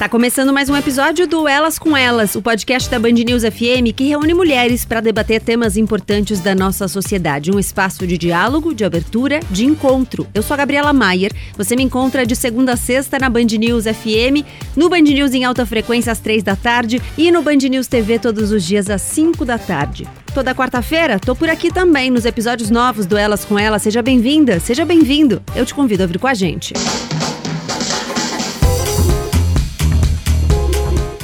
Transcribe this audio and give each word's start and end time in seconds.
Tá 0.00 0.08
começando 0.08 0.50
mais 0.50 0.70
um 0.70 0.76
episódio 0.78 1.26
do 1.26 1.46
Elas 1.46 1.78
com 1.78 1.94
Elas, 1.94 2.34
o 2.34 2.40
podcast 2.40 2.88
da 2.88 2.98
Band 2.98 3.10
News 3.10 3.42
FM 3.42 3.92
que 3.94 4.04
reúne 4.04 4.32
mulheres 4.32 4.82
para 4.82 5.02
debater 5.02 5.42
temas 5.42 5.76
importantes 5.76 6.40
da 6.40 6.54
nossa 6.54 6.88
sociedade. 6.88 7.52
Um 7.52 7.58
espaço 7.58 8.06
de 8.06 8.16
diálogo, 8.16 8.74
de 8.74 8.82
abertura, 8.82 9.40
de 9.50 9.66
encontro. 9.66 10.26
Eu 10.32 10.42
sou 10.42 10.54
a 10.54 10.56
Gabriela 10.56 10.94
Maier. 10.94 11.30
Você 11.54 11.76
me 11.76 11.82
encontra 11.82 12.24
de 12.24 12.34
segunda 12.34 12.72
a 12.72 12.76
sexta 12.78 13.18
na 13.18 13.28
Band 13.28 13.44
News 13.58 13.84
FM, 13.84 14.42
no 14.74 14.88
Band 14.88 15.02
News 15.02 15.34
em 15.34 15.44
alta 15.44 15.66
frequência 15.66 16.10
às 16.10 16.18
três 16.18 16.42
da 16.42 16.56
tarde 16.56 16.98
e 17.18 17.30
no 17.30 17.42
Band 17.42 17.58
News 17.68 17.86
TV 17.86 18.18
todos 18.18 18.52
os 18.52 18.64
dias 18.64 18.88
às 18.88 19.02
cinco 19.02 19.44
da 19.44 19.58
tarde. 19.58 20.08
Toda 20.32 20.54
quarta-feira, 20.54 21.18
tô 21.18 21.36
por 21.36 21.50
aqui 21.50 21.70
também 21.70 22.10
nos 22.10 22.24
episódios 22.24 22.70
novos 22.70 23.04
do 23.04 23.18
Elas 23.18 23.44
com 23.44 23.58
Elas. 23.58 23.82
Seja 23.82 24.00
bem-vinda, 24.00 24.60
seja 24.60 24.82
bem-vindo. 24.82 25.42
Eu 25.54 25.66
te 25.66 25.74
convido 25.74 26.04
a 26.04 26.06
vir 26.06 26.18
com 26.18 26.26
a 26.26 26.32
gente. 26.32 26.72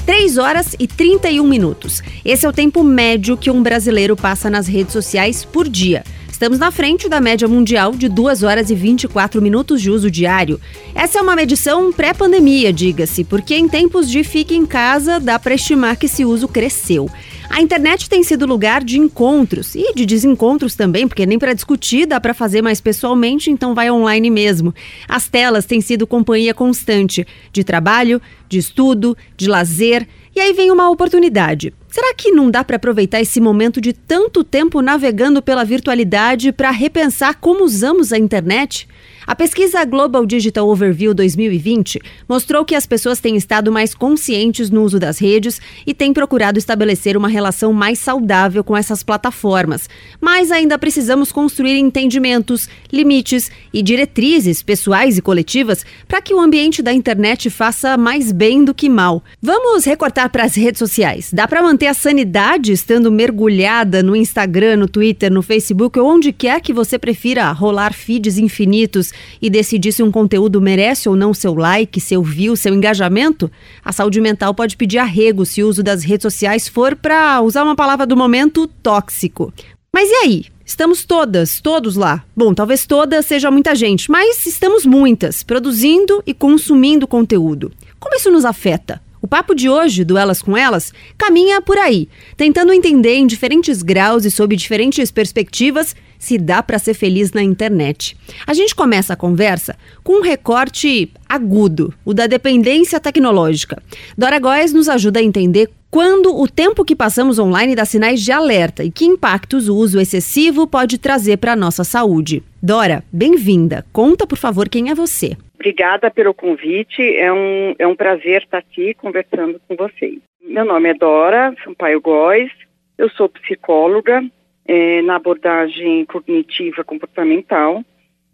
3 0.06 0.38
horas 0.38 0.77
e 0.78 0.87
31 0.87 1.45
minutos. 1.45 2.01
Esse 2.24 2.47
é 2.47 2.48
o 2.48 2.52
tempo 2.52 2.84
médio 2.84 3.37
que 3.37 3.51
um 3.51 3.60
brasileiro 3.60 4.14
passa 4.14 4.48
nas 4.48 4.69
redes 4.69 4.92
sociais 4.92 5.45
por 5.45 5.69
dia. 5.69 6.05
Estamos 6.36 6.58
na 6.58 6.70
frente 6.70 7.08
da 7.08 7.18
média 7.18 7.48
mundial 7.48 7.92
de 7.92 8.10
2 8.10 8.42
horas 8.42 8.68
e 8.68 8.74
24 8.74 9.40
minutos 9.40 9.80
de 9.80 9.90
uso 9.90 10.10
diário. 10.10 10.60
Essa 10.94 11.18
é 11.18 11.22
uma 11.22 11.34
medição 11.34 11.90
pré-pandemia, 11.90 12.74
diga-se, 12.74 13.24
porque 13.24 13.54
em 13.54 13.66
tempos 13.66 14.06
de 14.06 14.22
fique 14.22 14.54
em 14.54 14.66
casa 14.66 15.18
dá 15.18 15.38
para 15.38 15.54
estimar 15.54 15.96
que 15.96 16.04
esse 16.04 16.27
uso 16.27 16.46
cresceu. 16.46 17.08
A 17.48 17.62
internet 17.62 18.06
tem 18.10 18.22
sido 18.22 18.44
lugar 18.44 18.84
de 18.84 18.98
encontros 18.98 19.74
e 19.74 19.94
de 19.94 20.04
desencontros 20.04 20.74
também, 20.74 21.08
porque 21.08 21.24
nem 21.24 21.38
para 21.38 21.54
discutir 21.54 22.04
dá 22.04 22.20
para 22.20 22.34
fazer 22.34 22.60
mais 22.60 22.82
pessoalmente, 22.82 23.50
então 23.50 23.74
vai 23.74 23.91
online 23.91 24.28
mesmo. 24.28 24.74
As 25.08 25.30
telas 25.30 25.64
têm 25.64 25.80
sido 25.80 26.06
companhia 26.06 26.52
constante 26.52 27.27
de 27.50 27.64
trabalho, 27.64 28.20
de 28.46 28.58
estudo, 28.58 29.16
de 29.39 29.48
lazer. 29.48 30.06
E 30.34 30.41
aí 30.41 30.52
vem 30.52 30.70
uma 30.70 30.91
oportunidade. 30.91 31.72
Será 31.97 32.12
que 32.12 32.30
não 32.30 32.50
dá 32.50 32.62
para 32.62 32.77
aproveitar 32.77 33.22
esse 33.22 33.41
momento 33.41 33.80
de 33.80 33.94
tanto 33.94 34.44
tempo 34.44 34.83
navegando 34.83 35.41
pela 35.41 35.64
virtualidade 35.64 36.52
para 36.52 36.70
repensar 36.70 37.36
como 37.36 37.64
usamos 37.64 38.12
a 38.12 38.19
internet? 38.19 38.86
A 39.27 39.34
pesquisa 39.34 39.84
Global 39.84 40.24
Digital 40.24 40.69
Overview 40.69 41.12
2020 41.12 42.00
mostrou 42.28 42.64
que 42.64 42.77
as 42.77 42.86
pessoas 42.86 43.19
têm 43.19 43.34
estado 43.34 43.72
mais 43.72 43.92
conscientes 43.92 44.70
no 44.70 44.84
uso 44.84 45.00
das 45.00 45.18
redes 45.18 45.60
e 45.84 45.92
têm 45.92 46.12
procurado 46.12 46.60
estabelecer 46.60 47.16
uma 47.16 47.27
relação 47.27 47.72
mais 47.72 47.98
saudável 47.98 48.62
com 48.62 48.77
essas 48.77 49.02
plataformas. 49.02 49.91
Mas 50.20 50.52
ainda 50.52 50.78
precisamos 50.78 51.33
construir 51.33 51.77
entendimentos, 51.77 52.68
limites 52.92 53.50
e 53.72 53.83
diretrizes 53.83 54.62
pessoais 54.62 55.18
e 55.18 55.22
coletivas 55.22 55.84
para 56.06 56.22
que 56.22 56.33
o 56.33 56.38
ambiente 56.38 56.80
da 56.80 56.92
internet 56.92 57.50
faça 57.50 57.96
mais 57.96 58.30
bem 58.30 58.64
do 58.64 58.72
que 58.72 58.88
mal. 58.88 59.24
Vamos 59.42 59.84
recortar 59.84 60.30
para 60.30 60.44
as 60.44 60.55
redes 60.55 60.78
sociais. 60.78 61.33
Dá 61.33 61.48
para 61.48 61.64
manter 61.64 61.88
a 61.88 61.94
sanidade 61.94 62.70
estando 62.70 63.11
mergulhada 63.11 64.05
no 64.05 64.14
Instagram, 64.14 64.77
no 64.77 64.88
Twitter, 64.88 65.33
no 65.33 65.42
Facebook 65.42 65.98
ou 65.98 66.06
onde 66.08 66.33
quer 66.33 66.61
que 66.61 66.72
você 66.72 66.96
prefira 66.96 67.50
rolar 67.50 67.92
feeds 67.92 68.38
infinitos 68.38 69.16
e 69.41 69.50
decidir 69.50 69.92
se 69.92 70.03
um 70.03 70.11
conteúdo 70.11 70.61
merece 70.61 71.09
ou 71.09 71.17
não 71.17 71.34
seu 71.34 71.55
like, 71.55 72.00
seu 72.00 72.22
view, 72.22 72.56
seu 72.56 72.75
engajamento, 72.75 73.50
a 73.84 73.92
saúde 73.92 74.20
mental 74.20 74.55
pode 74.55 74.77
pedir 74.77 74.98
arrego 74.98 75.45
se 75.45 75.62
o 75.62 75.69
uso 75.69 75.83
das 75.83 76.03
redes 76.03 76.23
sociais 76.23 76.69
for, 76.69 76.97
para 76.97 77.41
usar 77.41 77.62
uma 77.62 77.77
palavra 77.77 78.06
do 78.06 78.17
momento, 78.17 78.67
tóxico. 78.83 79.53
Mas 79.92 80.11
e 80.11 80.14
aí? 80.14 80.45
Estamos 80.64 81.05
todas, 81.05 81.61
todos 81.61 81.95
lá. 81.95 82.25
Bom, 82.36 82.53
talvez 82.53 82.86
todas 82.86 83.25
seja 83.25 83.53
muita 83.53 83.75
gente, 83.75 84.11
mas 84.11 84.45
estamos 84.47 84.84
muitas, 84.84 85.45
produzindo 85.45 86.23
e 86.27 86.34
consumindo 86.34 87.06
conteúdo. 87.06 87.70
Como 88.01 88.17
isso 88.17 88.33
nos 88.33 88.45
afeta? 88.45 89.01
O 89.23 89.28
papo 89.28 89.55
de 89.55 89.69
hoje, 89.69 90.05
do 90.05 90.19
Elas 90.19 90.42
com 90.42 90.56
Elas, 90.56 90.92
caminha 91.17 91.61
por 91.61 91.78
aí, 91.78 92.08
tentando 92.36 92.73
entender 92.73 93.14
em 93.14 93.27
diferentes 93.27 93.83
graus 93.83 94.24
e 94.24 94.30
sob 94.30 94.55
diferentes 94.55 95.11
perspectivas 95.11 95.96
se 96.18 96.38
dá 96.38 96.62
para 96.62 96.78
ser 96.78 96.94
feliz 96.94 97.32
na 97.32 97.42
internet. 97.42 98.16
A 98.46 98.54
gente 98.54 98.74
começa 98.74 99.12
a 99.12 99.16
conversa 99.16 99.77
com 100.02 100.18
um 100.18 100.22
recorte 100.22 101.10
agudo, 101.28 101.92
o 102.04 102.14
da 102.14 102.27
dependência 102.27 103.00
tecnológica. 103.00 103.82
Dora 104.16 104.38
Góes 104.38 104.72
nos 104.72 104.88
ajuda 104.88 105.20
a 105.20 105.22
entender 105.22 105.70
quando 105.90 106.38
o 106.38 106.46
tempo 106.46 106.84
que 106.84 106.94
passamos 106.94 107.38
online 107.38 107.74
dá 107.74 107.84
sinais 107.84 108.20
de 108.22 108.30
alerta 108.32 108.84
e 108.84 108.90
que 108.90 109.04
impactos 109.04 109.68
o 109.68 109.77
uso 109.77 110.00
excessivo 110.00 110.66
pode 110.66 110.98
trazer 110.98 111.38
para 111.38 111.52
a 111.52 111.56
nossa 111.56 111.84
saúde. 111.84 112.42
Dora, 112.62 113.02
bem-vinda. 113.12 113.84
Conta, 113.92 114.27
por 114.27 114.36
favor, 114.36 114.68
quem 114.68 114.90
é 114.90 114.94
você. 114.94 115.36
Obrigada 115.54 116.10
pelo 116.10 116.34
convite. 116.34 117.00
É 117.16 117.33
um, 117.33 117.74
é 117.78 117.86
um 117.86 117.96
prazer 117.96 118.42
estar 118.42 118.58
aqui 118.58 118.94
conversando 118.94 119.60
com 119.66 119.74
vocês. 119.74 120.20
Meu 120.42 120.64
nome 120.64 120.90
é 120.90 120.94
Dora 120.94 121.54
Sampaio 121.64 122.00
Góes. 122.00 122.50
Eu 122.98 123.10
sou 123.10 123.28
psicóloga, 123.28 124.22
é, 124.66 125.02
na 125.02 125.16
abordagem 125.16 126.04
cognitiva 126.04 126.82
comportamental 126.84 127.84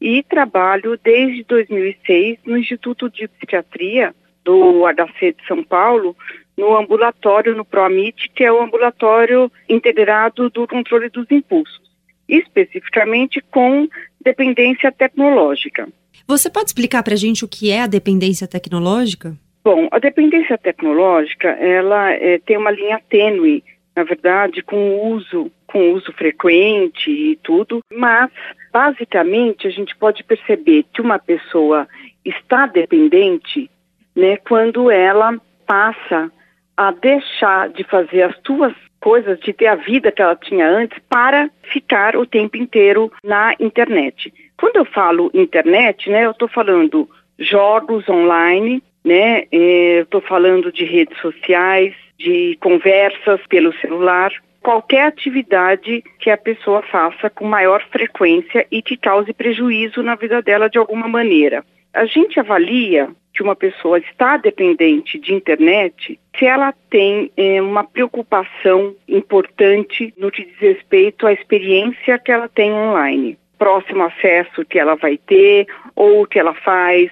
e 0.00 0.22
trabalho 0.22 0.98
desde 1.02 1.44
2006 1.44 2.38
no 2.44 2.56
Instituto 2.56 3.08
de 3.08 3.28
Psiquiatria 3.28 4.14
do 4.44 4.82
HC 4.86 5.36
de 5.38 5.46
São 5.46 5.62
Paulo, 5.62 6.16
no 6.56 6.76
ambulatório, 6.76 7.54
no 7.54 7.64
PROAMIT, 7.64 8.30
que 8.34 8.44
é 8.44 8.52
o 8.52 8.60
ambulatório 8.60 9.50
integrado 9.68 10.50
do 10.50 10.66
controle 10.66 11.08
dos 11.08 11.30
impulsos, 11.30 11.80
especificamente 12.28 13.40
com 13.50 13.88
dependência 14.20 14.90
tecnológica. 14.90 15.88
Você 16.26 16.50
pode 16.50 16.66
explicar 16.66 17.02
para 17.02 17.14
a 17.14 17.16
gente 17.16 17.44
o 17.44 17.48
que 17.48 17.70
é 17.70 17.82
a 17.82 17.86
dependência 17.86 18.48
tecnológica? 18.48 19.36
Bom, 19.64 19.88
a 19.92 19.98
dependência 20.00 20.58
tecnológica, 20.58 21.48
ela 21.48 22.10
é, 22.10 22.38
tem 22.38 22.56
uma 22.56 22.70
linha 22.70 23.00
tênue 23.08 23.62
na 23.94 24.04
verdade, 24.04 24.62
com 24.62 24.76
o 24.76 25.14
uso, 25.14 25.50
com 25.72 25.94
uso 25.94 26.12
frequente 26.12 27.10
e 27.10 27.36
tudo, 27.36 27.80
mas 27.90 28.30
basicamente 28.70 29.66
a 29.66 29.70
gente 29.70 29.96
pode 29.96 30.22
perceber 30.22 30.84
que 30.92 31.00
uma 31.00 31.18
pessoa 31.18 31.88
está 32.22 32.66
dependente, 32.66 33.70
né, 34.14 34.36
quando 34.36 34.90
ela 34.90 35.40
passa 35.66 36.30
a 36.76 36.90
deixar 36.90 37.70
de 37.70 37.84
fazer 37.84 38.22
as 38.22 38.36
suas 38.46 38.74
coisas, 39.00 39.40
de 39.40 39.52
ter 39.54 39.66
a 39.66 39.74
vida 39.74 40.12
que 40.12 40.20
ela 40.20 40.36
tinha 40.36 40.68
antes, 40.68 40.98
para 41.08 41.50
ficar 41.62 42.16
o 42.16 42.26
tempo 42.26 42.58
inteiro 42.58 43.10
na 43.24 43.54
internet. 43.58 44.32
Quando 44.58 44.76
eu 44.76 44.84
falo 44.84 45.30
internet, 45.32 46.10
né, 46.10 46.26
eu 46.26 46.32
estou 46.32 46.48
falando 46.48 47.08
jogos 47.38 48.06
online, 48.10 48.82
né, 49.02 49.44
eh, 49.50 50.00
estou 50.02 50.20
falando 50.20 50.70
de 50.70 50.84
redes 50.84 51.18
sociais, 51.20 51.94
de 52.18 52.56
conversas 52.60 53.40
pelo 53.48 53.72
celular, 53.80 54.30
qualquer 54.62 55.06
atividade 55.06 56.02
que 56.18 56.30
a 56.30 56.36
pessoa 56.36 56.82
faça 56.82 57.28
com 57.28 57.44
maior 57.44 57.82
frequência 57.90 58.66
e 58.70 58.80
que 58.80 58.96
cause 58.96 59.32
prejuízo 59.32 60.02
na 60.02 60.14
vida 60.14 60.40
dela 60.40 60.70
de 60.70 60.78
alguma 60.78 61.08
maneira. 61.08 61.64
A 61.92 62.06
gente 62.06 62.40
avalia 62.40 63.10
que 63.34 63.42
uma 63.42 63.56
pessoa 63.56 63.98
está 63.98 64.36
dependente 64.36 65.18
de 65.18 65.34
internet 65.34 66.18
se 66.38 66.46
ela 66.46 66.72
tem 66.90 67.30
eh, 67.36 67.60
uma 67.60 67.84
preocupação 67.84 68.94
importante 69.08 70.12
no 70.16 70.30
que 70.30 70.44
diz 70.44 70.58
respeito 70.58 71.26
à 71.26 71.32
experiência 71.32 72.18
que 72.18 72.30
ela 72.30 72.48
tem 72.48 72.72
online. 72.72 73.38
Próximo 73.58 74.04
acesso 74.04 74.64
que 74.64 74.78
ela 74.78 74.96
vai 74.96 75.16
ter, 75.16 75.66
ou 75.94 76.22
o 76.22 76.26
que 76.26 76.38
ela 76.38 76.54
faz, 76.54 77.10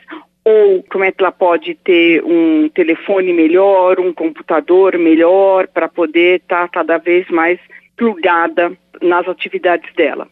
ou 0.50 0.83
como 0.91 1.05
é 1.05 1.12
que 1.12 1.22
ela 1.22 1.33
pode 1.33 1.75
ter 1.75 2.22
um 2.25 2.69
telefone 2.69 3.33
melhor, 3.33 4.00
um 4.00 4.12
computador 4.12 4.99
melhor 4.99 5.69
para 5.69 5.88
poder 5.88 6.41
estar 6.41 6.62
tá 6.62 6.69
cada 6.69 6.99
vez 6.99 7.28
mais 7.28 7.59
plugada 7.97 8.72
nas 9.00 9.28
atividades 9.28 9.93
dela. 9.94 10.27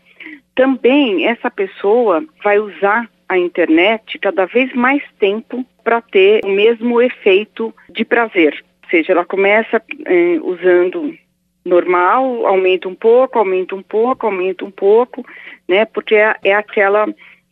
Também 0.54 1.26
essa 1.26 1.50
pessoa 1.50 2.24
vai 2.42 2.58
usar 2.58 3.08
a 3.28 3.38
internet 3.38 4.18
cada 4.18 4.46
vez 4.46 4.72
mais 4.74 5.02
tempo 5.20 5.64
para 5.84 6.00
ter 6.00 6.40
o 6.44 6.48
mesmo 6.48 7.00
efeito 7.00 7.74
de 7.90 8.04
prazer. 8.04 8.64
Ou 8.84 8.90
seja, 8.90 9.12
ela 9.12 9.24
começa 9.24 9.82
eh, 10.06 10.40
usando 10.42 11.14
normal, 11.64 12.46
aumenta 12.46 12.88
um 12.88 12.94
pouco, 12.94 13.38
aumenta 13.38 13.74
um 13.74 13.82
pouco, 13.82 14.26
aumenta 14.26 14.64
um 14.64 14.70
pouco, 14.70 15.24
né? 15.68 15.84
Porque 15.84 16.14
é, 16.14 16.34
é 16.42 16.54
aquela 16.54 17.06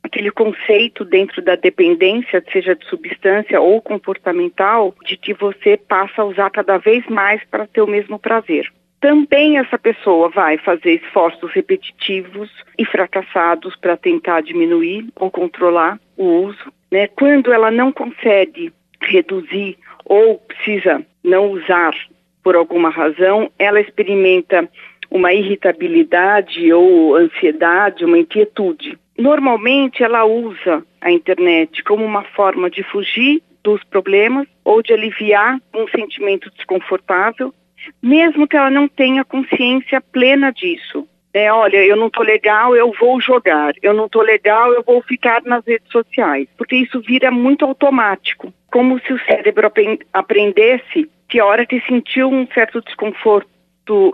aquele 0.06 0.30
conceito 0.30 1.04
dentro 1.04 1.42
da 1.42 1.56
dependência, 1.56 2.42
seja 2.52 2.74
de 2.74 2.86
substância 2.86 3.60
ou 3.60 3.82
comportamental, 3.82 4.94
de 5.04 5.16
que 5.16 5.34
você 5.34 5.76
passa 5.76 6.22
a 6.22 6.24
usar 6.24 6.50
cada 6.50 6.78
vez 6.78 7.06
mais 7.06 7.42
para 7.50 7.66
ter 7.66 7.82
o 7.82 7.86
mesmo 7.86 8.18
prazer. 8.18 8.72
Também 9.00 9.58
essa 9.58 9.78
pessoa 9.78 10.30
vai 10.30 10.56
fazer 10.58 10.94
esforços 10.94 11.52
repetitivos 11.52 12.50
e 12.78 12.84
fracassados 12.84 13.76
para 13.76 13.96
tentar 13.96 14.40
diminuir 14.40 15.06
ou 15.14 15.30
controlar 15.30 16.00
o 16.16 16.24
uso. 16.24 16.72
Né? 16.90 17.06
Quando 17.08 17.52
ela 17.52 17.70
não 17.70 17.92
consegue 17.92 18.72
reduzir 19.00 19.76
ou 20.04 20.38
precisa 20.38 21.04
não 21.22 21.50
usar 21.50 21.92
por 22.42 22.56
alguma 22.56 22.90
razão, 22.90 23.50
ela 23.58 23.80
experimenta 23.80 24.68
uma 25.10 25.32
irritabilidade 25.32 26.72
ou 26.72 27.16
ansiedade, 27.16 28.04
uma 28.04 28.18
inquietude. 28.18 28.98
Normalmente 29.18 30.02
ela 30.02 30.24
usa 30.24 30.84
a 31.00 31.10
internet 31.10 31.82
como 31.82 32.04
uma 32.04 32.22
forma 32.22 32.68
de 32.68 32.82
fugir 32.82 33.42
dos 33.62 33.82
problemas 33.84 34.46
ou 34.64 34.82
de 34.82 34.92
aliviar 34.92 35.58
um 35.74 35.88
sentimento 35.88 36.50
desconfortável, 36.50 37.52
mesmo 38.02 38.46
que 38.46 38.56
ela 38.56 38.70
não 38.70 38.86
tenha 38.86 39.24
consciência 39.24 40.00
plena 40.00 40.52
disso. 40.52 41.06
É, 41.32 41.52
olha, 41.52 41.84
eu 41.84 41.96
não 41.96 42.06
estou 42.06 42.24
legal, 42.24 42.74
eu 42.74 42.92
vou 42.98 43.20
jogar. 43.20 43.74
Eu 43.82 43.92
não 43.92 44.06
estou 44.06 44.22
legal, 44.22 44.72
eu 44.72 44.82
vou 44.82 45.02
ficar 45.02 45.42
nas 45.44 45.62
redes 45.66 45.90
sociais. 45.92 46.48
Porque 46.56 46.76
isso 46.76 46.98
vira 47.00 47.30
muito 47.30 47.64
automático. 47.64 48.50
Como 48.70 48.98
se 49.00 49.12
o 49.12 49.20
cérebro 49.26 49.70
aprendesse 50.14 51.10
que 51.28 51.38
a 51.38 51.44
hora 51.44 51.66
que 51.66 51.78
sentiu 51.82 52.30
um 52.30 52.46
certo 52.54 52.80
desconforto 52.80 53.46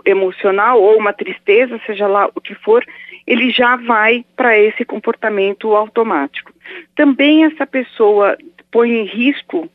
emocional 0.05 0.81
ou 0.81 0.97
uma 0.97 1.13
tristeza, 1.13 1.79
seja 1.85 2.07
lá 2.07 2.29
o 2.35 2.41
que 2.41 2.55
for, 2.55 2.83
ele 3.25 3.49
já 3.51 3.75
vai 3.75 4.25
para 4.35 4.57
esse 4.57 4.83
comportamento 4.83 5.75
automático. 5.75 6.51
Também 6.95 7.45
essa 7.45 7.65
pessoa 7.65 8.37
põe 8.71 8.91
em 8.91 9.05
risco 9.05 9.69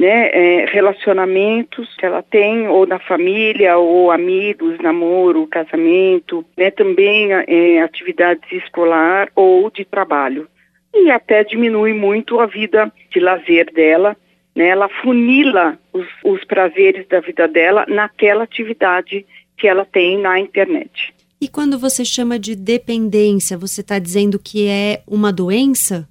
né, 0.00 0.30
é, 0.32 0.64
relacionamentos 0.64 1.94
que 1.96 2.06
ela 2.06 2.22
tem, 2.22 2.66
ou 2.66 2.86
na 2.86 2.98
família, 2.98 3.76
ou 3.76 4.10
amigos, 4.10 4.78
namoro, 4.78 5.46
casamento, 5.46 6.42
né, 6.56 6.70
também 6.70 7.28
é, 7.32 7.82
atividades 7.82 8.50
escolar 8.50 9.28
ou 9.36 9.70
de 9.70 9.84
trabalho. 9.84 10.48
E 10.94 11.10
até 11.10 11.44
diminui 11.44 11.92
muito 11.92 12.40
a 12.40 12.46
vida 12.46 12.90
de 13.10 13.20
lazer 13.20 13.70
dela, 13.72 14.16
né, 14.56 14.68
ela 14.68 14.88
funila 14.88 15.78
os, 15.92 16.06
os 16.24 16.44
prazeres 16.44 17.06
da 17.06 17.20
vida 17.20 17.46
dela 17.46 17.84
naquela 17.86 18.44
atividade 18.44 19.26
que 19.56 19.68
ela 19.68 19.84
tem 19.84 20.16
na 20.18 20.40
internet. 20.40 21.12
E 21.42 21.48
quando 21.48 21.78
você 21.78 22.04
chama 22.04 22.38
de 22.38 22.54
dependência, 22.54 23.56
você 23.56 23.80
está 23.80 23.98
dizendo 23.98 24.38
que 24.38 24.68
é 24.68 25.02
uma 25.06 25.32
doença? 25.32 26.06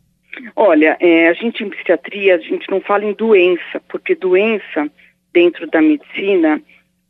Olha, 0.55 0.97
é, 0.99 1.27
a 1.27 1.33
gente 1.33 1.63
em 1.63 1.69
psiquiatria, 1.69 2.33
a 2.33 2.39
gente 2.39 2.67
não 2.71 2.81
fala 2.81 3.05
em 3.05 3.13
doença, 3.13 3.79
porque 3.87 4.15
doença, 4.15 4.89
dentro 5.31 5.69
da 5.69 5.83
medicina, 5.83 6.59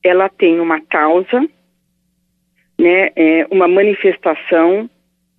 ela 0.04 0.28
tem 0.28 0.60
uma 0.60 0.82
causa, 0.82 1.48
né, 2.78 3.12
é, 3.16 3.48
uma 3.50 3.70
manifestação, 3.70 4.90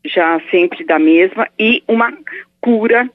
já 0.03 0.41
sempre 0.51 0.83
da 0.83 0.99
mesma, 0.99 1.49
e 1.59 1.83
uma 1.87 2.17
cura, 2.63 3.11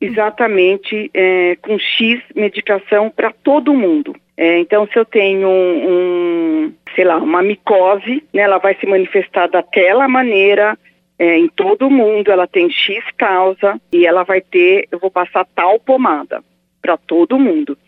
exatamente 0.00 1.10
é, 1.12 1.56
com 1.56 1.76
X 1.76 2.22
medicação 2.36 3.10
para 3.10 3.32
todo 3.32 3.74
mundo. 3.74 4.14
É, 4.36 4.58
então, 4.58 4.86
se 4.86 4.98
eu 4.98 5.04
tenho 5.04 5.48
um, 5.48 5.90
um, 5.90 6.74
sei 6.94 7.04
lá, 7.04 7.16
uma 7.16 7.42
micose, 7.42 8.22
né, 8.34 8.42
ela 8.42 8.58
vai 8.58 8.74
se 8.74 8.86
manifestar 8.86 9.48
daquela 9.48 10.06
maneira 10.06 10.78
é, 11.18 11.38
em 11.38 11.48
todo 11.48 11.90
mundo, 11.90 12.30
ela 12.30 12.46
tem 12.46 12.68
X 12.70 13.02
causa 13.16 13.80
e 13.90 14.06
ela 14.06 14.22
vai 14.22 14.40
ter, 14.40 14.86
eu 14.92 14.98
vou 14.98 15.10
passar 15.10 15.46
tal 15.54 15.80
pomada 15.80 16.42
para 16.82 16.96
todo 16.96 17.38
mundo. 17.38 17.78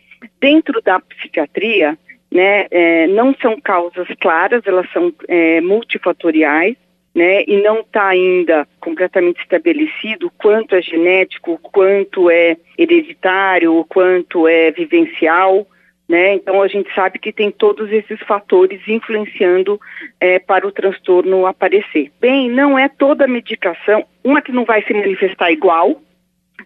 Dentro 0.41 0.81
da 0.81 0.99
psiquiatria, 0.99 1.97
né, 2.31 2.65
é, 2.71 3.07
não 3.07 3.35
são 3.35 3.59
causas 3.61 4.07
claras, 4.19 4.65
elas 4.65 4.91
são 4.91 5.13
é, 5.27 5.61
multifatoriais, 5.61 6.75
né, 7.13 7.43
e 7.47 7.61
não 7.61 7.81
está 7.81 8.07
ainda 8.07 8.67
completamente 8.79 9.41
estabelecido 9.41 10.31
quanto 10.37 10.75
é 10.75 10.81
genético, 10.81 11.59
quanto 11.61 12.29
é 12.29 12.57
hereditário, 12.77 13.85
quanto 13.89 14.47
é 14.47 14.71
vivencial. 14.71 15.67
Né? 16.09 16.33
Então 16.33 16.59
a 16.59 16.67
gente 16.67 16.91
sabe 16.95 17.19
que 17.19 17.31
tem 17.31 17.51
todos 17.51 17.91
esses 17.91 18.19
fatores 18.21 18.81
influenciando 18.87 19.79
é, 20.19 20.39
para 20.39 20.67
o 20.67 20.71
transtorno 20.71 21.45
aparecer. 21.45 22.11
Bem, 22.19 22.49
não 22.49 22.79
é 22.79 22.89
toda 22.89 23.27
medicação, 23.27 24.03
uma 24.23 24.41
que 24.41 24.51
não 24.51 24.65
vai 24.65 24.81
se 24.81 24.91
manifestar 24.91 25.51
igual, 25.51 26.01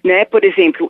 né? 0.01 0.23
Por 0.23 0.45
exemplo, 0.45 0.89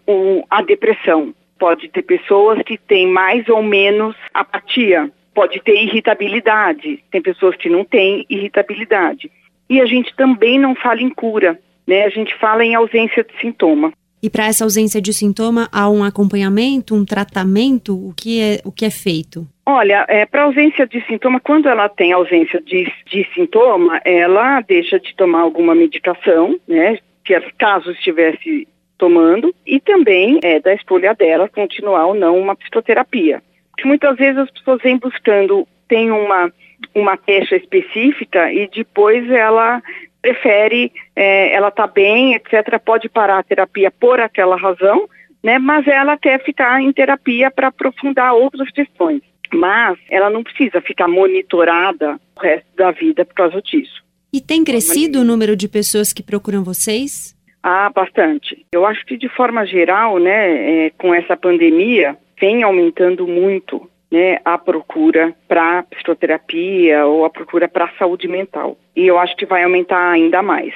a 0.51 0.61
depressão. 0.61 1.33
Pode 1.57 1.89
ter 1.89 2.03
pessoas 2.03 2.61
que 2.61 2.77
têm 2.77 3.07
mais 3.07 3.49
ou 3.49 3.63
menos 3.63 4.15
apatia, 4.31 5.09
pode 5.33 5.59
ter 5.61 5.81
irritabilidade, 5.81 7.03
tem 7.09 7.23
pessoas 7.23 7.55
que 7.55 7.69
não 7.69 7.83
têm 7.83 8.23
irritabilidade. 8.29 9.31
E 9.67 9.81
a 9.81 9.85
gente 9.87 10.15
também 10.15 10.59
não 10.59 10.75
fala 10.75 11.01
em 11.01 11.09
cura, 11.09 11.59
né? 11.87 12.03
A 12.03 12.09
gente 12.09 12.35
fala 12.35 12.63
em 12.63 12.75
ausência 12.75 13.23
de 13.23 13.33
sintoma. 13.39 13.91
E 14.23 14.29
para 14.29 14.45
essa 14.45 14.63
ausência 14.63 15.01
de 15.01 15.11
sintoma, 15.11 15.67
há 15.69 15.89
um 15.89 16.01
acompanhamento, 16.01 16.95
um 16.95 17.03
tratamento? 17.03 17.93
O 17.93 18.13
que 18.15 18.41
é, 18.41 18.61
o 18.63 18.71
que 18.71 18.85
é 18.85 18.89
feito? 18.89 19.45
Olha, 19.65 20.05
é, 20.07 20.25
para 20.25 20.43
ausência 20.43 20.87
de 20.87 21.05
sintoma, 21.05 21.41
quando 21.41 21.67
ela 21.67 21.89
tem 21.89 22.13
ausência 22.13 22.61
de, 22.61 22.89
de 23.05 23.27
sintoma, 23.35 23.99
ela 24.05 24.61
deixa 24.61 24.97
de 24.97 25.13
tomar 25.17 25.41
alguma 25.41 25.75
medicação, 25.75 26.57
né? 26.65 26.99
Se 27.27 27.33
caso 27.57 27.91
estivesse 27.91 28.65
tomando, 28.97 29.53
e 29.67 29.81
também 29.81 30.39
é 30.41 30.57
da 30.61 30.73
escolha 30.73 31.13
dela 31.13 31.49
continuar 31.49 32.05
ou 32.05 32.13
não 32.13 32.39
uma 32.39 32.55
psicoterapia. 32.55 33.43
Porque 33.71 33.85
muitas 33.85 34.15
vezes 34.15 34.37
as 34.37 34.51
pessoas 34.51 34.81
vêm 34.81 34.97
buscando, 34.97 35.67
tem 35.89 36.11
uma, 36.11 36.49
uma 36.95 37.17
queixa 37.17 37.57
específica 37.57 38.53
e 38.53 38.69
depois 38.69 39.29
ela 39.29 39.81
prefere, 40.23 40.89
é, 41.13 41.53
ela 41.53 41.67
está 41.67 41.85
bem, 41.85 42.33
etc., 42.33 42.79
pode 42.83 43.09
parar 43.09 43.39
a 43.39 43.43
terapia 43.43 43.91
por 43.91 44.21
aquela 44.21 44.55
razão, 44.55 45.07
né? 45.43 45.59
Mas 45.59 45.85
ela 45.85 46.17
quer 46.17 46.41
ficar 46.43 46.81
em 46.81 46.93
terapia 46.93 47.51
para 47.51 47.67
aprofundar 47.67 48.33
outras 48.33 48.71
questões. 48.71 49.21
Mas 49.53 49.99
ela 50.09 50.29
não 50.29 50.41
precisa 50.41 50.81
ficar 50.81 51.09
monitorada 51.09 52.17
o 52.35 52.39
resto 52.39 52.65
da 52.75 52.91
vida 52.91 53.25
por 53.25 53.35
causa 53.35 53.61
disso. 53.61 54.01
E 54.31 54.41
tem 54.41 54.63
crescido 54.63 55.19
o 55.19 55.23
número 55.23 55.55
de 55.55 55.67
pessoas 55.67 56.11
que 56.11 56.23
procuram 56.23 56.63
vocês? 56.63 57.35
Ah, 57.61 57.91
bastante. 57.93 58.65
Eu 58.73 58.85
acho 58.85 59.05
que 59.05 59.17
de 59.17 59.29
forma 59.29 59.65
geral, 59.65 60.17
né, 60.17 60.85
é, 60.85 60.89
com 60.97 61.13
essa 61.13 61.37
pandemia, 61.37 62.17
vem 62.39 62.63
aumentando 62.63 63.27
muito 63.27 63.87
né, 64.13 64.37
a 64.45 64.59
procura 64.59 65.35
para 65.47 65.81
psicoterapia 65.81 67.03
ou 67.03 67.25
a 67.25 67.31
procura 67.31 67.67
para 67.67 67.91
saúde 67.97 68.27
mental. 68.27 68.77
E 68.95 69.07
eu 69.07 69.17
acho 69.17 69.35
que 69.35 69.43
vai 69.43 69.63
aumentar 69.63 70.11
ainda 70.11 70.43
mais. 70.43 70.71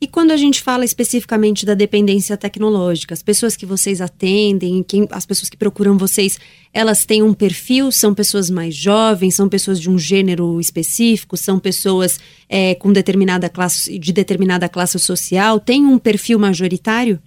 E 0.00 0.06
quando 0.06 0.30
a 0.30 0.36
gente 0.36 0.62
fala 0.62 0.84
especificamente 0.84 1.66
da 1.66 1.74
dependência 1.74 2.36
tecnológica, 2.36 3.12
as 3.12 3.24
pessoas 3.24 3.56
que 3.56 3.66
vocês 3.66 4.00
atendem, 4.00 4.84
quem, 4.86 5.08
as 5.10 5.26
pessoas 5.26 5.50
que 5.50 5.56
procuram 5.56 5.98
vocês, 5.98 6.38
elas 6.72 7.04
têm 7.04 7.24
um 7.24 7.34
perfil? 7.34 7.90
São 7.90 8.14
pessoas 8.14 8.48
mais 8.48 8.72
jovens? 8.72 9.34
São 9.34 9.48
pessoas 9.48 9.80
de 9.80 9.90
um 9.90 9.98
gênero 9.98 10.60
específico? 10.60 11.36
São 11.36 11.58
pessoas 11.58 12.20
é, 12.48 12.76
com 12.76 12.92
determinada 12.92 13.48
classe, 13.48 13.98
de 13.98 14.12
determinada 14.12 14.68
classe 14.68 14.96
social? 15.00 15.58
Tem 15.58 15.84
um 15.84 15.98
perfil 15.98 16.38
majoritário? 16.38 17.18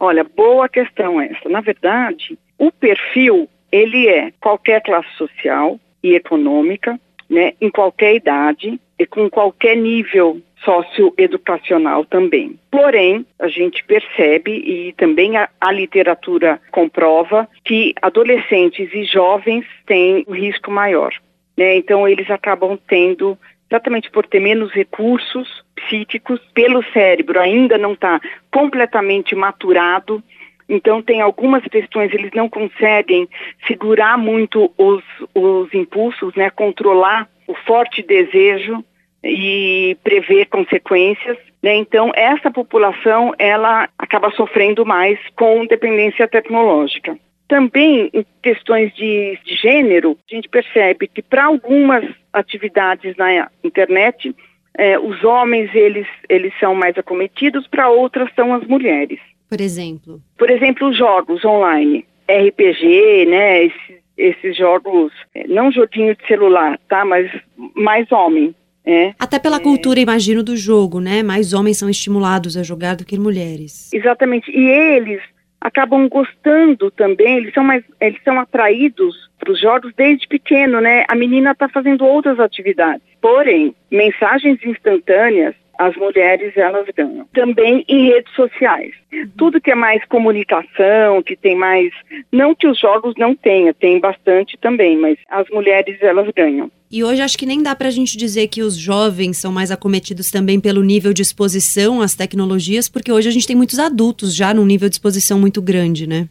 Olha, 0.00 0.24
boa 0.24 0.66
questão 0.66 1.20
essa. 1.20 1.46
Na 1.46 1.60
verdade, 1.60 2.38
o 2.56 2.72
perfil 2.72 3.48
ele 3.70 4.08
é 4.08 4.32
qualquer 4.40 4.82
classe 4.82 5.10
social 5.16 5.78
e 6.02 6.14
econômica, 6.14 6.98
né, 7.28 7.52
em 7.60 7.70
qualquer 7.70 8.14
idade 8.14 8.80
e 8.98 9.06
com 9.06 9.28
qualquer 9.28 9.76
nível 9.76 10.40
socioeducacional 10.64 12.04
também. 12.04 12.58
Porém, 12.70 13.24
a 13.38 13.48
gente 13.48 13.84
percebe 13.84 14.52
e 14.52 14.92
também 14.94 15.36
a, 15.36 15.48
a, 15.60 15.70
literatura 15.70 16.60
comprova 16.70 17.48
que 17.64 17.94
adolescentes 18.02 18.92
e 18.92 19.04
jovens 19.04 19.64
têm 19.86 20.24
um 20.26 20.32
risco 20.32 20.70
maior. 20.70 21.12
Né? 21.56 21.76
Então, 21.76 22.08
eles 22.08 22.28
acabam 22.30 22.78
tendo, 22.88 23.38
exatamente 23.70 24.10
por 24.10 24.26
ter 24.26 24.40
menos 24.40 24.72
recursos 24.72 25.62
psíquicos, 25.76 26.40
pelo 26.52 26.82
cérebro 26.92 27.38
ainda 27.38 27.78
não 27.78 27.92
está 27.92 28.20
completamente 28.50 29.34
maturado 29.36 30.22
então, 30.68 31.00
tem 31.00 31.22
algumas 31.22 31.64
questões, 31.64 32.12
eles 32.12 32.30
não 32.34 32.48
conseguem 32.48 33.26
segurar 33.66 34.18
muito 34.18 34.70
os, 34.76 35.02
os 35.34 35.72
impulsos, 35.72 36.34
né, 36.34 36.50
controlar 36.50 37.26
o 37.46 37.54
forte 37.54 38.02
desejo 38.02 38.84
e 39.24 39.96
prever 40.04 40.46
consequências. 40.46 41.38
Né? 41.62 41.76
Então, 41.76 42.12
essa 42.14 42.50
população, 42.50 43.32
ela 43.38 43.88
acaba 43.98 44.30
sofrendo 44.32 44.84
mais 44.84 45.18
com 45.34 45.64
dependência 45.64 46.28
tecnológica. 46.28 47.18
Também, 47.48 48.10
em 48.12 48.26
questões 48.42 48.94
de, 48.94 49.38
de 49.42 49.54
gênero, 49.54 50.18
a 50.30 50.34
gente 50.34 50.50
percebe 50.50 51.08
que 51.08 51.22
para 51.22 51.46
algumas 51.46 52.04
atividades 52.30 53.16
na 53.16 53.50
internet, 53.64 54.36
eh, 54.76 54.98
os 54.98 55.24
homens, 55.24 55.74
eles, 55.74 56.06
eles 56.28 56.52
são 56.60 56.74
mais 56.74 56.98
acometidos, 56.98 57.66
para 57.66 57.88
outras 57.88 58.28
são 58.34 58.52
as 58.52 58.66
mulheres 58.66 59.18
por 59.48 59.60
exemplo? 59.60 60.20
Por 60.36 60.50
exemplo, 60.50 60.92
jogos 60.92 61.44
online, 61.44 62.04
RPG, 62.28 63.26
né? 63.26 63.64
Esses, 63.64 63.98
esses 64.16 64.56
jogos, 64.56 65.12
é, 65.34 65.46
não 65.46 65.72
joguinho 65.72 66.14
de 66.16 66.26
celular, 66.26 66.78
tá? 66.88 67.04
Mas 67.04 67.30
mais 67.74 68.10
homem. 68.12 68.54
É. 68.84 69.12
Até 69.18 69.38
pela 69.38 69.56
é. 69.56 69.60
cultura, 69.60 70.00
imagino, 70.00 70.42
do 70.42 70.56
jogo, 70.56 71.00
né? 71.00 71.22
Mais 71.22 71.52
homens 71.52 71.78
são 71.78 71.88
estimulados 71.88 72.56
a 72.56 72.62
jogar 72.62 72.96
do 72.96 73.04
que 73.04 73.18
mulheres. 73.18 73.92
Exatamente. 73.92 74.50
E 74.50 74.66
eles 74.66 75.20
acabam 75.60 76.08
gostando 76.08 76.90
também, 76.90 77.38
eles 77.38 77.52
são 77.52 77.64
mais, 77.64 77.84
eles 78.00 78.20
são 78.24 78.38
atraídos 78.38 79.28
para 79.38 79.52
os 79.52 79.60
jogos 79.60 79.92
desde 79.96 80.26
pequeno, 80.26 80.80
né? 80.80 81.04
A 81.08 81.14
menina 81.14 81.52
está 81.52 81.68
fazendo 81.68 82.04
outras 82.04 82.38
atividades. 82.40 83.02
Porém, 83.20 83.74
mensagens 83.90 84.58
instantâneas 84.64 85.54
as 85.78 85.96
mulheres 85.96 86.56
elas 86.56 86.86
ganham. 86.94 87.26
Também 87.32 87.84
em 87.88 88.08
redes 88.08 88.34
sociais. 88.34 88.92
Uhum. 89.12 89.30
Tudo 89.38 89.60
que 89.60 89.70
é 89.70 89.74
mais 89.74 90.04
comunicação, 90.06 91.22
que 91.22 91.36
tem 91.36 91.54
mais. 91.54 91.92
Não 92.32 92.54
que 92.54 92.66
os 92.66 92.78
jogos 92.78 93.14
não 93.16 93.34
tenha, 93.34 93.72
tem 93.72 94.00
bastante 94.00 94.58
também, 94.60 94.98
mas 94.98 95.16
as 95.30 95.48
mulheres 95.50 95.96
elas 96.02 96.28
ganham. 96.34 96.70
E 96.90 97.04
hoje 97.04 97.22
acho 97.22 97.38
que 97.38 97.46
nem 97.46 97.62
dá 97.62 97.76
para 97.76 97.88
a 97.88 97.92
gente 97.92 98.16
dizer 98.16 98.48
que 98.48 98.62
os 98.62 98.76
jovens 98.76 99.36
são 99.36 99.52
mais 99.52 99.70
acometidos 99.70 100.30
também 100.30 100.58
pelo 100.58 100.82
nível 100.82 101.12
de 101.12 101.22
exposição 101.22 102.00
às 102.00 102.16
tecnologias, 102.16 102.88
porque 102.88 103.12
hoje 103.12 103.28
a 103.28 103.32
gente 103.32 103.46
tem 103.46 103.56
muitos 103.56 103.78
adultos 103.78 104.34
já 104.34 104.52
num 104.52 104.66
nível 104.66 104.88
de 104.88 104.94
exposição 104.96 105.38
muito 105.38 105.62
grande, 105.62 106.08
né? 106.08 106.28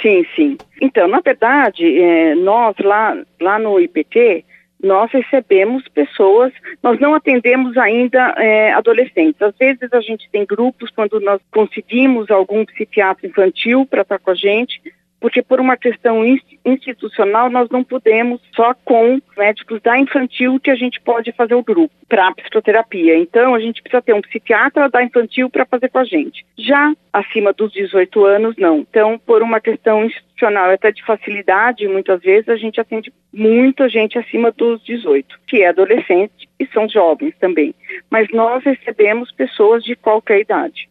Sim, 0.00 0.24
sim. 0.34 0.56
Então, 0.80 1.08
na 1.08 1.20
verdade, 1.20 1.84
é, 1.84 2.34
nós 2.34 2.74
lá, 2.78 3.16
lá 3.40 3.58
no 3.58 3.78
IPT, 3.80 4.44
nós 4.82 5.10
recebemos 5.10 5.86
pessoas, 5.88 6.52
nós 6.82 6.98
não 7.00 7.14
atendemos 7.14 7.76
ainda 7.76 8.34
é, 8.36 8.72
adolescentes. 8.72 9.40
Às 9.42 9.56
vezes 9.56 9.92
a 9.92 10.00
gente 10.00 10.28
tem 10.30 10.46
grupos 10.46 10.90
quando 10.90 11.20
nós 11.20 11.40
conseguimos 11.50 12.30
algum 12.30 12.64
psiquiatra 12.64 13.26
infantil 13.26 13.84
para 13.84 14.02
estar 14.02 14.18
com 14.18 14.30
a 14.30 14.34
gente, 14.34 14.80
porque 15.20 15.42
por 15.42 15.60
uma 15.60 15.76
questão 15.76 16.24
institucional 16.64 17.50
nós 17.50 17.68
não 17.70 17.82
podemos 17.82 18.40
só 18.54 18.74
com 18.84 19.20
médicos 19.36 19.80
da 19.82 19.98
infantil 19.98 20.60
que 20.60 20.70
a 20.70 20.74
gente 20.74 21.00
pode 21.00 21.32
fazer 21.32 21.54
o 21.54 21.62
grupo 21.62 21.94
para 22.08 22.32
psicoterapia. 22.32 23.18
Então 23.18 23.54
a 23.54 23.60
gente 23.60 23.82
precisa 23.82 24.02
ter 24.02 24.14
um 24.14 24.22
psiquiatra 24.22 24.88
da 24.88 25.02
infantil 25.02 25.50
para 25.50 25.66
fazer 25.66 25.88
com 25.88 25.98
a 25.98 26.04
gente. 26.04 26.44
Já 26.56 26.92
acima 27.12 27.52
dos 27.52 27.72
18 27.72 28.24
anos 28.24 28.56
não. 28.56 28.78
Então 28.78 29.18
por 29.18 29.42
uma 29.42 29.60
questão 29.60 30.04
institucional 30.04 30.70
até 30.70 30.90
de 30.92 31.04
facilidade, 31.04 31.88
muitas 31.88 32.20
vezes 32.20 32.48
a 32.48 32.56
gente 32.56 32.80
atende 32.80 33.12
muita 33.32 33.88
gente 33.88 34.18
acima 34.18 34.50
dos 34.52 34.82
18, 34.84 35.38
que 35.46 35.62
é 35.62 35.68
adolescente 35.68 36.48
e 36.58 36.66
são 36.66 36.88
jovens 36.88 37.34
também. 37.38 37.74
Mas 38.10 38.28
nós 38.32 38.62
recebemos 38.64 39.30
pessoas 39.32 39.82
de 39.84 39.94
qualquer 39.94 40.40
idade. 40.40 40.88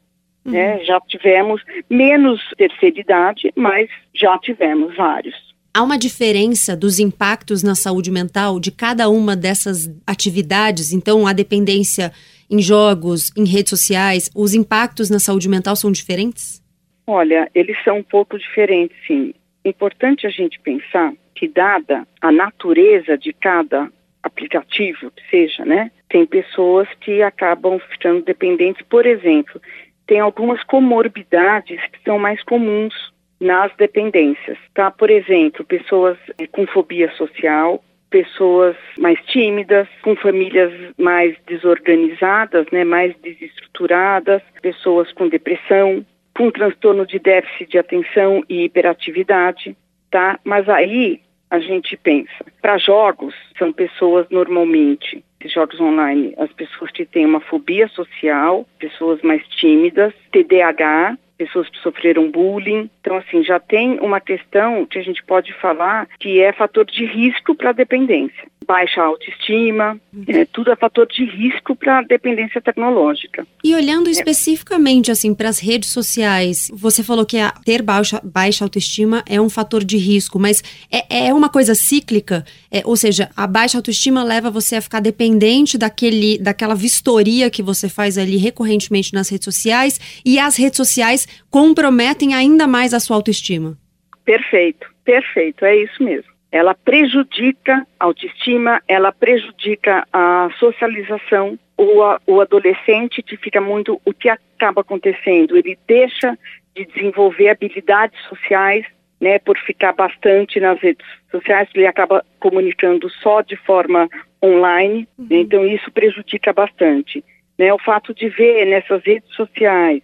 Uhum. 0.47 0.53
Né? 0.53 0.83
Já 0.83 0.99
tivemos 1.01 1.61
menos 1.89 2.41
terceira 2.57 2.99
idade, 2.99 3.51
mas 3.55 3.89
já 4.15 4.37
tivemos 4.39 4.95
vários. 4.95 5.35
Há 5.73 5.83
uma 5.83 5.97
diferença 5.97 6.75
dos 6.75 6.97
impactos 6.97 7.61
na 7.61 7.75
saúde 7.75 8.09
mental 8.09 8.59
de 8.59 8.71
cada 8.71 9.09
uma 9.09 9.35
dessas 9.35 9.87
atividades? 10.07 10.91
Então, 10.91 11.27
a 11.27 11.33
dependência 11.33 12.11
em 12.49 12.59
jogos, 12.61 13.31
em 13.37 13.45
redes 13.45 13.69
sociais, 13.69 14.31
os 14.33 14.55
impactos 14.55 15.09
na 15.11 15.19
saúde 15.19 15.47
mental 15.47 15.75
são 15.75 15.91
diferentes? 15.91 16.63
Olha, 17.05 17.47
eles 17.53 17.77
são 17.83 17.99
um 17.99 18.03
pouco 18.03 18.39
diferentes, 18.39 18.97
sim. 19.05 19.33
Importante 19.63 20.25
a 20.25 20.29
gente 20.31 20.59
pensar 20.59 21.13
que, 21.35 21.47
dada 21.47 22.07
a 22.21 22.31
natureza 22.31 23.17
de 23.17 23.31
cada 23.31 23.91
aplicativo, 24.23 25.11
que 25.11 25.29
seja, 25.29 25.63
né, 25.63 25.91
tem 26.09 26.25
pessoas 26.25 26.87
que 27.01 27.21
acabam 27.21 27.79
ficando 27.91 28.23
dependentes, 28.23 28.81
por 28.89 29.05
exemplo, 29.05 29.61
tem 30.07 30.19
algumas 30.19 30.63
comorbidades 30.63 31.79
que 31.91 31.99
são 32.03 32.17
mais 32.17 32.41
comuns 32.43 32.93
nas 33.39 33.75
dependências, 33.75 34.57
tá? 34.73 34.89
Por 34.89 35.11
exemplo, 35.11 35.63
pessoas 35.65 36.17
eh, 36.39 36.47
com 36.47 36.65
fobia 36.65 37.11
social, 37.11 37.83
pessoas 38.09 38.75
mais 38.97 39.19
tímidas, 39.25 39.87
com 40.01 40.15
famílias 40.15 40.73
mais 40.97 41.35
desorganizadas, 41.45 42.65
né, 42.71 42.83
mais 42.83 43.15
desestruturadas, 43.21 44.41
pessoas 44.61 45.11
com 45.11 45.27
depressão, 45.27 46.05
com 46.35 46.49
transtorno 46.49 47.05
de 47.05 47.19
déficit 47.19 47.69
de 47.69 47.77
atenção 47.77 48.43
e 48.49 48.63
hiperatividade, 48.63 49.75
tá? 50.09 50.39
Mas 50.43 50.67
aí 50.69 51.21
a 51.49 51.59
gente 51.59 51.95
pensa, 51.97 52.45
para 52.61 52.77
jogos 52.77 53.35
são 53.57 53.71
pessoas 53.71 54.27
normalmente 54.29 55.23
jogos 55.45 55.79
online, 55.79 56.33
as 56.37 56.51
pessoas 56.53 56.91
que 56.91 57.05
têm 57.05 57.25
uma 57.25 57.39
fobia 57.39 57.87
social, 57.89 58.67
pessoas 58.79 59.21
mais 59.21 59.45
tímidas, 59.47 60.13
TDAH, 60.31 61.17
pessoas 61.37 61.69
que 61.69 61.77
sofreram 61.79 62.31
bullying. 62.31 62.89
Então, 62.99 63.15
assim, 63.17 63.43
já 63.43 63.59
tem 63.59 63.99
uma 63.99 64.19
questão 64.19 64.85
que 64.85 64.97
a 64.97 65.03
gente 65.03 65.23
pode 65.23 65.53
falar 65.53 66.07
que 66.19 66.41
é 66.41 66.51
fator 66.51 66.85
de 66.85 67.05
risco 67.05 67.55
para 67.55 67.69
a 67.69 67.73
dependência 67.73 68.47
baixa 68.67 69.01
autoestima, 69.01 69.99
é, 70.27 70.45
tudo 70.45 70.71
é 70.71 70.75
fator 70.75 71.07
de 71.07 71.23
risco 71.23 71.75
para 71.75 71.99
a 71.99 72.01
dependência 72.01 72.61
tecnológica. 72.61 73.47
E 73.63 73.73
olhando 73.73 74.09
especificamente 74.09 75.09
assim 75.09 75.33
para 75.33 75.47
as 75.47 75.59
redes 75.59 75.89
sociais, 75.89 76.69
você 76.73 77.01
falou 77.01 77.25
que 77.25 77.37
a, 77.37 77.51
ter 77.65 77.81
baixa, 77.81 78.19
baixa 78.23 78.65
autoestima 78.65 79.23
é 79.27 79.39
um 79.39 79.49
fator 79.49 79.83
de 79.83 79.97
risco, 79.97 80.37
mas 80.37 80.61
é, 80.91 81.27
é 81.27 81.33
uma 81.33 81.49
coisa 81.49 81.73
cíclica, 81.73 82.43
é, 82.69 82.81
ou 82.83 82.97
seja, 82.97 83.29
a 83.35 83.47
baixa 83.47 83.77
autoestima 83.77 84.23
leva 84.23 84.51
você 84.51 84.75
a 84.75 84.81
ficar 84.81 84.99
dependente 84.99 85.77
daquele, 85.77 86.37
daquela 86.37 86.75
vistoria 86.75 87.49
que 87.49 87.63
você 87.63 87.87
faz 87.87 88.17
ali 88.17 88.35
recorrentemente 88.35 89.13
nas 89.13 89.29
redes 89.29 89.45
sociais 89.45 90.21
e 90.25 90.37
as 90.37 90.57
redes 90.57 90.75
sociais 90.75 91.25
comprometem 91.49 92.33
ainda 92.33 92.67
mais 92.67 92.93
a 92.93 92.99
sua 92.99 93.15
autoestima. 93.15 93.77
Perfeito, 94.25 94.85
perfeito, 95.05 95.63
é 95.63 95.83
isso 95.83 96.03
mesmo 96.03 96.36
ela 96.51 96.73
prejudica 96.73 97.85
a 97.99 98.05
autoestima, 98.05 98.81
ela 98.87 99.11
prejudica 99.11 100.07
a 100.11 100.49
socialização. 100.59 101.57
O, 101.77 102.01
o 102.25 102.41
adolescente 102.41 103.21
que 103.21 103.37
fica 103.37 103.61
muito, 103.61 104.01
o 104.03 104.13
que 104.13 104.29
acaba 104.29 104.81
acontecendo? 104.81 105.55
Ele 105.55 105.77
deixa 105.87 106.37
de 106.75 106.85
desenvolver 106.85 107.49
habilidades 107.49 108.19
sociais, 108.27 108.85
né, 109.19 109.39
por 109.39 109.57
ficar 109.59 109.93
bastante 109.93 110.59
nas 110.59 110.79
redes 110.79 111.05
sociais, 111.31 111.67
ele 111.73 111.87
acaba 111.87 112.23
comunicando 112.39 113.09
só 113.09 113.41
de 113.41 113.55
forma 113.55 114.07
online, 114.43 115.07
uhum. 115.17 115.27
né, 115.29 115.37
então 115.37 115.65
isso 115.65 115.91
prejudica 115.91 116.53
bastante. 116.53 117.23
Né, 117.57 117.73
o 117.73 117.79
fato 117.79 118.13
de 118.13 118.29
ver 118.29 118.65
nessas 118.65 119.03
redes 119.03 119.33
sociais 119.33 120.03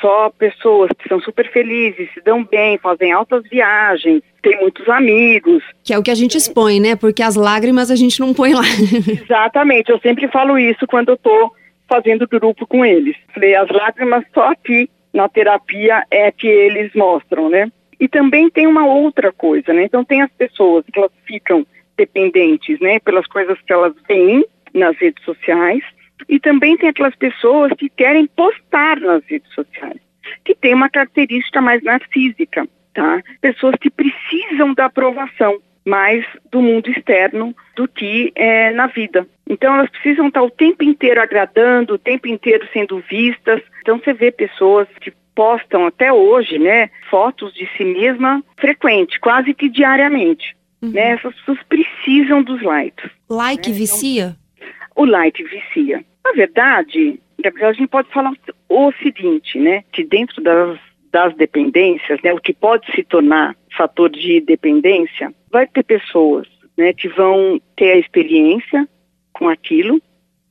só 0.00 0.30
pessoas 0.30 0.90
que 0.98 1.08
são 1.08 1.20
super 1.20 1.50
felizes, 1.50 2.12
se 2.12 2.20
dão 2.20 2.44
bem, 2.44 2.78
fazem 2.78 3.12
altas 3.12 3.42
viagens, 3.48 4.22
têm 4.42 4.58
muitos 4.60 4.88
amigos. 4.88 5.62
Que 5.82 5.92
é 5.92 5.98
o 5.98 6.02
que 6.02 6.10
a 6.10 6.14
gente 6.14 6.36
expõe, 6.36 6.80
né? 6.80 6.96
Porque 6.96 7.22
as 7.22 7.36
lágrimas 7.36 7.90
a 7.90 7.96
gente 7.96 8.20
não 8.20 8.32
põe 8.32 8.54
lá. 8.54 8.62
Exatamente, 9.22 9.90
eu 9.90 9.98
sempre 10.00 10.28
falo 10.28 10.58
isso 10.58 10.86
quando 10.86 11.10
eu 11.10 11.16
tô 11.16 11.52
fazendo 11.88 12.28
grupo 12.28 12.66
com 12.66 12.84
eles. 12.84 13.16
Falei, 13.32 13.54
as 13.54 13.68
lágrimas 13.68 14.24
só 14.32 14.50
aqui 14.50 14.88
na 15.12 15.28
terapia 15.28 16.04
é 16.10 16.30
que 16.32 16.46
eles 16.46 16.92
mostram, 16.94 17.48
né? 17.48 17.70
E 18.00 18.08
também 18.08 18.50
tem 18.50 18.66
uma 18.66 18.86
outra 18.86 19.32
coisa, 19.32 19.72
né? 19.72 19.84
Então 19.84 20.04
tem 20.04 20.22
as 20.22 20.30
pessoas 20.32 20.84
que 20.92 20.98
elas 20.98 21.12
ficam 21.24 21.66
dependentes, 21.96 22.80
né? 22.80 22.98
Pelas 22.98 23.26
coisas 23.26 23.60
que 23.62 23.72
elas 23.72 23.94
veem 24.08 24.44
nas 24.72 24.96
redes 24.98 25.22
sociais 25.24 25.82
e 26.28 26.38
também 26.38 26.76
tem 26.76 26.88
aquelas 26.88 27.14
pessoas 27.14 27.72
que 27.76 27.88
querem 27.88 28.26
postar 28.26 29.00
nas 29.00 29.22
redes 29.26 29.52
sociais, 29.52 30.00
que 30.44 30.54
tem 30.54 30.74
uma 30.74 30.88
característica 30.88 31.60
mais 31.60 31.82
narcísica, 31.82 32.66
tá? 32.92 33.22
Pessoas 33.40 33.74
que 33.80 33.90
precisam 33.90 34.74
da 34.74 34.86
aprovação 34.86 35.58
mais 35.84 36.24
do 36.50 36.62
mundo 36.62 36.90
externo 36.90 37.54
do 37.76 37.86
que 37.86 38.32
é, 38.34 38.70
na 38.70 38.86
vida. 38.86 39.26
Então 39.48 39.74
elas 39.74 39.90
precisam 39.90 40.28
estar 40.28 40.42
o 40.42 40.50
tempo 40.50 40.82
inteiro 40.82 41.20
agradando, 41.20 41.94
o 41.94 41.98
tempo 41.98 42.26
inteiro 42.26 42.66
sendo 42.72 43.00
vistas. 43.00 43.60
Então 43.82 43.98
você 43.98 44.14
vê 44.14 44.30
pessoas 44.30 44.88
que 45.00 45.12
postam 45.34 45.86
até 45.86 46.12
hoje, 46.12 46.58
né, 46.58 46.88
fotos 47.10 47.52
de 47.52 47.68
si 47.76 47.84
mesma 47.84 48.42
frequente, 48.56 49.20
quase 49.20 49.52
que 49.52 49.68
diariamente. 49.68 50.56
Uhum. 50.80 50.90
Né? 50.90 51.10
Essas 51.12 51.34
pessoas 51.34 51.58
precisam 51.68 52.42
dos 52.42 52.62
likes. 52.62 53.10
Like 53.28 53.68
né? 53.68 53.76
vicia? 53.76 54.24
Então, 54.24 54.43
o 54.94 55.04
like 55.04 55.42
vicia. 55.42 56.04
Na 56.24 56.32
verdade, 56.32 57.20
a 57.44 57.72
gente 57.72 57.88
pode 57.88 58.08
falar 58.10 58.32
o 58.68 58.92
seguinte, 59.02 59.58
né? 59.58 59.84
Que 59.92 60.04
dentro 60.04 60.42
das, 60.42 60.78
das 61.12 61.34
dependências, 61.36 62.20
né, 62.22 62.32
o 62.32 62.40
que 62.40 62.52
pode 62.52 62.90
se 62.92 63.02
tornar 63.02 63.56
fator 63.76 64.08
de 64.08 64.40
dependência, 64.40 65.32
vai 65.50 65.66
ter 65.66 65.82
pessoas 65.82 66.46
né, 66.76 66.92
que 66.92 67.08
vão 67.08 67.60
ter 67.76 67.92
a 67.92 67.98
experiência 67.98 68.88
com 69.32 69.48
aquilo, 69.48 70.00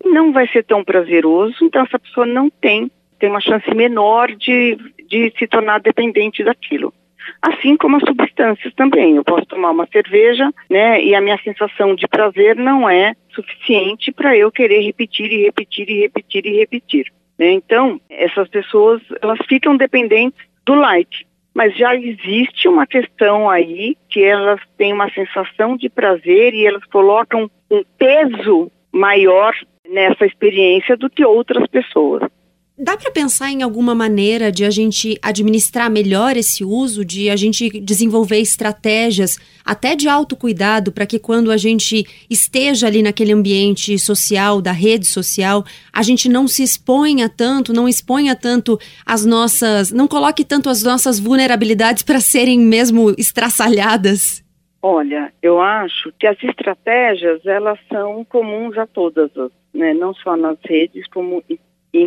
não 0.04 0.34
vai 0.34 0.48
ser 0.50 0.64
tão 0.64 0.84
prazeroso, 0.84 1.56
então 1.64 1.84
essa 1.84 1.98
pessoa 1.98 2.26
não 2.26 2.50
tem, 2.50 2.92
tem 3.20 3.30
uma 3.30 3.40
chance 3.40 3.74
menor 3.74 4.34
de, 4.36 4.78
de 5.08 5.34
se 5.38 5.48
tornar 5.48 5.80
dependente 5.80 6.44
daquilo 6.44 6.94
assim 7.42 7.76
como 7.76 7.98
as 7.98 8.04
substâncias 8.04 8.74
também. 8.74 9.16
Eu 9.16 9.24
posso 9.24 9.46
tomar 9.46 9.72
uma 9.72 9.88
cerveja, 9.88 10.50
né, 10.70 11.04
e 11.04 11.16
a 11.16 11.22
minha 11.22 11.38
sensação 11.44 11.96
de 11.96 12.08
prazer 12.08 12.56
não 12.56 12.90
é 12.90 13.14
suficiente 13.34 14.12
para 14.12 14.36
eu 14.38 14.52
querer 14.52 14.82
repetir 14.82 15.32
e 15.32 15.44
repetir 15.44 15.90
e 15.90 16.02
repetir 16.02 16.46
e 16.46 16.58
repetir. 16.58 17.14
Né? 17.38 17.52
Então, 17.52 18.00
essas 18.10 18.48
pessoas, 18.48 19.02
elas 19.22 19.40
ficam 19.48 19.76
dependentes 19.76 20.40
do 20.66 20.76
like. 20.76 21.26
Mas 21.54 21.76
já 21.78 21.96
existe 21.96 22.68
uma 22.68 22.88
questão 22.88 23.50
aí 23.50 23.96
que 24.10 24.24
elas 24.24 24.60
têm 24.76 24.92
uma 24.92 25.10
sensação 25.12 25.78
de 25.78 25.88
prazer 25.88 26.54
e 26.54 26.66
elas 26.66 26.84
colocam 26.86 27.50
um 27.70 27.84
peso 27.98 28.72
maior 28.92 29.54
nessa 29.88 30.26
experiência 30.26 30.98
do 30.98 31.10
que 31.10 31.24
outras 31.24 31.68
pessoas. 31.68 32.24
Dá 32.84 32.98
para 32.98 33.12
pensar 33.12 33.50
em 33.50 33.64
alguma 33.64 33.96
maneira 33.96 34.52
de 34.52 34.66
a 34.66 34.70
gente 34.70 35.18
administrar 35.22 35.90
melhor 35.90 36.36
esse 36.36 36.66
uso, 36.66 37.06
de 37.06 37.30
a 37.30 37.36
gente 37.38 37.80
desenvolver 37.80 38.40
estratégias 38.40 39.40
até 39.64 39.96
de 39.96 40.10
autocuidado 40.10 40.92
para 40.92 41.06
que 41.06 41.18
quando 41.18 41.50
a 41.50 41.56
gente 41.56 42.06
esteja 42.30 42.88
ali 42.88 43.02
naquele 43.02 43.32
ambiente 43.32 43.98
social, 43.98 44.62
da 44.62 44.74
rede 44.74 45.06
social, 45.08 45.64
a 45.94 46.04
gente 46.04 46.28
não 46.28 46.46
se 46.46 46.62
exponha 46.62 47.30
tanto, 47.30 47.72
não 47.72 47.88
exponha 47.88 48.36
tanto 48.36 48.78
as 49.06 49.26
nossas, 49.26 49.90
não 49.90 50.06
coloque 50.06 50.44
tanto 50.44 50.70
as 50.70 50.84
nossas 50.84 51.18
vulnerabilidades 51.18 52.04
para 52.04 52.20
serem 52.20 52.60
mesmo 52.60 53.16
estraçalhadas? 53.18 54.44
Olha, 54.82 55.32
eu 55.42 55.62
acho 55.62 56.12
que 56.20 56.28
as 56.28 56.38
estratégias 56.44 57.46
elas 57.46 57.80
são 57.90 58.26
comuns 58.26 58.78
a 58.78 58.86
todas, 58.86 59.32
né? 59.74 59.94
não 59.94 60.14
só 60.14 60.36
nas 60.36 60.58
redes 60.66 61.08
como 61.08 61.42
em 61.50 61.58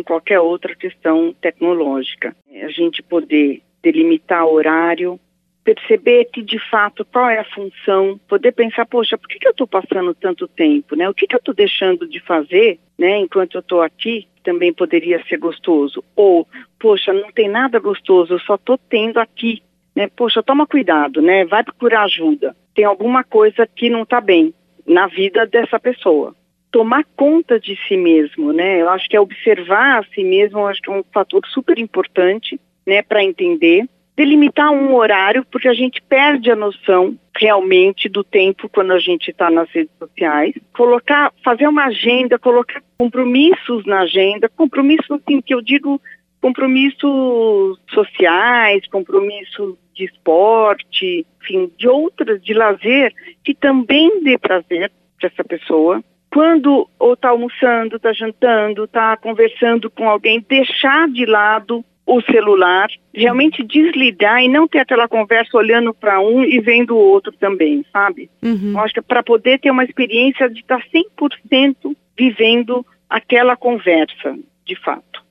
qualquer 0.03 0.39
outra 0.39 0.75
questão 0.75 1.33
tecnológica. 1.39 2.35
A 2.61 2.69
gente 2.69 3.01
poder 3.01 3.61
delimitar 3.81 4.45
horário, 4.45 5.19
perceber 5.63 6.25
que 6.25 6.41
de 6.41 6.59
fato 6.69 7.05
qual 7.05 7.29
é 7.29 7.39
a 7.39 7.45
função, 7.45 8.19
poder 8.27 8.51
pensar, 8.51 8.85
poxa, 8.85 9.17
por 9.17 9.27
que, 9.27 9.39
que 9.39 9.47
eu 9.47 9.51
estou 9.51 9.67
passando 9.67 10.13
tanto 10.13 10.47
tempo, 10.47 10.95
né? 10.95 11.09
O 11.09 11.13
que, 11.13 11.27
que 11.27 11.35
eu 11.35 11.39
estou 11.39 11.53
deixando 11.53 12.07
de 12.07 12.19
fazer, 12.19 12.79
né? 12.97 13.17
Enquanto 13.17 13.55
eu 13.55 13.59
estou 13.59 13.81
aqui, 13.81 14.27
também 14.43 14.73
poderia 14.73 15.23
ser 15.25 15.37
gostoso. 15.37 16.03
Ou, 16.15 16.47
poxa, 16.79 17.11
não 17.13 17.31
tem 17.31 17.49
nada 17.49 17.79
gostoso, 17.79 18.33
eu 18.33 18.39
só 18.39 18.55
estou 18.55 18.77
tendo 18.77 19.19
aqui, 19.19 19.61
né? 19.95 20.07
Poxa, 20.07 20.43
toma 20.43 20.67
cuidado, 20.67 21.21
né? 21.21 21.45
Vai 21.45 21.63
procurar 21.63 22.03
ajuda. 22.03 22.55
Tem 22.73 22.85
alguma 22.85 23.23
coisa 23.23 23.67
que 23.67 23.89
não 23.89 24.03
está 24.03 24.21
bem 24.21 24.53
na 24.85 25.07
vida 25.07 25.45
dessa 25.45 25.79
pessoa 25.79 26.33
tomar 26.77 27.03
conta 27.15 27.59
de 27.59 27.75
si 27.87 27.97
mesmo, 27.97 28.53
né? 28.53 28.79
Eu 28.79 28.89
acho 28.89 29.09
que 29.09 29.17
é 29.17 29.19
observar 29.19 29.97
a 29.97 30.03
si 30.13 30.23
mesmo, 30.23 30.67
acho 30.67 30.79
que 30.79 30.91
é 30.91 30.93
um 30.93 31.03
fator 31.11 31.41
super 31.47 31.79
importante, 31.79 32.61
né, 32.85 33.01
para 33.01 33.23
entender. 33.23 33.89
Delimitar 34.15 34.71
um 34.71 34.93
horário, 34.93 35.43
porque 35.51 35.67
a 35.67 35.73
gente 35.73 35.99
perde 36.03 36.51
a 36.51 36.55
noção 36.55 37.17
realmente 37.35 38.07
do 38.07 38.23
tempo 38.23 38.69
quando 38.69 38.91
a 38.91 38.99
gente 38.99 39.31
está 39.31 39.49
nas 39.49 39.67
redes 39.71 39.91
sociais. 39.97 40.53
Colocar, 40.71 41.33
fazer 41.43 41.67
uma 41.67 41.85
agenda, 41.85 42.37
colocar 42.37 42.83
compromissos 42.99 43.83
na 43.87 44.01
agenda, 44.01 44.47
compromissos 44.47 45.09
assim 45.09 45.41
que 45.41 45.55
eu 45.55 45.61
digo 45.63 45.99
compromissos 46.39 47.79
sociais, 47.89 48.85
compromissos 48.91 49.75
de 49.95 50.05
esporte, 50.05 51.25
enfim, 51.41 51.71
de 51.75 51.87
outras, 51.87 52.39
de 52.43 52.53
lazer, 52.53 53.11
que 53.43 53.55
também 53.55 54.21
dê 54.23 54.37
prazer 54.37 54.91
para 55.19 55.27
essa 55.27 55.43
pessoa 55.43 56.03
quando 56.37 56.87
ou 56.99 57.13
está 57.13 57.29
almoçando, 57.29 57.95
está 57.95 58.13
jantando, 58.13 58.83
está 58.83 59.17
conversando 59.17 59.89
com 59.89 60.07
alguém, 60.07 60.45
deixar 60.47 61.09
de 61.09 61.25
lado 61.25 61.83
o 62.05 62.21
celular, 62.21 62.87
realmente 63.11 63.63
desligar 63.63 64.43
e 64.43 64.47
não 64.47 64.67
ter 64.67 64.77
aquela 64.77 65.07
conversa 65.07 65.57
olhando 65.57 65.95
para 65.95 66.21
um 66.21 66.43
e 66.43 66.59
vendo 66.59 66.95
o 66.95 66.99
outro 66.99 67.31
também, 67.31 67.83
sabe? 67.91 68.29
Uhum. 68.45 68.79
Acho 68.79 68.93
que 68.93 68.99
é 68.99 69.01
para 69.01 69.23
poder 69.23 69.59
ter 69.59 69.71
uma 69.71 69.83
experiência 69.83 70.47
de 70.47 70.59
estar 70.59 70.77
tá 70.77 70.85
100% 71.19 71.97
vivendo 72.15 72.85
aquela 73.09 73.57
conversa, 73.57 74.37
de 74.63 74.75
fato. 74.75 75.25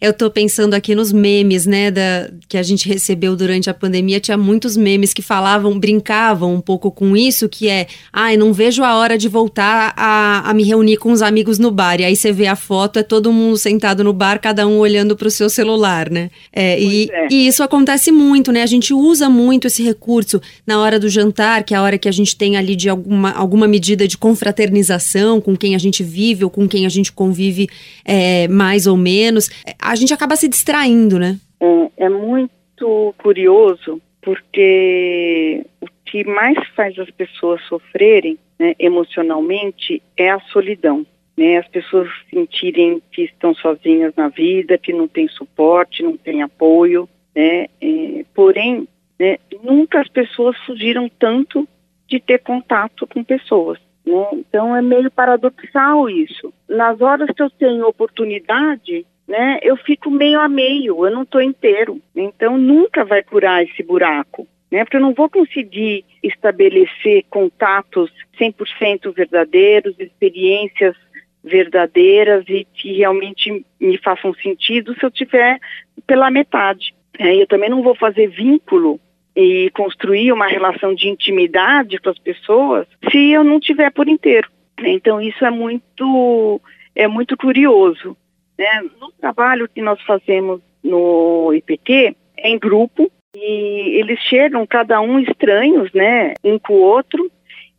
Eu 0.00 0.12
tô 0.12 0.30
pensando 0.30 0.74
aqui 0.74 0.94
nos 0.94 1.12
memes, 1.12 1.66
né, 1.66 1.90
da, 1.90 2.30
que 2.48 2.56
a 2.56 2.62
gente 2.62 2.88
recebeu 2.88 3.34
durante 3.34 3.70
a 3.70 3.74
pandemia. 3.74 4.20
Tinha 4.20 4.36
muitos 4.36 4.76
memes 4.76 5.14
que 5.14 5.22
falavam, 5.22 5.78
brincavam 5.78 6.54
um 6.54 6.60
pouco 6.60 6.90
com 6.90 7.16
isso, 7.16 7.48
que 7.48 7.68
é, 7.68 7.86
ai, 8.12 8.34
ah, 8.34 8.38
não 8.38 8.52
vejo 8.52 8.82
a 8.84 8.96
hora 8.96 9.16
de 9.16 9.28
voltar 9.28 9.94
a, 9.96 10.48
a 10.48 10.54
me 10.54 10.64
reunir 10.64 10.98
com 10.98 11.12
os 11.12 11.22
amigos 11.22 11.58
no 11.58 11.70
bar. 11.70 12.00
E 12.00 12.04
aí 12.04 12.14
você 12.14 12.32
vê 12.32 12.46
a 12.46 12.56
foto, 12.56 12.98
é 12.98 13.02
todo 13.02 13.32
mundo 13.32 13.56
sentado 13.56 14.04
no 14.04 14.12
bar, 14.12 14.40
cada 14.40 14.66
um 14.66 14.78
olhando 14.78 15.16
para 15.16 15.28
o 15.28 15.30
seu 15.30 15.48
celular, 15.48 16.10
né? 16.10 16.30
É, 16.52 16.80
e, 16.80 17.08
é. 17.10 17.28
e 17.30 17.46
isso 17.46 17.62
acontece 17.62 18.12
muito, 18.12 18.52
né? 18.52 18.62
A 18.62 18.66
gente 18.66 18.92
usa 18.92 19.28
muito 19.28 19.66
esse 19.66 19.82
recurso 19.82 20.40
na 20.66 20.80
hora 20.80 20.98
do 20.98 21.08
jantar, 21.08 21.64
que 21.64 21.74
é 21.74 21.76
a 21.76 21.82
hora 21.82 21.98
que 21.98 22.08
a 22.08 22.12
gente 22.12 22.36
tem 22.36 22.56
ali 22.56 22.76
de 22.76 22.88
alguma, 22.88 23.30
alguma 23.32 23.66
medida 23.66 24.06
de 24.06 24.18
confraternização 24.18 25.40
com 25.40 25.56
quem 25.56 25.74
a 25.74 25.78
gente 25.78 26.02
vive 26.02 26.44
ou 26.44 26.50
com 26.50 26.68
quem 26.68 26.84
a 26.84 26.88
gente 26.88 27.12
convive 27.12 27.68
é, 28.04 28.46
mais 28.48 28.86
ou 28.86 28.96
menos 28.96 29.48
a 29.86 29.94
gente 29.94 30.12
acaba 30.12 30.34
se 30.34 30.48
distraindo, 30.48 31.18
né? 31.18 31.38
É, 31.60 32.04
é 32.06 32.08
muito 32.08 33.14
curioso 33.18 34.02
porque 34.20 35.64
o 35.80 35.86
que 36.04 36.24
mais 36.24 36.58
faz 36.74 36.98
as 36.98 37.10
pessoas 37.10 37.62
sofrerem 37.68 38.36
né, 38.58 38.74
emocionalmente 38.78 40.02
é 40.16 40.30
a 40.30 40.40
solidão. 40.52 41.06
Né, 41.36 41.58
as 41.58 41.68
pessoas 41.68 42.08
sentirem 42.30 43.00
que 43.12 43.22
estão 43.22 43.54
sozinhas 43.54 44.14
na 44.16 44.28
vida, 44.28 44.78
que 44.78 44.92
não 44.92 45.06
tem 45.06 45.28
suporte, 45.28 46.02
não 46.02 46.16
tem 46.16 46.42
apoio, 46.42 47.06
né, 47.34 47.66
é, 47.80 48.24
porém, 48.34 48.88
né, 49.20 49.36
nunca 49.62 50.00
as 50.00 50.08
pessoas 50.08 50.56
fugiram 50.64 51.10
tanto 51.18 51.68
de 52.08 52.18
ter 52.18 52.38
contato 52.38 53.06
com 53.06 53.22
pessoas. 53.22 53.78
Né, 54.04 54.28
então 54.32 54.74
é 54.74 54.80
meio 54.80 55.10
paradoxal 55.10 56.08
isso. 56.08 56.52
Nas 56.68 57.00
horas 57.00 57.28
que 57.30 57.42
eu 57.42 57.50
tenho 57.50 57.86
oportunidade, 57.86 59.06
né, 59.26 59.58
eu 59.62 59.76
fico 59.76 60.10
meio 60.10 60.40
a 60.40 60.48
meio, 60.48 61.04
eu 61.04 61.10
não 61.10 61.22
estou 61.22 61.42
inteiro. 61.42 62.00
Então 62.14 62.56
nunca 62.56 63.04
vai 63.04 63.22
curar 63.22 63.62
esse 63.62 63.82
buraco. 63.82 64.46
Né, 64.70 64.84
porque 64.84 64.96
eu 64.96 65.00
não 65.00 65.14
vou 65.14 65.30
conseguir 65.30 66.04
estabelecer 66.22 67.24
contatos 67.30 68.10
100% 68.36 69.14
verdadeiros, 69.14 69.94
experiências 69.98 70.96
verdadeiras 71.44 72.44
e 72.48 72.66
que 72.74 72.92
realmente 72.94 73.64
me 73.80 73.96
façam 73.98 74.34
sentido 74.34 74.92
se 74.94 75.04
eu 75.04 75.10
tiver 75.10 75.60
pela 76.04 76.30
metade. 76.30 76.92
É, 77.16 77.34
eu 77.34 77.46
também 77.46 77.70
não 77.70 77.82
vou 77.82 77.94
fazer 77.94 78.26
vínculo 78.26 79.00
e 79.34 79.70
construir 79.70 80.32
uma 80.32 80.48
relação 80.48 80.94
de 80.94 81.08
intimidade 81.08 81.98
com 81.98 82.10
as 82.10 82.18
pessoas 82.18 82.86
se 83.10 83.30
eu 83.30 83.44
não 83.44 83.60
tiver 83.60 83.92
por 83.92 84.08
inteiro. 84.08 84.50
Então 84.78 85.20
isso 85.20 85.44
é 85.44 85.50
muito 85.50 86.60
é 86.94 87.06
muito 87.06 87.36
curioso. 87.36 88.16
Né? 88.58 88.82
No 89.00 89.12
trabalho 89.12 89.68
que 89.68 89.82
nós 89.82 90.00
fazemos 90.02 90.60
no 90.82 91.52
IPT, 91.52 92.16
é 92.38 92.48
em 92.48 92.58
grupo, 92.58 93.10
e 93.34 93.98
eles 94.00 94.18
chegam 94.20 94.66
cada 94.66 95.00
um 95.00 95.18
estranhos, 95.18 95.92
né, 95.92 96.34
um 96.42 96.58
com 96.58 96.74
o 96.74 96.80
outro, 96.80 97.30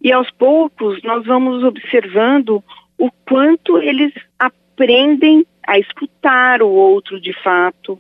e 0.02 0.12
aos 0.12 0.30
poucos 0.32 1.02
nós 1.04 1.26
vamos 1.26 1.64
observando 1.64 2.64
o 2.98 3.10
quanto 3.28 3.80
eles 3.80 4.14
aprendem 4.38 5.46
a 5.66 5.80
escutar 5.80 6.62
o 6.62 6.70
outro 6.70 7.20
de 7.20 7.34
fato, 7.42 8.00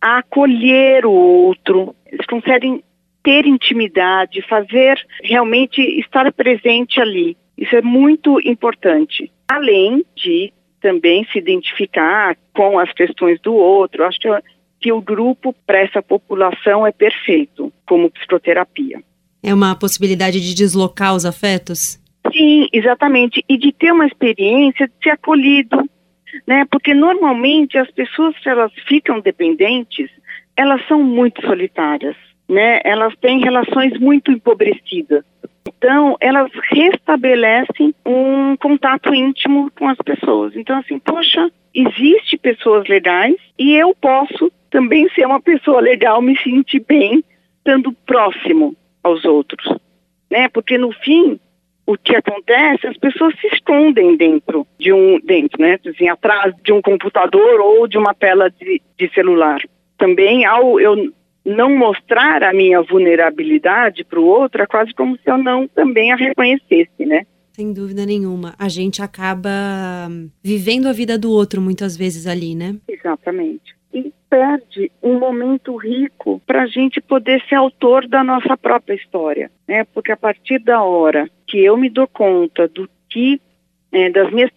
a 0.00 0.18
acolher 0.18 1.06
o 1.06 1.12
outro. 1.12 1.94
Eles 2.06 2.26
conseguem 2.26 2.82
ter 3.22 3.46
intimidade, 3.46 4.42
fazer 4.42 5.04
realmente 5.22 5.80
estar 5.98 6.30
presente 6.32 7.00
ali. 7.00 7.36
Isso 7.56 7.74
é 7.74 7.82
muito 7.82 8.38
importante. 8.46 9.30
Além 9.48 10.04
de 10.14 10.52
também 10.80 11.26
se 11.32 11.38
identificar 11.38 12.36
com 12.54 12.78
as 12.78 12.92
questões 12.92 13.40
do 13.40 13.54
outro. 13.54 14.04
Acho 14.04 14.18
que, 14.80 14.92
o 14.92 15.00
grupo 15.00 15.54
para 15.66 15.80
essa 15.80 16.02
população 16.02 16.86
é 16.86 16.92
perfeito 16.92 17.72
como 17.86 18.10
psicoterapia. 18.10 19.02
É 19.42 19.54
uma 19.54 19.74
possibilidade 19.76 20.40
de 20.40 20.54
deslocar 20.54 21.14
os 21.14 21.24
afetos? 21.24 22.00
Sim, 22.32 22.66
exatamente. 22.72 23.44
E 23.48 23.56
de 23.56 23.72
ter 23.72 23.92
uma 23.92 24.06
experiência 24.06 24.86
de 24.86 24.94
ser 25.02 25.10
acolhido, 25.10 25.88
né? 26.46 26.64
Porque 26.70 26.92
normalmente 26.94 27.78
as 27.78 27.90
pessoas 27.90 28.36
que 28.38 28.48
elas 28.48 28.72
ficam 28.86 29.20
dependentes, 29.20 30.10
elas 30.56 30.86
são 30.86 31.02
muito 31.02 31.40
solitárias, 31.42 32.16
né? 32.48 32.80
Elas 32.84 33.14
têm 33.20 33.40
relações 33.40 33.98
muito 33.98 34.30
empobrecidas. 34.30 35.24
Então, 35.76 36.16
elas 36.20 36.50
restabelecem 36.70 37.94
um 38.04 38.56
contato 38.56 39.14
íntimo 39.14 39.70
com 39.78 39.88
as 39.88 39.98
pessoas. 39.98 40.56
Então, 40.56 40.78
assim, 40.78 40.98
poxa, 40.98 41.50
existe 41.74 42.36
pessoas 42.38 42.88
legais 42.88 43.36
e 43.58 43.74
eu 43.74 43.94
posso 43.94 44.50
também 44.70 45.08
ser 45.10 45.26
uma 45.26 45.40
pessoa 45.40 45.80
legal, 45.80 46.20
me 46.20 46.36
sentir 46.38 46.84
bem, 46.86 47.22
estando 47.58 47.92
próximo 48.06 48.74
aos 49.02 49.24
outros, 49.24 49.78
né? 50.30 50.48
Porque 50.48 50.76
no 50.76 50.92
fim, 50.92 51.38
o 51.86 51.96
que 51.96 52.14
acontece, 52.14 52.86
as 52.86 52.96
pessoas 52.98 53.34
se 53.40 53.46
escondem 53.48 54.16
dentro 54.16 54.66
de 54.78 54.92
um, 54.92 55.18
dentro, 55.20 55.60
né? 55.60 55.78
Assim, 55.86 56.08
atrás 56.08 56.54
de 56.62 56.72
um 56.72 56.82
computador 56.82 57.60
ou 57.60 57.86
de 57.86 57.96
uma 57.96 58.14
tela 58.14 58.50
de, 58.50 58.82
de 58.98 59.08
celular. 59.14 59.60
Também 59.96 60.44
ao 60.44 60.78
eu 60.80 61.12
não 61.48 61.76
mostrar 61.76 62.42
a 62.42 62.52
minha 62.52 62.82
vulnerabilidade 62.82 64.04
para 64.04 64.20
o 64.20 64.24
outro 64.24 64.62
é 64.62 64.66
quase 64.66 64.92
como 64.94 65.16
se 65.16 65.30
eu 65.30 65.38
não 65.38 65.66
também 65.66 66.12
a 66.12 66.16
reconhecesse, 66.16 67.06
né? 67.06 67.26
Sem 67.52 67.72
dúvida 67.72 68.06
nenhuma. 68.06 68.54
A 68.58 68.68
gente 68.68 69.02
acaba 69.02 69.50
vivendo 70.42 70.86
a 70.86 70.92
vida 70.92 71.18
do 71.18 71.30
outro 71.30 71.60
muitas 71.60 71.96
vezes 71.96 72.26
ali, 72.26 72.54
né? 72.54 72.76
Exatamente. 72.86 73.74
E 73.92 74.12
perde 74.30 74.92
um 75.02 75.18
momento 75.18 75.74
rico 75.76 76.40
para 76.46 76.62
a 76.62 76.66
gente 76.66 77.00
poder 77.00 77.42
ser 77.48 77.56
autor 77.56 78.06
da 78.06 78.22
nossa 78.22 78.56
própria 78.56 78.94
história, 78.94 79.50
né? 79.66 79.84
Porque 79.92 80.12
a 80.12 80.16
partir 80.16 80.60
da 80.60 80.82
hora 80.82 81.28
que 81.46 81.58
eu 81.64 81.76
me 81.76 81.88
dou 81.88 82.06
conta 82.06 82.68
do 82.68 82.88
que, 83.08 83.40
é, 83.90 84.10
das 84.10 84.30
minhas 84.30 84.50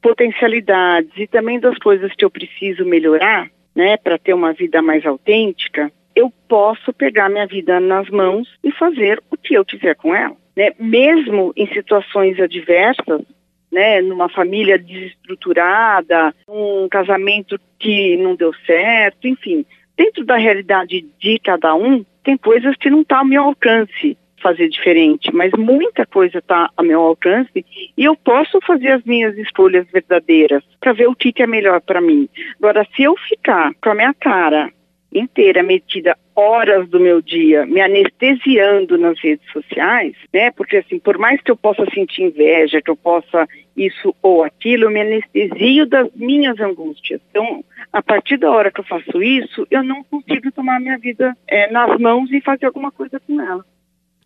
potencialidades 0.00 1.12
e 1.16 1.26
também 1.26 1.60
das 1.60 1.78
coisas 1.78 2.12
que 2.16 2.24
eu 2.24 2.30
preciso 2.30 2.84
melhorar, 2.84 3.48
né, 3.74 3.96
para 3.96 4.18
ter 4.18 4.34
uma 4.34 4.52
vida 4.52 4.82
mais 4.82 5.04
autêntica, 5.06 5.92
eu 6.14 6.32
posso 6.48 6.92
pegar 6.92 7.28
minha 7.28 7.46
vida 7.46 7.80
nas 7.80 8.08
mãos 8.10 8.48
e 8.62 8.70
fazer 8.72 9.22
o 9.30 9.36
que 9.36 9.54
eu 9.54 9.64
quiser 9.64 9.94
com 9.96 10.14
ela, 10.14 10.36
né? 10.56 10.72
Mesmo 10.78 11.52
em 11.56 11.66
situações 11.68 12.38
adversas, 12.40 13.22
né, 13.70 14.00
numa 14.02 14.28
família 14.28 14.78
desestruturada, 14.78 16.34
um 16.48 16.88
casamento 16.88 17.58
que 17.78 18.16
não 18.16 18.34
deu 18.34 18.52
certo, 18.66 19.28
enfim, 19.28 19.64
dentro 19.96 20.24
da 20.24 20.36
realidade 20.36 21.06
de 21.20 21.38
cada 21.38 21.74
um, 21.74 22.04
tem 22.24 22.36
coisas 22.36 22.76
que 22.76 22.90
não 22.90 23.02
estão 23.02 23.18
tá 23.18 23.20
ao 23.20 23.26
meu 23.26 23.44
alcance 23.44 24.16
fazer 24.42 24.68
diferente, 24.68 25.30
mas 25.32 25.52
muita 25.52 26.06
coisa 26.06 26.38
está 26.38 26.70
ao 26.74 26.84
meu 26.84 27.00
alcance 27.00 27.64
e 27.96 28.04
eu 28.04 28.16
posso 28.16 28.58
fazer 28.66 28.92
as 28.92 29.04
minhas 29.04 29.36
escolhas 29.36 29.86
verdadeiras 29.92 30.64
para 30.80 30.94
ver 30.94 31.08
o 31.08 31.14
que, 31.14 31.32
que 31.32 31.42
é 31.42 31.46
melhor 31.46 31.80
para 31.80 32.00
mim. 32.00 32.28
Agora, 32.58 32.86
se 32.96 33.02
eu 33.02 33.14
ficar 33.28 33.72
com 33.82 33.90
a 33.90 33.94
minha 33.94 34.14
cara 34.14 34.72
inteira 35.12 35.62
metida 35.62 36.16
horas 36.34 36.88
do 36.88 36.98
meu 36.98 37.20
dia 37.20 37.66
me 37.66 37.80
anestesiando 37.80 38.96
nas 38.96 39.18
redes 39.20 39.46
sociais, 39.52 40.14
né? 40.32 40.50
Porque 40.50 40.78
assim, 40.78 40.98
por 40.98 41.18
mais 41.18 41.40
que 41.42 41.50
eu 41.50 41.56
possa 41.56 41.84
sentir 41.92 42.22
inveja, 42.22 42.80
que 42.80 42.90
eu 42.90 42.96
possa 42.96 43.46
isso 43.76 44.14
ou 44.22 44.42
aquilo, 44.42 44.84
eu 44.84 44.90
me 44.90 45.00
anestesio 45.00 45.86
das 45.86 46.08
minhas 46.14 46.58
angústias. 46.60 47.20
Então, 47.30 47.64
a 47.92 48.02
partir 48.02 48.36
da 48.36 48.50
hora 48.50 48.70
que 48.70 48.80
eu 48.80 48.84
faço 48.84 49.22
isso, 49.22 49.66
eu 49.70 49.82
não 49.82 50.02
consigo 50.04 50.50
tomar 50.52 50.80
minha 50.80 50.98
vida 50.98 51.36
é, 51.46 51.70
nas 51.70 51.98
mãos 51.98 52.30
e 52.30 52.40
fazer 52.40 52.66
alguma 52.66 52.90
coisa 52.90 53.20
com 53.20 53.40
ela. 53.40 53.64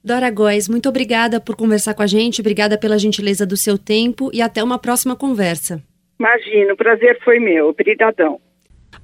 Dora 0.05 0.31
Góes, 0.31 0.68
muito 0.68 0.88
obrigada 0.88 1.40
por 1.40 1.57
conversar 1.57 1.94
com 1.94 2.03
a 2.03 2.07
gente, 2.07 2.40
obrigada 2.40 2.77
pela 2.79 2.99
gentileza 2.99 3.47
do 3.47 3.57
seu 3.57 3.79
tempo 3.79 4.31
e 4.35 4.42
até 4.42 4.62
uma 4.62 4.79
próxima 4.79 5.16
conversa. 5.16 5.83
Imagino, 6.20 6.75
o 6.75 6.77
prazer 6.77 7.18
foi 7.25 7.38
meu. 7.38 7.68
Obrigadão. 7.68 8.38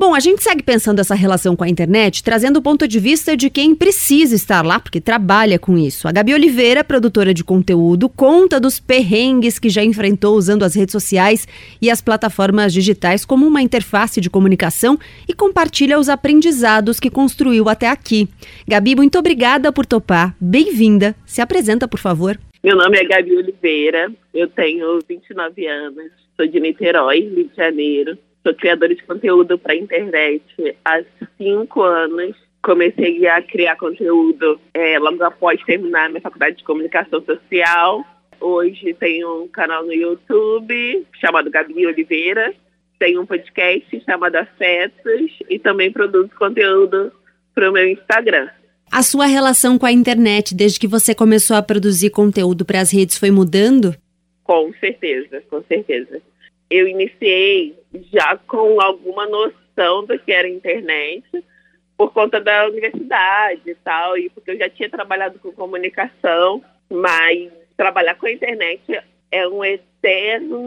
Bom, 0.00 0.14
a 0.14 0.18
gente 0.18 0.42
segue 0.42 0.62
pensando 0.62 0.98
essa 0.98 1.14
relação 1.14 1.54
com 1.54 1.62
a 1.62 1.68
internet, 1.68 2.24
trazendo 2.24 2.56
o 2.56 2.62
ponto 2.62 2.88
de 2.88 2.98
vista 2.98 3.36
de 3.36 3.50
quem 3.50 3.74
precisa 3.74 4.34
estar 4.34 4.64
lá, 4.64 4.80
porque 4.80 4.98
trabalha 4.98 5.58
com 5.58 5.76
isso. 5.76 6.08
A 6.08 6.10
Gabi 6.10 6.32
Oliveira, 6.32 6.82
produtora 6.82 7.34
de 7.34 7.44
conteúdo, 7.44 8.08
conta 8.08 8.58
dos 8.58 8.80
perrengues 8.80 9.58
que 9.58 9.68
já 9.68 9.84
enfrentou 9.84 10.38
usando 10.38 10.62
as 10.62 10.74
redes 10.74 10.92
sociais 10.92 11.46
e 11.82 11.90
as 11.90 12.00
plataformas 12.00 12.72
digitais 12.72 13.26
como 13.26 13.46
uma 13.46 13.60
interface 13.60 14.22
de 14.22 14.30
comunicação 14.30 14.98
e 15.28 15.34
compartilha 15.34 15.98
os 15.98 16.08
aprendizados 16.08 16.98
que 16.98 17.10
construiu 17.10 17.68
até 17.68 17.86
aqui. 17.86 18.26
Gabi, 18.66 18.96
muito 18.96 19.18
obrigada 19.18 19.70
por 19.70 19.84
topar. 19.84 20.34
Bem-vinda. 20.40 21.14
Se 21.26 21.42
apresenta, 21.42 21.86
por 21.86 22.00
favor. 22.00 22.40
Meu 22.64 22.74
nome 22.74 22.96
é 22.96 23.04
Gabi 23.04 23.36
Oliveira, 23.36 24.10
eu 24.32 24.48
tenho 24.48 24.98
29 25.06 25.66
anos, 25.66 26.10
sou 26.38 26.46
de 26.46 26.58
Niterói, 26.58 27.20
Rio 27.20 27.50
de 27.50 27.54
Janeiro. 27.54 28.18
Sou 28.42 28.54
criadora 28.54 28.94
de 28.94 29.02
conteúdo 29.02 29.58
para 29.58 29.74
internet 29.74 30.42
há 30.84 31.02
cinco 31.36 31.82
anos. 31.82 32.34
Comecei 32.62 33.26
a 33.26 33.42
criar 33.42 33.76
conteúdo 33.76 34.60
é, 34.72 34.98
logo 34.98 35.22
após 35.22 35.62
terminar 35.64 36.08
minha 36.08 36.20
faculdade 36.20 36.56
de 36.56 36.64
comunicação 36.64 37.22
social. 37.22 38.04
Hoje 38.40 38.94
tenho 38.94 39.44
um 39.44 39.48
canal 39.48 39.84
no 39.84 39.92
YouTube 39.92 41.06
chamado 41.20 41.50
Gabi 41.50 41.86
Oliveira. 41.86 42.54
Tenho 42.98 43.22
um 43.22 43.26
podcast 43.26 44.02
chamado 44.04 44.36
Afetos 44.36 45.38
e 45.48 45.58
também 45.58 45.92
produzo 45.92 46.30
conteúdo 46.38 47.12
para 47.54 47.70
o 47.70 47.72
meu 47.72 47.88
Instagram. 47.88 48.48
A 48.90 49.02
sua 49.02 49.26
relação 49.26 49.78
com 49.78 49.86
a 49.86 49.92
internet, 49.92 50.54
desde 50.54 50.80
que 50.80 50.86
você 50.86 51.14
começou 51.14 51.56
a 51.56 51.62
produzir 51.62 52.10
conteúdo 52.10 52.64
para 52.64 52.80
as 52.80 52.90
redes, 52.90 53.18
foi 53.18 53.30
mudando? 53.30 53.94
Com 54.44 54.72
certeza, 54.80 55.42
com 55.48 55.62
certeza 55.62 56.20
eu 56.70 56.86
iniciei 56.86 57.74
já 58.12 58.36
com 58.36 58.80
alguma 58.80 59.26
noção 59.26 60.04
do 60.04 60.18
que 60.18 60.32
era 60.32 60.48
internet, 60.48 61.24
por 61.96 62.12
conta 62.12 62.40
da 62.40 62.66
universidade 62.66 63.62
e 63.66 63.74
tal, 63.74 64.16
e 64.16 64.30
porque 64.30 64.52
eu 64.52 64.58
já 64.58 64.70
tinha 64.70 64.88
trabalhado 64.88 65.38
com 65.38 65.52
comunicação, 65.52 66.62
mas 66.88 67.50
trabalhar 67.76 68.14
com 68.14 68.26
a 68.26 68.32
internet 68.32 68.82
é 69.30 69.48
um 69.48 69.64
eterno 69.64 70.60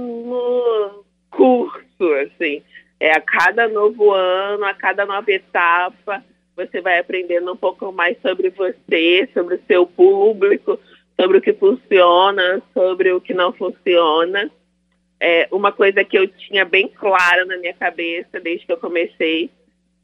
curso, 1.31 2.13
assim. 2.23 2.61
É 2.99 3.11
a 3.11 3.21
cada 3.21 3.67
novo 3.67 4.11
ano, 4.11 4.65
a 4.65 4.73
cada 4.73 5.05
nova 5.05 5.31
etapa, 5.31 6.23
você 6.55 6.81
vai 6.81 6.99
aprendendo 6.99 7.51
um 7.51 7.57
pouco 7.57 7.91
mais 7.91 8.17
sobre 8.21 8.49
você, 8.49 9.27
sobre 9.33 9.55
o 9.55 9.61
seu 9.67 9.87
público, 9.87 10.79
sobre 11.19 11.37
o 11.37 11.41
que 11.41 11.53
funciona, 11.53 12.61
sobre 12.73 13.11
o 13.11 13.19
que 13.19 13.33
não 13.33 13.51
funciona 13.53 14.51
é, 15.25 15.47
uma 15.53 15.71
coisa 15.71 16.03
que 16.03 16.17
eu 16.17 16.27
tinha 16.27 16.65
bem 16.65 16.89
clara 16.89 17.45
na 17.45 17.55
minha 17.55 17.73
cabeça 17.73 18.41
desde 18.41 18.65
que 18.65 18.73
eu 18.73 18.77
comecei 18.77 19.49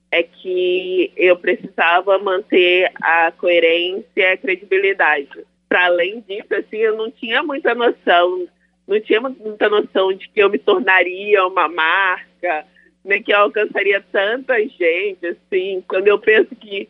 é 0.10 0.24
que 0.24 1.12
eu 1.18 1.36
precisava 1.36 2.18
manter 2.18 2.90
a 2.96 3.30
coerência 3.34 4.06
e 4.16 4.24
a 4.24 4.38
credibilidade. 4.38 5.28
Para 5.68 5.88
além 5.88 6.22
disso, 6.22 6.56
assim, 6.56 6.78
eu 6.78 6.96
não 6.96 7.12
tinha 7.12 7.44
muita 7.44 7.76
noção, 7.76 8.48
não 8.88 9.02
tinha 9.02 9.20
muita 9.20 9.68
noção 9.68 10.14
de 10.14 10.30
que 10.30 10.42
eu 10.42 10.50
me 10.50 10.58
tornaria 10.58 11.46
uma 11.46 11.68
marca, 11.68 12.66
nem 13.04 13.22
que 13.22 13.34
eu 13.34 13.40
alcançaria 13.40 14.02
tanta 14.14 14.58
gente, 14.58 15.28
assim. 15.28 15.84
Quando 15.86 16.08
eu 16.08 16.18
penso 16.18 16.56
que 16.56 16.88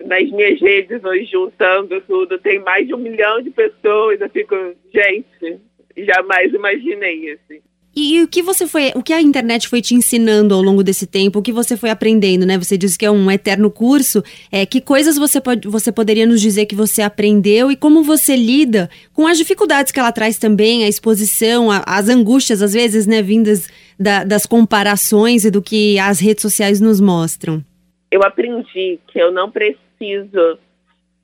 nas 0.00 0.28
minhas 0.30 0.58
redes, 0.58 1.04
hoje 1.04 1.26
juntando 1.26 2.00
tudo, 2.00 2.38
tem 2.38 2.60
mais 2.60 2.86
de 2.86 2.94
um 2.94 2.98
milhão 2.98 3.42
de 3.42 3.50
pessoas, 3.50 4.18
eu 4.22 4.30
fico, 4.30 4.56
gente, 4.90 5.60
jamais 6.04 6.52
imaginei, 6.52 7.32
assim. 7.32 7.60
E, 7.96 8.16
e, 8.16 8.22
o 8.22 8.28
que 8.28 8.42
você 8.42 8.66
foi, 8.66 8.92
o 8.94 9.02
que 9.02 9.12
a 9.12 9.20
internet 9.20 9.66
foi 9.66 9.82
te 9.82 9.92
ensinando 9.92 10.54
ao 10.54 10.62
longo 10.62 10.84
desse 10.84 11.04
tempo, 11.04 11.40
o 11.40 11.42
que 11.42 11.50
você 11.50 11.76
foi 11.76 11.90
aprendendo, 11.90 12.46
né? 12.46 12.56
Você 12.56 12.78
disse 12.78 12.96
que 12.96 13.04
é 13.04 13.10
um 13.10 13.28
eterno 13.28 13.72
curso. 13.72 14.22
É, 14.52 14.64
que 14.64 14.80
coisas 14.80 15.18
você, 15.18 15.40
pode, 15.40 15.66
você 15.66 15.90
poderia 15.90 16.24
nos 16.24 16.40
dizer 16.40 16.66
que 16.66 16.76
você 16.76 17.02
aprendeu 17.02 17.72
e 17.72 17.76
como 17.76 18.04
você 18.04 18.36
lida 18.36 18.88
com 19.12 19.26
as 19.26 19.36
dificuldades 19.36 19.90
que 19.90 19.98
ela 19.98 20.12
traz 20.12 20.38
também, 20.38 20.84
a 20.84 20.88
exposição, 20.88 21.72
a, 21.72 21.82
as 21.84 22.08
angústias, 22.08 22.62
às 22.62 22.72
vezes, 22.72 23.04
né, 23.04 23.20
vindas 23.20 23.68
da, 23.98 24.22
das 24.22 24.46
comparações 24.46 25.44
e 25.44 25.50
do 25.50 25.60
que 25.60 25.98
as 25.98 26.20
redes 26.20 26.42
sociais 26.42 26.80
nos 26.80 27.00
mostram? 27.00 27.64
Eu 28.12 28.22
aprendi 28.22 29.00
que 29.08 29.18
eu 29.18 29.32
não 29.32 29.50
preciso 29.50 30.58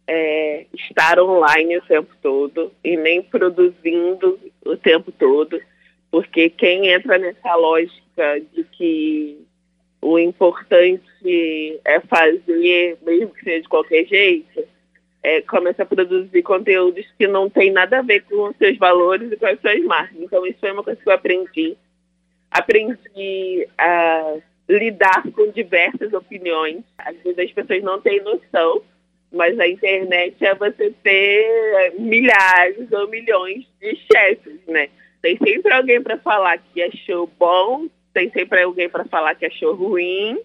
é, 0.09 0.67
estar 0.75 1.19
online 1.19 1.79
o 1.79 1.83
tempo 1.83 2.11
todo 2.23 2.73
e 2.83 2.97
nem 2.97 3.23
produzindo 3.23 4.39
o 4.65 4.77
tempo 4.77 5.13
todo, 5.13 5.61
porque 6.11 6.49
quem 6.51 6.89
entra 6.89 7.19
nessa 7.19 7.55
lógica 7.55 8.41
de 8.53 8.65
que 8.65 9.39
o 10.01 10.19
importante 10.19 11.81
é 11.85 12.01
fazer, 12.01 12.99
mesmo 13.03 13.35
que 13.35 13.45
seja 13.45 13.63
de 13.63 13.69
qualquer 13.69 14.05
jeito, 14.07 14.65
é, 15.23 15.41
começa 15.41 15.83
a 15.83 15.87
produzir 15.87 16.43
conteúdos 16.43 17.07
que 17.19 17.27
não 17.27 17.49
tem 17.49 17.73
nada 17.73 17.99
a 17.99 18.03
ver 18.03 18.21
com 18.25 18.49
os 18.49 18.57
seus 18.57 18.77
valores 18.77 19.33
e 19.33 19.37
com 19.37 19.47
as 19.47 19.59
suas 19.61 19.83
marcas. 19.85 20.21
Então, 20.21 20.47
isso 20.47 20.59
foi 20.61 20.73
uma 20.73 20.83
coisa 20.83 21.01
que 21.01 21.09
eu 21.09 21.15
aprendi. 21.15 21.77
Aprendi 22.51 23.67
a 23.79 24.37
lidar 24.69 25.23
com 25.33 25.51
diversas 25.51 26.13
opiniões. 26.13 26.85
Às 26.99 27.17
vezes 27.23 27.39
as 27.39 27.53
pessoas 27.53 27.83
não 27.83 28.01
têm 28.01 28.23
noção 28.23 28.83
mas 29.35 29.59
a 29.59 29.69
internet 29.69 30.37
é 30.45 30.55
você 30.55 30.93
ter 31.03 31.93
milhares 31.99 32.91
ou 32.93 33.09
milhões 33.09 33.67
de 33.81 33.97
chefes, 34.11 34.61
né? 34.67 34.89
Tem 35.21 35.37
sempre 35.39 35.73
alguém 35.73 36.03
para 36.03 36.19
falar 36.19 36.59
que 36.59 36.83
achou 36.83 37.31
bom, 37.39 37.87
tem 38.13 38.31
sempre 38.31 38.63
alguém 38.63 38.89
para 38.89 39.05
falar 39.05 39.35
que 39.35 39.47
achou 39.47 39.75
ruim, 39.75 40.39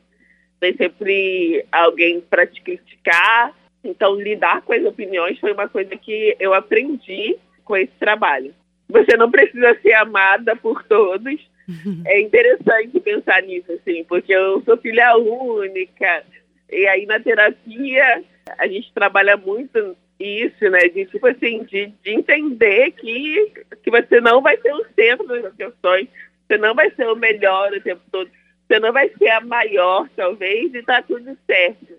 tem 0.60 0.75
sempre 0.75 1.65
alguém 1.71 2.21
para 2.21 2.47
te 2.47 2.62
criticar. 2.62 3.54
Então, 3.84 4.15
lidar 4.15 4.62
com 4.63 4.73
as 4.73 4.84
opiniões 4.84 5.39
foi 5.39 5.54
uma 5.54 5.69
coisa 5.69 5.95
que 5.95 6.36
eu 6.39 6.54
aprendi 6.54 7.38
com 7.63 7.78
esse 7.78 7.93
trabalho. 7.99 8.54
Você 8.89 9.15
não 9.15 9.30
precisa 9.30 9.78
ser 9.82 9.93
amada 9.93 10.56
por 10.56 10.84
todos. 10.84 11.39
É 12.08 12.19
interessante 12.19 12.99
pensar 12.99 13.43
nisso, 13.43 13.71
assim, 13.71 14.04
porque 14.06 14.34
eu 14.34 14.60
sou 14.63 14.75
filha 14.78 15.15
única. 15.15 16.23
E 16.71 16.88
aí, 16.88 17.06
na 17.06 17.19
terapia, 17.19 18.23
a 18.57 18.67
gente 18.67 18.91
trabalha 18.93 19.38
muito 19.38 19.95
isso, 20.19 20.69
né? 20.69 20.79
De 20.89 21.05
tipo 21.05 21.27
assim, 21.27 21.63
de, 21.63 21.88
de 22.03 22.12
entender 22.12 22.91
que, 22.91 23.53
que 23.83 23.89
você 23.89 24.19
não 24.19 24.41
vai 24.41 24.57
ser 24.57 24.73
o 24.73 24.85
centro 24.95 25.27
das 25.27 25.53
questões, 25.55 26.07
você 26.47 26.57
não 26.57 26.75
vai 26.75 26.91
ser 26.91 27.07
o 27.07 27.15
melhor 27.15 27.71
o 27.71 27.81
tempo 27.81 28.01
todo, 28.12 28.29
você 28.67 28.79
não 28.79 28.91
vai 28.91 29.09
ser 29.17 29.29
a 29.29 29.41
maior, 29.41 30.07
talvez, 30.15 30.73
e 30.73 30.83
tá 30.83 31.01
tudo 31.01 31.38
certo. 31.45 31.93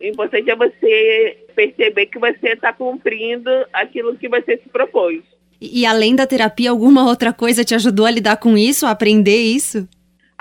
O 0.00 0.04
importante 0.04 0.50
é 0.50 0.56
você 0.56 1.46
perceber 1.54 2.06
que 2.06 2.18
você 2.18 2.48
está 2.48 2.72
cumprindo 2.72 3.50
aquilo 3.72 4.16
que 4.16 4.28
você 4.28 4.56
se 4.56 4.68
propôs. 4.68 5.22
E, 5.60 5.80
e 5.80 5.86
além 5.86 6.16
da 6.16 6.26
terapia, 6.26 6.70
alguma 6.70 7.06
outra 7.08 7.32
coisa 7.32 7.64
te 7.64 7.74
ajudou 7.74 8.04
a 8.04 8.10
lidar 8.10 8.36
com 8.36 8.58
isso, 8.58 8.84
a 8.84 8.90
aprender 8.90 9.36
isso? 9.36 9.88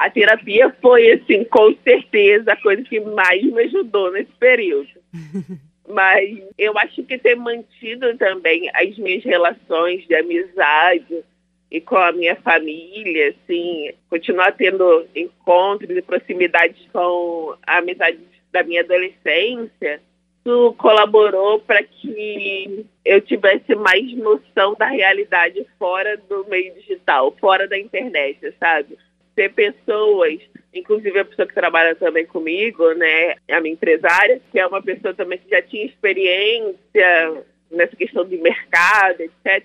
A 0.01 0.09
terapia 0.09 0.75
foi, 0.81 1.11
assim, 1.11 1.43
com 1.43 1.75
certeza, 1.83 2.53
a 2.53 2.55
coisa 2.59 2.81
que 2.81 2.99
mais 2.99 3.43
me 3.43 3.61
ajudou 3.65 4.11
nesse 4.11 4.31
período. 4.39 4.89
Mas 5.87 6.41
eu 6.57 6.75
acho 6.79 7.03
que 7.03 7.19
ter 7.19 7.35
mantido 7.35 8.17
também 8.17 8.67
as 8.73 8.97
minhas 8.97 9.23
relações 9.23 10.07
de 10.07 10.15
amizade 10.15 11.23
e 11.69 11.79
com 11.79 11.97
a 11.97 12.11
minha 12.11 12.35
família, 12.37 13.29
assim, 13.29 13.91
continuar 14.09 14.53
tendo 14.53 15.05
encontros 15.15 15.95
e 15.95 16.01
proximidades 16.01 16.81
com 16.91 17.55
a 17.67 17.77
amizade 17.77 18.17
da 18.51 18.63
minha 18.63 18.81
adolescência, 18.81 20.01
isso 20.43 20.73
colaborou 20.79 21.59
para 21.59 21.83
que 21.83 22.87
eu 23.05 23.21
tivesse 23.21 23.75
mais 23.75 24.11
noção 24.17 24.73
da 24.73 24.87
realidade 24.87 25.63
fora 25.77 26.17
do 26.17 26.43
meio 26.49 26.73
digital, 26.73 27.35
fora 27.39 27.67
da 27.67 27.77
internet, 27.77 28.39
sabe? 28.59 28.97
Ter 29.35 29.49
pessoas, 29.53 30.39
inclusive 30.73 31.19
a 31.19 31.25
pessoa 31.25 31.47
que 31.47 31.53
trabalha 31.53 31.95
também 31.95 32.25
comigo, 32.25 32.93
né, 32.93 33.35
a 33.49 33.61
minha 33.61 33.73
empresária, 33.73 34.41
que 34.51 34.59
é 34.59 34.67
uma 34.67 34.81
pessoa 34.81 35.13
também 35.13 35.39
que 35.39 35.49
já 35.49 35.61
tinha 35.61 35.85
experiência 35.85 37.43
nessa 37.71 37.95
questão 37.95 38.25
de 38.25 38.37
mercado, 38.37 39.21
etc. 39.21 39.63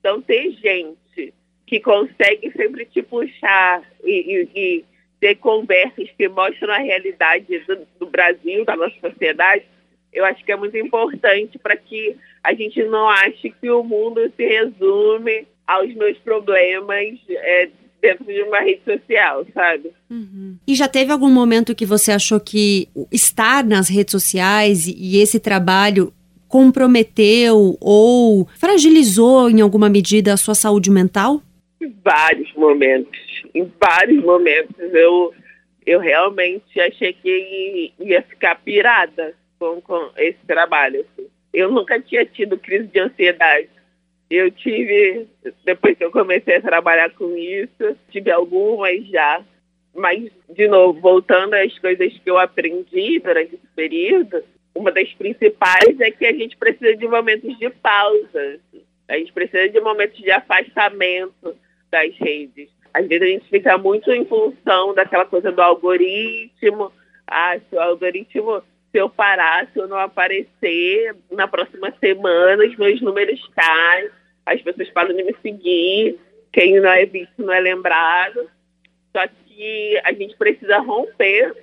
Então, 0.00 0.20
ter 0.22 0.50
gente 0.52 1.34
que 1.66 1.80
consegue 1.80 2.50
sempre 2.56 2.84
te 2.86 3.02
puxar 3.02 3.82
e, 4.02 4.48
e, 4.54 4.60
e 4.60 4.84
ter 5.20 5.36
conversas 5.36 6.10
que 6.18 6.28
mostram 6.28 6.74
a 6.74 6.78
realidade 6.78 7.58
do, 7.60 7.86
do 8.00 8.06
Brasil, 8.06 8.64
da 8.64 8.76
nossa 8.76 8.96
sociedade, 9.00 9.64
eu 10.12 10.24
acho 10.24 10.44
que 10.44 10.52
é 10.52 10.56
muito 10.56 10.76
importante 10.76 11.58
para 11.58 11.76
que 11.76 12.16
a 12.44 12.52
gente 12.52 12.82
não 12.84 13.08
ache 13.08 13.50
que 13.50 13.70
o 13.70 13.82
mundo 13.82 14.20
se 14.36 14.44
resume 14.44 15.46
aos 15.66 15.94
meus 15.94 16.18
problemas 16.18 17.18
é, 17.30 17.70
dentro 18.02 18.24
de 18.24 18.42
uma 18.42 18.58
rede 18.58 18.82
social, 18.84 19.46
sabe? 19.54 19.92
Uhum. 20.10 20.56
E 20.66 20.74
já 20.74 20.88
teve 20.88 21.12
algum 21.12 21.30
momento 21.30 21.74
que 21.74 21.86
você 21.86 22.10
achou 22.10 22.40
que 22.40 22.88
estar 23.12 23.64
nas 23.64 23.88
redes 23.88 24.10
sociais 24.10 24.88
e 24.88 25.20
esse 25.22 25.38
trabalho 25.38 26.12
comprometeu 26.48 27.78
ou 27.80 28.46
fragilizou 28.58 29.48
em 29.48 29.60
alguma 29.60 29.88
medida 29.88 30.34
a 30.34 30.36
sua 30.36 30.54
saúde 30.54 30.90
mental? 30.90 31.40
Em 31.80 31.94
vários 32.04 32.52
momentos. 32.54 33.18
Em 33.54 33.72
vários 33.80 34.22
momentos. 34.22 34.76
Eu, 34.78 35.32
eu 35.86 36.00
realmente 36.00 36.80
achei 36.80 37.12
que 37.12 37.92
ia 38.00 38.20
ficar 38.22 38.56
pirada 38.56 39.32
com, 39.58 39.80
com 39.80 40.10
esse 40.16 40.38
trabalho. 40.46 41.00
Assim. 41.00 41.28
Eu 41.54 41.70
nunca 41.70 42.00
tinha 42.00 42.26
tido 42.26 42.58
crise 42.58 42.88
de 42.88 42.98
ansiedade. 42.98 43.68
Eu 44.34 44.50
tive, 44.50 45.28
depois 45.62 45.94
que 45.98 46.02
eu 46.02 46.10
comecei 46.10 46.56
a 46.56 46.62
trabalhar 46.62 47.10
com 47.10 47.36
isso, 47.36 47.94
tive 48.10 48.30
algumas 48.30 49.06
já. 49.08 49.44
Mas, 49.94 50.30
de 50.48 50.66
novo, 50.68 50.98
voltando 50.98 51.52
às 51.52 51.78
coisas 51.78 52.16
que 52.16 52.30
eu 52.30 52.38
aprendi 52.38 53.18
durante 53.18 53.56
esse 53.56 53.66
período, 53.76 54.42
uma 54.74 54.90
das 54.90 55.12
principais 55.12 56.00
é 56.00 56.10
que 56.10 56.24
a 56.24 56.32
gente 56.32 56.56
precisa 56.56 56.96
de 56.96 57.06
momentos 57.06 57.58
de 57.58 57.68
pausa. 57.68 58.58
A 59.06 59.18
gente 59.18 59.34
precisa 59.34 59.68
de 59.68 59.78
momentos 59.82 60.16
de 60.16 60.30
afastamento 60.30 61.54
das 61.90 62.16
redes. 62.16 62.70
Às 62.94 63.06
vezes 63.06 63.22
a 63.22 63.30
gente 63.32 63.50
fica 63.50 63.76
muito 63.76 64.10
em 64.10 64.24
função 64.24 64.94
daquela 64.94 65.26
coisa 65.26 65.52
do 65.52 65.60
algoritmo. 65.60 66.90
Ah, 67.26 67.58
se 67.58 67.76
o 67.76 67.80
algoritmo 67.80 68.62
se 68.90 68.98
eu 68.98 69.10
parar, 69.10 69.66
se 69.72 69.78
eu 69.78 69.88
não 69.88 69.98
aparecer 69.98 71.16
na 71.30 71.46
próxima 71.46 71.92
semana, 72.00 72.64
os 72.64 72.76
meus 72.76 73.00
números 73.00 73.40
caem, 73.54 74.10
as 74.44 74.60
pessoas 74.60 74.90
param 74.90 75.14
de 75.14 75.22
me 75.22 75.34
seguir, 75.42 76.18
quem 76.52 76.80
não 76.80 76.90
é 76.90 77.06
visto 77.06 77.32
não 77.38 77.52
é 77.52 77.60
lembrado. 77.60 78.48
Só 79.14 79.26
que 79.26 80.00
a 80.04 80.12
gente 80.12 80.36
precisa 80.36 80.78
romper, 80.78 81.54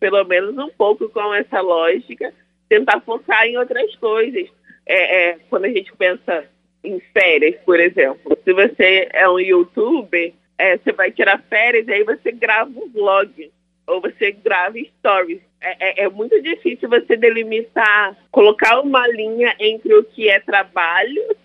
pelo 0.00 0.24
menos 0.24 0.56
um 0.56 0.70
pouco, 0.70 1.08
com 1.08 1.34
essa 1.34 1.60
lógica, 1.60 2.32
tentar 2.68 3.00
focar 3.00 3.44
em 3.46 3.56
outras 3.56 3.94
coisas. 3.96 4.48
É, 4.86 5.30
é, 5.30 5.38
quando 5.50 5.66
a 5.66 5.70
gente 5.70 5.94
pensa 5.96 6.44
em 6.82 7.00
férias, 7.12 7.56
por 7.64 7.78
exemplo, 7.78 8.38
se 8.44 8.52
você 8.52 9.08
é 9.12 9.28
um 9.28 9.38
youtuber, 9.38 10.32
é, 10.56 10.76
você 10.76 10.92
vai 10.92 11.10
tirar 11.10 11.42
férias 11.48 11.86
e 11.86 11.92
aí 11.92 12.04
você 12.04 12.32
grava 12.32 12.70
um 12.70 12.88
vlog 12.88 13.50
ou 13.86 14.00
você 14.00 14.32
grava 14.32 14.78
stories. 14.98 15.40
É, 15.60 16.02
é, 16.02 16.04
é, 16.04 16.08
muito 16.08 16.40
difícil 16.40 16.88
você 16.88 17.16
delimitar, 17.16 18.16
colocar 18.30 18.80
uma 18.80 19.06
linha 19.08 19.54
entre 19.58 19.92
o 19.94 20.04
que 20.04 20.28
é 20.28 20.38
trabalho 20.38 21.36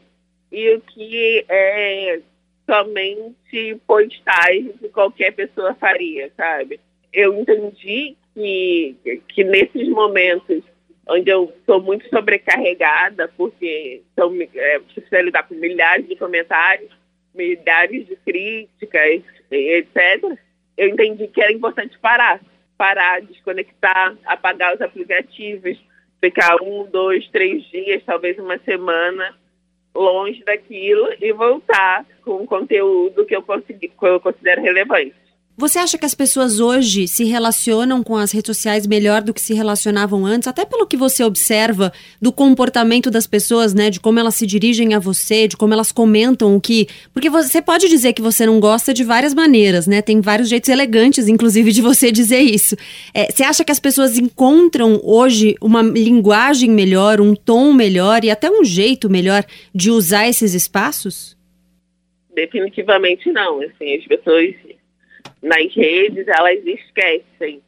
e 0.54 0.76
o 0.76 0.82
que 0.82 1.44
é 1.50 2.20
somente 2.70 3.76
postagem 3.88 4.72
que 4.80 4.88
qualquer 4.90 5.32
pessoa 5.32 5.74
faria, 5.74 6.32
sabe? 6.38 6.80
Eu 7.12 7.34
entendi 7.40 8.16
que, 8.36 8.96
que 9.28 9.44
nesses 9.44 9.90
momentos 9.90 10.64
onde 11.10 11.30
eu 11.30 11.52
estou 11.58 11.82
muito 11.82 12.08
sobrecarregada, 12.08 13.28
porque 13.36 14.04
são, 14.16 14.32
é, 14.56 14.80
preciso 14.80 15.16
lidar 15.24 15.44
com 15.44 15.56
milhares 15.56 16.08
de 16.08 16.16
comentários, 16.16 16.92
milhares 17.34 18.08
de 18.08 18.16
críticas, 18.18 19.24
etc., 19.50 20.38
eu 20.78 20.88
entendi 20.88 21.28
que 21.28 21.42
era 21.42 21.52
importante 21.52 21.98
parar. 22.00 22.40
Parar, 22.78 23.22
desconectar, 23.22 24.16
apagar 24.26 24.76
os 24.76 24.82
aplicativos, 24.82 25.78
ficar 26.22 26.56
um, 26.62 26.86
dois, 26.86 27.28
três 27.30 27.64
dias, 27.70 28.04
talvez 28.06 28.38
uma 28.40 28.58
semana 28.60 29.36
longe 29.96 30.44
daquilo 30.44 31.08
e 31.20 31.32
voltar 31.32 32.06
com 32.24 32.46
conteúdo 32.46 33.26
que 33.26 33.36
eu, 33.36 33.42
consegui, 33.42 33.90
que 33.90 34.06
eu 34.06 34.20
considero 34.20 34.62
relevante. 34.62 35.14
Você 35.56 35.78
acha 35.78 36.00
que 36.00 36.06
as 36.06 36.16
pessoas 36.16 36.60
hoje 36.60 37.08
se 37.08 37.26
relacionam 37.26 38.02
com 38.02 38.18
as 38.18 38.32
redes 38.32 38.48
sociais 38.48 38.88
melhor 38.88 39.22
do 39.22 39.32
que 39.32 39.40
se 39.40 39.54
relacionavam 39.54 40.26
antes? 40.26 40.48
Até 40.48 40.66
pelo 40.66 40.88
que 40.88 40.98
você 40.98 41.24
observa 41.24 41.94
do 42.20 42.32
comportamento 42.32 43.12
das 43.12 43.28
pessoas, 43.28 43.72
né? 43.72 43.92
De 43.92 44.00
como 44.00 44.20
elas 44.20 44.34
se 44.34 44.48
dirigem 44.48 44.96
a 44.96 45.00
você, 45.00 45.48
de 45.48 45.56
como 45.56 45.72
elas 45.72 45.92
comentam 45.92 46.56
o 46.56 46.60
que. 46.60 46.88
Porque 47.14 47.30
você 47.30 47.62
pode 47.62 47.88
dizer 47.88 48.14
que 48.14 48.22
você 48.22 48.48
não 48.48 48.60
gosta 48.60 48.96
de 48.96 49.04
várias 49.04 49.36
maneiras, 49.36 49.86
né? 49.86 50.02
Tem 50.02 50.22
vários 50.22 50.50
jeitos 50.50 50.70
elegantes, 50.70 51.28
inclusive, 51.28 51.72
de 51.72 51.84
você 51.84 52.12
dizer 52.12 52.42
isso. 52.42 52.76
É, 53.14 53.32
você 53.32 53.44
acha 53.44 53.64
que 53.64 53.72
as 53.72 53.80
pessoas 53.80 54.18
encontram 54.18 55.00
hoje 55.04 55.56
uma 55.62 55.84
linguagem 55.84 56.72
melhor, 56.72 57.22
um 57.22 57.36
tom 57.36 57.74
melhor 57.74 58.26
e 58.26 58.32
até 58.32 58.50
um 58.50 58.64
jeito 58.64 59.08
melhor 59.08 59.46
de 59.74 59.92
usar 59.92 60.28
esses 60.28 60.56
espaços? 60.56 61.38
Definitivamente 62.34 63.32
não. 63.32 63.62
Assim, 63.62 63.96
as 63.96 64.06
pessoas 64.08 64.56
nas 65.42 65.74
redes, 65.76 66.28
elas 66.28 66.66
esquecem 66.66 67.62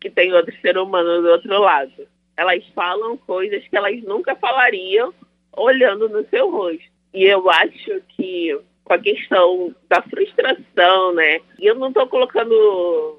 que 0.00 0.10
tem 0.10 0.32
outro 0.32 0.54
ser 0.60 0.76
humano 0.76 1.22
do 1.22 1.28
outro 1.28 1.58
lado. 1.60 2.08
Elas 2.36 2.64
falam 2.74 3.16
coisas 3.16 3.66
que 3.66 3.76
elas 3.76 4.02
nunca 4.02 4.34
falariam 4.36 5.14
olhando 5.56 6.08
no 6.08 6.26
seu 6.28 6.50
rosto. 6.50 6.84
E 7.12 7.24
eu 7.24 7.48
acho 7.48 8.02
que 8.08 8.58
com 8.84 8.92
a 8.92 8.98
questão 8.98 9.74
da 9.88 10.02
frustração, 10.02 11.14
né? 11.14 11.40
E 11.58 11.66
eu 11.66 11.74
não 11.74 11.88
estou 11.88 12.06
colocando 12.06 12.52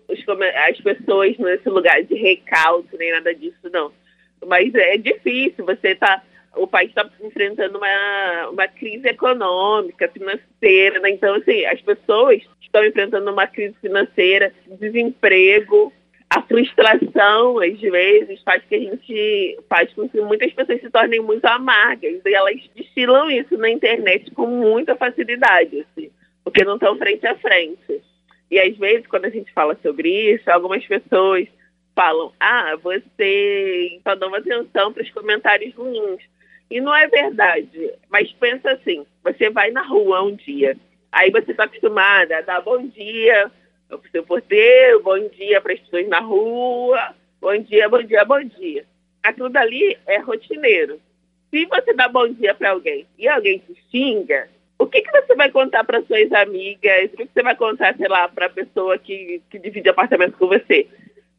os, 0.07 0.19
as 0.67 0.79
pessoas 0.79 1.35
nesse 1.37 1.67
lugar 1.69 2.03
de 2.03 2.13
recalque 2.15 2.95
nem 2.97 3.11
nada 3.11 3.33
disso, 3.33 3.69
não. 3.71 3.91
Mas 4.45 4.73
é 4.75 4.97
difícil, 4.97 5.65
você 5.65 5.95
tá. 5.95 6.21
O 6.55 6.67
país 6.67 6.89
está 6.89 7.09
enfrentando 7.21 7.77
uma, 7.77 8.49
uma 8.49 8.67
crise 8.67 9.07
econômica, 9.07 10.07
financeira, 10.07 10.99
né? 10.99 11.09
Então, 11.09 11.33
assim, 11.35 11.65
as 11.65 11.81
pessoas 11.81 12.41
estão 12.75 12.85
enfrentando 12.85 13.31
uma 13.31 13.47
crise 13.47 13.75
financeira, 13.79 14.53
desemprego, 14.79 15.93
a 16.29 16.41
frustração, 16.41 17.59
às 17.59 17.79
vezes, 17.79 18.41
faz 18.43 18.61
que 18.65 18.75
a 18.75 18.79
gente 18.79 19.59
faz 19.69 19.93
com 19.93 20.09
que 20.09 20.19
muitas 20.19 20.51
pessoas 20.51 20.81
se 20.81 20.89
tornem 20.89 21.21
muito 21.21 21.45
amargas 21.45 22.19
e 22.25 22.33
elas 22.33 22.59
destilam 22.75 23.29
isso 23.31 23.57
na 23.57 23.69
internet 23.69 24.29
com 24.31 24.47
muita 24.47 24.95
facilidade, 24.95 25.81
assim, 25.81 26.11
porque 26.43 26.65
não 26.65 26.75
estão 26.75 26.97
frente 26.97 27.25
a 27.25 27.35
frente. 27.37 28.01
E 28.51 28.59
às 28.59 28.75
vezes, 28.77 29.07
quando 29.07 29.25
a 29.25 29.29
gente 29.29 29.51
fala 29.53 29.77
sobre 29.81 30.09
isso, 30.33 30.49
algumas 30.51 30.85
pessoas 30.85 31.47
falam: 31.95 32.33
ah, 32.39 32.75
você 32.81 33.99
só 34.03 34.15
dá 34.15 34.27
atenção 34.27 34.91
para 34.91 35.03
os 35.03 35.11
comentários 35.11 35.73
ruins. 35.73 36.21
E 36.69 36.81
não 36.81 36.95
é 36.95 37.07
verdade. 37.07 37.93
Mas 38.09 38.31
pensa 38.33 38.71
assim: 38.71 39.05
você 39.23 39.49
vai 39.49 39.71
na 39.71 39.83
rua 39.83 40.23
um 40.23 40.35
dia 40.35 40.75
Aí 41.15 41.31
você 41.31 41.51
está 41.51 41.63
acostumada 41.63 42.37
a 42.37 42.41
dar 42.41 42.59
bom 42.59 42.87
dia 42.87 43.49
para 43.87 43.97
o 43.97 44.01
seu 44.11 44.21
porteiro, 44.21 45.01
bom 45.01 45.17
dia 45.29 45.61
para 45.61 45.71
as 45.71 45.79
pessoas 45.79 46.09
na 46.09 46.19
rua, 46.19 47.15
bom 47.39 47.57
dia, 47.57 47.87
bom 47.87 48.03
dia, 48.03 48.25
bom 48.25 48.43
dia. 48.43 48.85
Aquilo 49.23 49.47
dali 49.47 49.97
é 50.05 50.17
rotineiro. 50.17 50.99
Se 51.49 51.65
você 51.67 51.93
dá 51.93 52.09
bom 52.09 52.27
dia 52.27 52.53
para 52.53 52.71
alguém 52.71 53.07
e 53.17 53.29
alguém 53.29 53.59
te 53.59 53.81
xinga, 53.89 54.49
o 54.77 54.87
que, 54.87 55.01
que 55.01 55.09
você 55.09 55.33
vai 55.35 55.49
contar 55.49 55.85
para 55.85 56.03
suas 56.03 56.29
amigas? 56.33 57.05
O 57.13 57.15
que, 57.15 57.27
que 57.27 57.33
você 57.33 57.43
vai 57.43 57.55
contar, 57.55 57.95
sei 57.95 58.09
lá, 58.09 58.27
para 58.27 58.47
a 58.47 58.49
pessoa 58.49 58.97
que, 58.97 59.41
que 59.49 59.57
divide 59.57 59.87
apartamento 59.87 60.37
com 60.37 60.47
você? 60.47 60.85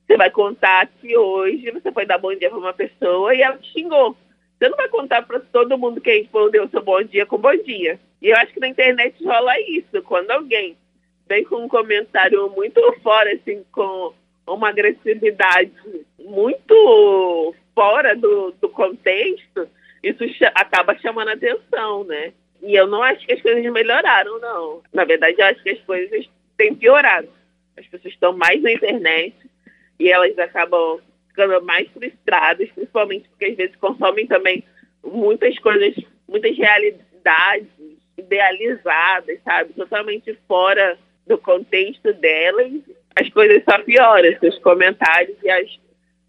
Você 0.06 0.16
vai 0.16 0.30
contar 0.30 0.86
que 0.86 1.14
hoje 1.14 1.70
você 1.70 1.92
foi 1.92 2.06
dar 2.06 2.16
bom 2.16 2.34
dia 2.34 2.48
para 2.48 2.58
uma 2.58 2.72
pessoa 2.72 3.34
e 3.34 3.42
ela 3.42 3.58
te 3.58 3.70
xingou. 3.74 4.16
Você 4.58 4.70
não 4.70 4.76
vai 4.78 4.88
contar 4.88 5.20
para 5.20 5.38
todo 5.38 5.76
mundo 5.76 6.00
que 6.00 6.18
respondeu 6.18 6.66
seu 6.70 6.82
bom 6.82 7.02
dia 7.02 7.26
com 7.26 7.36
bom 7.36 7.54
dia. 7.58 8.00
E 8.20 8.28
eu 8.28 8.36
acho 8.36 8.52
que 8.52 8.60
na 8.60 8.68
internet 8.68 9.22
rola 9.24 9.58
isso. 9.60 10.02
Quando 10.02 10.30
alguém 10.30 10.76
vem 11.28 11.44
com 11.44 11.56
um 11.56 11.68
comentário 11.68 12.48
muito 12.50 12.80
fora, 13.02 13.32
assim, 13.32 13.64
com 13.72 14.14
uma 14.46 14.68
agressividade 14.68 15.72
muito 16.18 17.54
fora 17.74 18.14
do, 18.14 18.52
do 18.60 18.68
contexto, 18.68 19.68
isso 20.02 20.24
acaba 20.54 20.96
chamando 20.98 21.28
atenção, 21.28 22.04
né? 22.04 22.32
E 22.62 22.74
eu 22.74 22.86
não 22.86 23.02
acho 23.02 23.26
que 23.26 23.32
as 23.32 23.42
coisas 23.42 23.72
melhoraram, 23.72 24.38
não. 24.40 24.82
Na 24.92 25.04
verdade, 25.04 25.36
eu 25.38 25.46
acho 25.46 25.62
que 25.62 25.70
as 25.70 25.80
coisas 25.80 26.28
têm 26.56 26.74
piorado. 26.74 27.28
As 27.76 27.86
pessoas 27.86 28.14
estão 28.14 28.36
mais 28.36 28.62
na 28.62 28.72
internet 28.72 29.34
e 29.98 30.08
elas 30.08 30.38
acabam 30.38 31.00
ficando 31.28 31.62
mais 31.64 31.88
frustradas, 31.90 32.70
principalmente 32.70 33.28
porque 33.28 33.44
às 33.46 33.56
vezes 33.56 33.76
consomem 33.76 34.26
também 34.26 34.64
muitas 35.04 35.58
coisas, 35.58 35.94
muitas 36.26 36.56
realidades 36.56 37.68
idealizadas, 38.18 39.38
sabe? 39.44 39.72
Totalmente 39.74 40.36
fora 40.46 40.98
do 41.26 41.38
contexto 41.38 42.12
delas. 42.14 42.72
As 43.14 43.28
coisas 43.30 43.62
só 43.68 43.78
pioram, 43.82 44.36
os 44.42 44.58
comentários 44.58 45.36
e 45.42 45.50
as, 45.50 45.68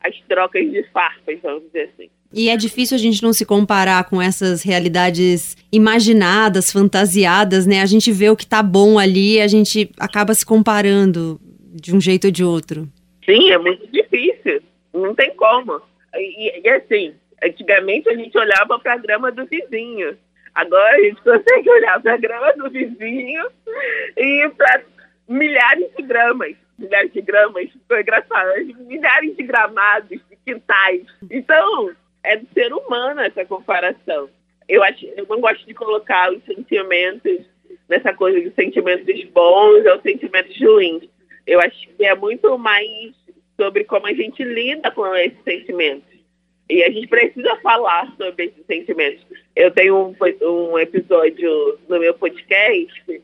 as 0.02 0.20
trocas 0.28 0.70
de 0.72 0.84
farpas, 0.92 1.40
vamos 1.42 1.64
dizer 1.64 1.92
assim. 1.94 2.10
E 2.34 2.50
é 2.50 2.58
difícil 2.58 2.96
a 2.96 3.00
gente 3.00 3.24
não 3.24 3.32
se 3.32 3.46
comparar 3.46 4.04
com 4.10 4.22
essas 4.22 4.62
realidades 4.62 5.56
imaginadas, 5.72 6.72
fantasiadas, 6.72 7.66
né? 7.66 7.82
A 7.82 7.86
gente 7.86 8.12
vê 8.12 8.30
o 8.30 8.36
que 8.36 8.46
tá 8.46 8.62
bom 8.62 9.00
ali, 9.00 9.40
a 9.40 9.48
gente 9.48 9.90
acaba 9.98 10.34
se 10.34 10.46
comparando 10.46 11.40
de 11.74 11.96
um 11.96 12.02
jeito 12.02 12.26
ou 12.26 12.32
de 12.32 12.44
outro. 12.44 12.88
Sim, 13.26 13.52
é 13.52 13.58
muito 13.58 13.88
difícil. 13.88 14.62
Não 14.94 15.16
tem 15.16 15.34
como. 15.36 15.82
E, 16.16 16.62
e 16.62 16.70
assim, 16.70 17.14
antigamente 17.44 18.10
a 18.10 18.16
gente 18.16 18.38
olhava 18.38 18.78
para 18.80 18.94
a 18.94 18.98
grama 18.98 19.32
do 19.32 19.46
vizinho. 19.46 20.18
Agora 20.58 20.96
a 20.96 21.02
gente 21.02 21.22
consegue 21.22 21.70
olhar 21.70 22.02
para 22.02 22.16
a 22.16 22.18
grama 22.18 22.52
do 22.54 22.68
vizinho 22.72 23.48
e 24.18 24.50
para 24.58 24.82
milhares 25.30 25.88
de 25.96 26.02
gramas. 26.02 26.56
Milhares 26.80 27.14
de 27.14 27.22
gramas, 27.22 27.70
foi 27.88 28.02
engraçado. 28.02 28.50
Milhares 28.80 29.38
de 29.38 29.44
gramados, 29.44 30.10
de 30.10 30.36
quintais. 30.44 31.06
Então, 31.30 31.92
é 32.24 32.38
do 32.38 32.48
ser 32.56 32.74
humano 32.74 33.22
essa 33.22 33.46
comparação. 33.46 34.32
Eu, 34.68 34.82
acho, 34.82 35.06
eu 35.06 35.28
não 35.30 35.40
gosto 35.40 35.64
de 35.64 35.76
colocar 35.76 36.32
os 36.32 36.44
sentimentos 36.44 37.46
nessa 37.88 38.12
coisa 38.12 38.42
de 38.42 38.50
sentimentos 38.56 39.24
bons 39.26 39.86
ou 39.86 40.02
sentimentos 40.02 40.60
ruins. 40.60 41.04
Eu 41.46 41.60
acho 41.62 41.88
que 41.88 42.04
é 42.04 42.16
muito 42.16 42.58
mais 42.58 43.14
sobre 43.56 43.84
como 43.84 44.08
a 44.08 44.14
gente 44.14 44.44
lida 44.44 44.90
com 44.90 45.06
esses 45.16 45.44
sentimentos. 45.44 46.17
E 46.70 46.84
a 46.84 46.92
gente 46.92 47.08
precisa 47.08 47.56
falar 47.58 48.14
sobre 48.18 48.46
esses 48.46 48.66
sentimentos. 48.66 49.26
Eu 49.56 49.72
tenho 49.72 49.96
um, 49.98 50.16
um 50.42 50.78
episódio 50.78 51.80
no 51.88 52.00
meu 52.00 52.14
podcast 52.14 53.22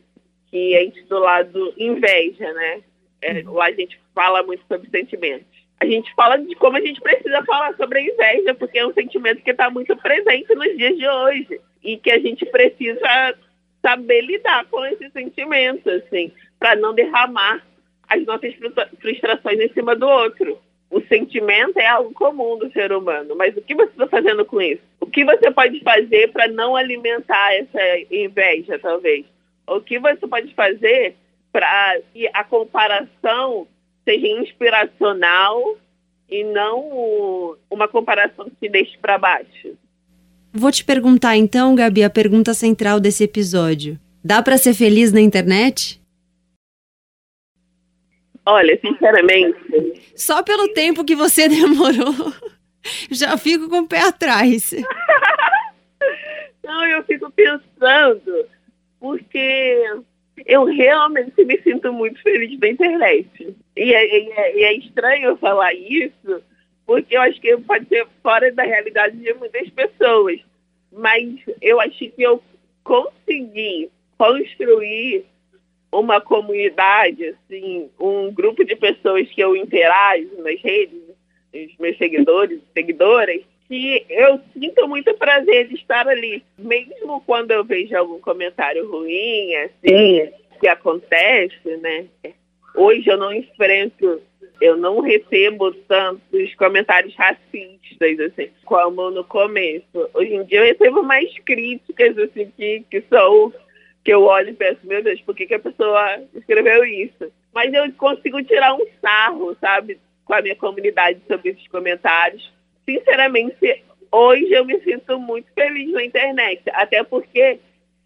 que 0.49 0.75
é 0.75 0.85
intitulado 0.85 1.73
Inveja, 1.77 2.53
né? 2.53 2.81
É, 3.21 3.43
lá 3.45 3.65
a 3.65 3.71
gente 3.71 3.99
fala 4.13 4.43
muito 4.43 4.63
sobre 4.67 4.89
sentimentos. 4.89 5.47
A 5.79 5.85
gente 5.85 6.13
fala 6.13 6.37
de 6.37 6.55
como 6.55 6.77
a 6.77 6.81
gente 6.81 7.01
precisa 7.01 7.43
falar 7.43 7.75
sobre 7.75 7.99
a 7.99 8.01
inveja, 8.01 8.53
porque 8.53 8.79
é 8.79 8.87
um 8.87 8.93
sentimento 8.93 9.41
que 9.41 9.51
está 9.51 9.69
muito 9.69 9.95
presente 9.97 10.53
nos 10.55 10.77
dias 10.77 10.97
de 10.97 11.07
hoje 11.07 11.59
e 11.83 11.97
que 11.97 12.11
a 12.11 12.19
gente 12.19 12.45
precisa 12.45 13.35
saber 13.81 14.21
lidar 14.21 14.65
com 14.67 14.85
esses 14.85 15.11
sentimentos, 15.11 15.85
assim, 15.85 16.31
para 16.57 16.75
não 16.75 16.93
derramar 16.93 17.61
as 18.07 18.23
nossas 18.25 18.53
frustrações 19.01 19.59
em 19.59 19.73
cima 19.73 19.95
do 19.95 20.07
outro. 20.07 20.57
O 20.93 21.01
sentimento 21.07 21.79
é 21.79 21.87
algo 21.87 22.13
comum 22.13 22.55
do 22.55 22.71
ser 22.71 22.91
humano, 22.91 23.35
mas 23.35 23.57
o 23.57 23.61
que 23.61 23.73
você 23.73 23.89
está 23.89 24.05
fazendo 24.07 24.45
com 24.45 24.61
isso? 24.61 24.83
O 24.99 25.07
que 25.07 25.25
você 25.25 25.49
pode 25.49 25.79
fazer 25.79 26.31
para 26.31 26.47
não 26.47 26.75
alimentar 26.75 27.51
essa 27.55 27.81
inveja, 28.11 28.77
talvez? 28.77 29.25
O 29.67 29.81
que 29.81 29.97
você 29.97 30.27
pode 30.27 30.53
fazer 30.53 31.15
para 31.51 31.97
que 32.13 32.29
a 32.31 32.43
comparação 32.43 33.67
seja 34.05 34.27
inspiracional 34.27 35.79
e 36.29 36.43
não 36.43 37.57
uma 37.71 37.87
comparação 37.87 38.45
que 38.45 38.55
te 38.61 38.69
deixe 38.69 38.95
para 38.99 39.17
baixo? 39.17 39.75
Vou 40.53 40.71
te 40.71 40.85
perguntar 40.85 41.35
então, 41.35 41.73
Gabi, 41.73 42.03
a 42.03 42.09
pergunta 42.11 42.53
central 42.53 42.99
desse 42.99 43.23
episódio. 43.23 43.99
Dá 44.23 44.43
para 44.43 44.59
ser 44.59 44.75
feliz 44.75 45.11
na 45.11 45.21
internet? 45.21 45.99
Olha, 48.45 48.77
sinceramente. 48.79 50.03
Só 50.15 50.43
pelo 50.43 50.67
tempo 50.69 51.05
que 51.05 51.15
você 51.15 51.47
demorou, 51.49 52.33
já 53.09 53.37
fico 53.37 53.69
com 53.69 53.79
o 53.79 53.87
pé 53.87 54.01
atrás. 54.01 54.73
Não, 56.63 56.85
eu 56.87 57.03
fico 57.03 57.31
pensando, 57.31 58.47
porque 58.99 60.01
eu 60.45 60.65
realmente 60.65 61.43
me 61.45 61.61
sinto 61.61 61.93
muito 61.93 62.21
feliz 62.21 62.57
na 62.59 62.67
internet. 62.67 63.55
E 63.75 63.93
é, 63.93 64.19
e 64.19 64.31
é, 64.31 64.57
e 64.57 64.63
é 64.63 64.73
estranho 64.73 65.37
falar 65.37 65.73
isso, 65.73 66.41
porque 66.85 67.15
eu 67.15 67.21
acho 67.21 67.39
que 67.39 67.55
pode 67.57 67.87
ser 67.87 68.05
fora 68.21 68.51
da 68.51 68.63
realidade 68.63 69.17
de 69.17 69.33
muitas 69.35 69.69
pessoas. 69.69 70.39
Mas 70.91 71.39
eu 71.61 71.79
acho 71.79 71.97
que 71.97 72.21
eu 72.21 72.41
consegui 72.83 73.89
construir 74.17 75.25
uma 75.93 76.19
comunidade, 76.19 77.25
assim, 77.27 77.89
um 77.99 78.31
grupo 78.31 78.65
de 78.65 78.75
pessoas 78.75 79.29
que 79.29 79.41
eu 79.41 79.55
interajo 79.55 80.29
nas 80.39 80.59
redes, 80.61 80.99
os 81.53 81.77
meus 81.77 81.97
seguidores, 81.97 82.59
seguidoras, 82.73 83.41
que 83.67 84.05
eu 84.09 84.39
sinto 84.53 84.87
muito 84.87 85.13
prazer 85.15 85.67
de 85.67 85.75
estar 85.75 86.07
ali. 86.07 86.43
Mesmo 86.57 87.21
quando 87.25 87.51
eu 87.51 87.63
vejo 87.63 87.95
algum 87.95 88.19
comentário 88.19 88.89
ruim, 88.89 89.55
assim, 89.55 90.29
que 90.59 90.67
acontece, 90.67 91.77
né? 91.81 92.05
Hoje 92.75 93.07
eu 93.07 93.17
não 93.17 93.31
enfrento, 93.31 94.21
eu 94.59 94.75
não 94.75 94.99
recebo 94.99 95.71
tantos 95.87 96.55
comentários 96.55 97.13
racistas, 97.15 98.19
assim, 98.19 98.49
como 98.65 99.11
no 99.11 99.23
começo. 99.23 100.09
Hoje 100.13 100.33
em 100.33 100.43
dia 100.43 100.59
eu 100.59 100.65
recebo 100.65 101.03
mais 101.03 101.31
críticas, 101.45 102.17
assim, 102.17 102.51
que, 102.57 102.83
que 102.89 103.01
são 103.09 103.53
que 104.03 104.11
eu 104.11 104.23
olho 104.23 104.49
e 104.49 104.53
penso, 104.53 104.79
meu 104.83 105.01
Deus, 105.01 105.21
por 105.21 105.35
que, 105.35 105.45
que 105.45 105.53
a 105.53 105.59
pessoa 105.59 106.21
escreveu 106.35 106.83
isso? 106.83 107.31
Mas 107.53 107.73
eu 107.73 107.91
consigo 107.93 108.43
tirar 108.43 108.73
um 108.73 108.85
sarro, 109.01 109.55
sabe, 109.61 109.99
com 110.25 110.33
a 110.33 110.41
minha 110.41 110.55
comunidade 110.55 111.21
sobre 111.27 111.51
esses 111.51 111.67
comentários. 111.67 112.51
Sinceramente, 112.85 113.83
hoje 114.11 114.51
eu 114.51 114.65
me 114.65 114.79
sinto 114.81 115.17
muito 115.19 115.47
feliz 115.53 115.91
na 115.91 116.03
internet, 116.03 116.61
até 116.73 117.03
porque 117.03 117.59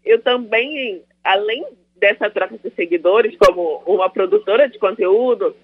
eu 0.04 0.20
também, 0.20 1.02
além 1.24 1.66
dessa 1.96 2.30
troca 2.30 2.56
de 2.58 2.70
seguidores, 2.70 3.36
como 3.36 3.82
uma 3.86 4.08
produtora 4.08 4.68
de 4.68 4.78
conteúdo, 4.78 5.56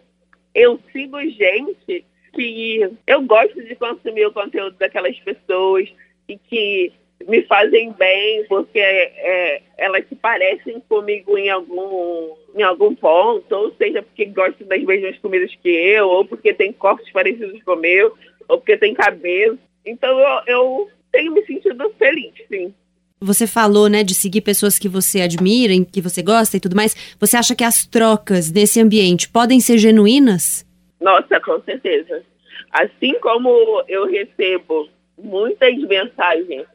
eu 0.55 0.81
sigo 0.93 1.21
gente 1.21 2.05
que 2.33 2.91
eu 3.07 3.23
gosto 3.23 3.63
de 3.63 3.77
consumir 3.77 4.27
o 4.27 4.33
conteúdo 4.33 4.77
daquelas 4.77 5.19
pessoas 5.21 5.89
e 6.29 6.37
que 6.37 6.93
me 7.29 7.43
fazem 7.43 7.93
bem 7.93 8.45
porque 8.49 8.79
é, 8.79 9.63
elas 9.79 10.07
se 10.09 10.15
parecem 10.15 10.81
comigo 10.89 11.39
em 11.39 11.49
algum, 11.49 12.35
em 12.55 12.63
algum 12.63 12.95
ponto, 12.95 13.55
ou 13.55 13.75
seja, 13.77 14.03
porque 14.03 14.27
gostam 14.27 14.67
das 14.67 14.83
mesmas 14.83 15.19
comidas 15.19 15.55
que 15.63 15.69
eu, 15.69 16.09
ou 16.09 16.25
porque 16.25 16.53
tem 16.53 16.73
corpos 16.73 17.11
parecidos 17.11 17.63
com 17.63 17.73
o 17.73 17.77
meu, 17.77 18.13
ou 18.49 18.59
porque 18.59 18.77
tem 18.77 18.95
cabelo. 18.95 19.59
Então 19.85 20.19
eu, 20.19 20.43
eu 20.47 20.91
tenho 21.13 21.33
me 21.33 21.45
sentido 21.47 21.93
feliz, 21.99 22.33
sim. 22.49 22.75
Você 23.21 23.47
falou, 23.47 23.89
né, 23.89 24.03
de 24.03 24.15
seguir 24.15 24.43
pessoas 24.43 24.79
que 24.79 24.89
você 24.89 25.23
admira, 25.23 25.73
que 25.91 26.01
você 26.01 26.23
gosta 26.23 26.57
e 26.57 26.61
tudo 26.61 26.77
mais. 26.77 27.17
Você 27.19 27.37
acha 27.37 27.55
que 27.55 27.65
as 27.65 27.87
trocas 27.87 28.53
nesse 28.53 28.81
ambiente 28.81 29.31
podem 29.31 29.61
ser 29.61 29.79
genuínas? 29.79 30.67
Nossa, 31.01 31.41
com 31.41 31.59
certeza. 31.63 32.23
Assim 32.71 33.15
como 33.21 33.83
eu 33.89 34.07
recebo 34.07 34.89
muitas 35.17 35.75
mensagens 35.79 36.67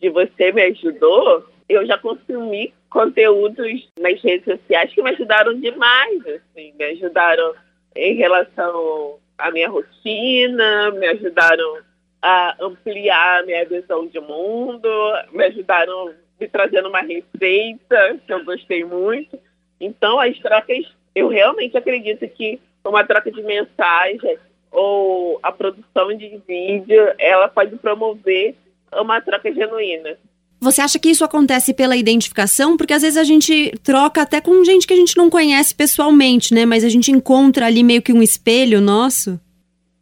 de 0.00 0.08
Você 0.08 0.52
Me 0.52 0.62
Ajudou, 0.62 1.44
eu 1.68 1.86
já 1.86 1.98
consumi 1.98 2.74
conteúdos 2.88 3.88
nas 3.98 4.20
redes 4.20 4.44
sociais 4.44 4.92
que 4.92 5.02
me 5.02 5.10
ajudaram 5.10 5.58
demais, 5.60 6.26
assim, 6.26 6.72
me 6.76 6.84
ajudaram 6.86 7.54
em 7.94 8.14
relação 8.14 9.18
à 9.38 9.50
minha 9.50 9.68
rotina, 9.68 10.90
me 10.90 11.06
ajudaram 11.06 11.78
a 12.22 12.56
ampliar 12.60 13.40
a 13.40 13.46
minha 13.46 13.64
visão 13.64 14.06
de 14.06 14.18
mundo, 14.20 14.88
me 15.32 15.44
ajudaram 15.44 16.14
me 16.40 16.48
trazendo 16.48 16.88
uma 16.88 17.02
receita 17.02 18.18
que 18.26 18.32
eu 18.32 18.44
gostei 18.44 18.84
muito. 18.84 19.38
Então, 19.78 20.18
as 20.18 20.38
trocas, 20.38 20.86
eu 21.14 21.28
realmente 21.28 21.76
acredito 21.76 22.26
que 22.28 22.60
uma 22.84 23.04
troca 23.04 23.30
de 23.30 23.42
mensagem 23.42 24.38
ou 24.70 25.38
a 25.42 25.52
produção 25.52 26.16
de 26.16 26.40
vídeo, 26.46 27.12
ela 27.18 27.48
pode 27.48 27.76
promover 27.76 28.54
uma 28.94 29.20
troca 29.20 29.52
genuína. 29.52 30.16
Você 30.60 30.82
acha 30.82 30.98
que 30.98 31.08
isso 31.08 31.24
acontece 31.24 31.72
pela 31.72 31.96
identificação? 31.96 32.76
Porque 32.76 32.92
às 32.92 33.00
vezes 33.00 33.16
a 33.16 33.24
gente 33.24 33.72
troca 33.82 34.20
até 34.20 34.42
com 34.42 34.62
gente 34.62 34.86
que 34.86 34.92
a 34.92 34.96
gente 34.96 35.16
não 35.16 35.30
conhece 35.30 35.74
pessoalmente, 35.74 36.52
né? 36.52 36.66
Mas 36.66 36.84
a 36.84 36.88
gente 36.90 37.10
encontra 37.10 37.64
ali 37.64 37.82
meio 37.82 38.02
que 38.02 38.12
um 38.12 38.22
espelho 38.22 38.78
nosso. 38.78 39.40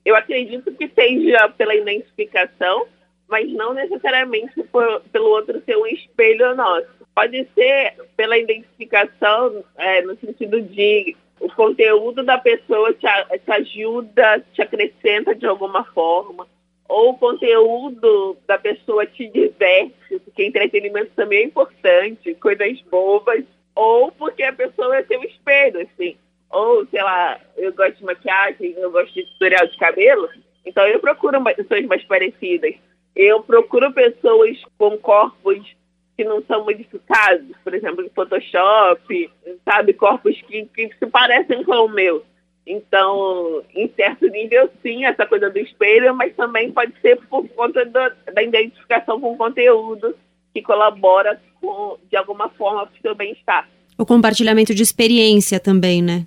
Eu 0.04 0.16
acredito 0.16 0.72
que 0.72 0.88
seja 0.88 1.48
pela 1.50 1.76
identificação, 1.76 2.86
mas 3.28 3.48
não 3.52 3.72
necessariamente 3.72 4.60
por, 4.64 5.00
pelo 5.12 5.28
outro 5.28 5.62
ser 5.64 5.76
um 5.76 5.86
espelho 5.86 6.56
nosso. 6.56 6.88
Pode 7.14 7.46
ser 7.54 7.94
pela 8.16 8.36
identificação, 8.36 9.62
é, 9.76 10.02
no 10.02 10.16
sentido 10.18 10.60
de 10.60 11.16
o 11.38 11.48
conteúdo 11.50 12.24
da 12.24 12.36
pessoa 12.36 12.92
te, 12.94 13.06
te 13.06 13.52
ajuda, 13.52 14.44
te 14.52 14.60
acrescenta 14.60 15.36
de 15.36 15.46
alguma 15.46 15.84
forma 15.84 16.48
ou 16.88 17.10
o 17.10 17.18
conteúdo 17.18 18.36
da 18.46 18.58
pessoa 18.58 19.04
te 19.04 19.28
diverte, 19.28 20.18
porque 20.24 20.44
entretenimento 20.44 21.10
também 21.14 21.40
é 21.40 21.44
importante, 21.44 22.34
coisas 22.36 22.80
bobas, 22.90 23.44
ou 23.74 24.10
porque 24.12 24.42
a 24.42 24.52
pessoa 24.52 24.96
é 24.96 25.04
seu 25.04 25.22
espelho, 25.22 25.82
assim. 25.82 26.16
Ou, 26.50 26.86
sei 26.86 27.02
lá, 27.02 27.38
eu 27.56 27.72
gosto 27.74 27.98
de 27.98 28.04
maquiagem, 28.04 28.74
eu 28.78 28.90
gosto 28.90 29.12
de 29.12 29.24
tutorial 29.32 29.66
de 29.66 29.76
cabelo, 29.76 30.28
então 30.64 30.86
eu 30.86 30.98
procuro 30.98 31.42
pessoas 31.44 31.84
mais 31.84 32.02
parecidas. 32.04 32.74
Eu 33.14 33.42
procuro 33.42 33.92
pessoas 33.92 34.56
com 34.78 34.96
corpos 34.96 35.76
que 36.16 36.24
não 36.24 36.42
são 36.44 36.64
modificados, 36.64 37.56
por 37.62 37.74
exemplo, 37.74 38.04
em 38.04 38.08
Photoshop, 38.08 39.30
sabe? 39.64 39.92
Corpos 39.92 40.40
que, 40.42 40.64
que 40.66 40.88
se 40.98 41.06
parecem 41.06 41.62
com 41.64 41.84
o 41.84 41.88
meu. 41.88 42.24
Então, 42.68 43.62
em 43.74 43.88
certo 43.96 44.26
nível, 44.28 44.70
sim, 44.82 45.06
essa 45.06 45.24
coisa 45.24 45.48
do 45.48 45.58
espelho, 45.58 46.14
mas 46.14 46.36
também 46.36 46.70
pode 46.70 46.92
ser 47.00 47.16
por 47.26 47.48
conta 47.48 47.82
do, 47.86 48.32
da 48.34 48.42
identificação 48.42 49.18
com 49.18 49.32
o 49.32 49.36
conteúdo 49.38 50.14
que 50.52 50.60
colabora 50.60 51.40
com, 51.62 51.96
de 52.10 52.16
alguma 52.16 52.50
forma 52.50 52.86
para 52.86 52.98
o 52.98 53.00
seu 53.00 53.14
bem-estar. 53.14 53.66
O 53.96 54.04
compartilhamento 54.04 54.74
de 54.74 54.82
experiência 54.82 55.58
também, 55.58 56.02
né? 56.02 56.26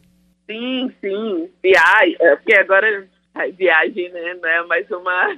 Sim, 0.49 0.91
sim. 0.99 1.47
Viagem, 1.61 2.17
é, 2.19 2.35
porque 2.35 2.55
agora 2.55 3.07
a 3.35 3.47
viagem 3.47 4.09
né, 4.09 4.33
não 4.41 4.49
é 4.49 4.63
mais 4.65 4.89
uma... 4.89 5.37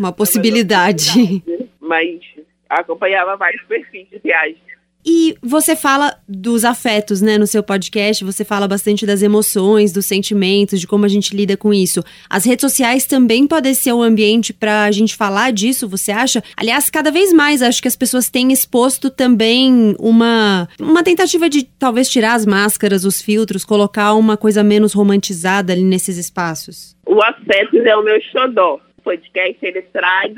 Uma 0.00 0.10
possibilidade. 0.12 1.42
mas 1.80 2.20
acompanhava 2.68 3.36
vários 3.36 3.62
perfis 3.62 4.08
de 4.10 4.18
viagem. 4.18 4.60
E 5.08 5.36
você 5.40 5.76
fala 5.76 6.18
dos 6.28 6.64
afetos, 6.64 7.22
né, 7.22 7.38
no 7.38 7.46
seu 7.46 7.62
podcast, 7.62 8.24
você 8.24 8.44
fala 8.44 8.66
bastante 8.66 9.06
das 9.06 9.22
emoções, 9.22 9.92
dos 9.92 10.04
sentimentos, 10.04 10.80
de 10.80 10.86
como 10.86 11.04
a 11.04 11.08
gente 11.08 11.36
lida 11.36 11.56
com 11.56 11.72
isso. 11.72 12.02
As 12.28 12.44
redes 12.44 12.62
sociais 12.62 13.06
também 13.06 13.46
podem 13.46 13.72
ser 13.72 13.92
um 13.92 14.02
ambiente 14.02 14.52
para 14.52 14.82
a 14.82 14.90
gente 14.90 15.14
falar 15.14 15.52
disso, 15.52 15.88
você 15.88 16.10
acha? 16.10 16.42
Aliás, 16.56 16.90
cada 16.90 17.12
vez 17.12 17.32
mais 17.32 17.62
acho 17.62 17.80
que 17.80 17.86
as 17.86 17.94
pessoas 17.94 18.28
têm 18.28 18.52
exposto 18.52 19.08
também 19.08 19.94
uma, 20.00 20.68
uma 20.80 21.04
tentativa 21.04 21.48
de 21.48 21.62
talvez 21.62 22.08
tirar 22.08 22.34
as 22.34 22.44
máscaras, 22.44 23.04
os 23.04 23.22
filtros, 23.22 23.64
colocar 23.64 24.12
uma 24.14 24.36
coisa 24.36 24.64
menos 24.64 24.92
romantizada 24.92 25.72
ali 25.72 25.84
nesses 25.84 26.16
espaços. 26.16 26.96
O 27.06 27.22
Afetos 27.22 27.84
é 27.84 27.96
o 27.96 28.02
meu 28.02 28.20
xodó. 28.22 28.80
O 28.98 29.02
podcast 29.02 29.64
ele 29.64 29.82
traz 29.82 30.34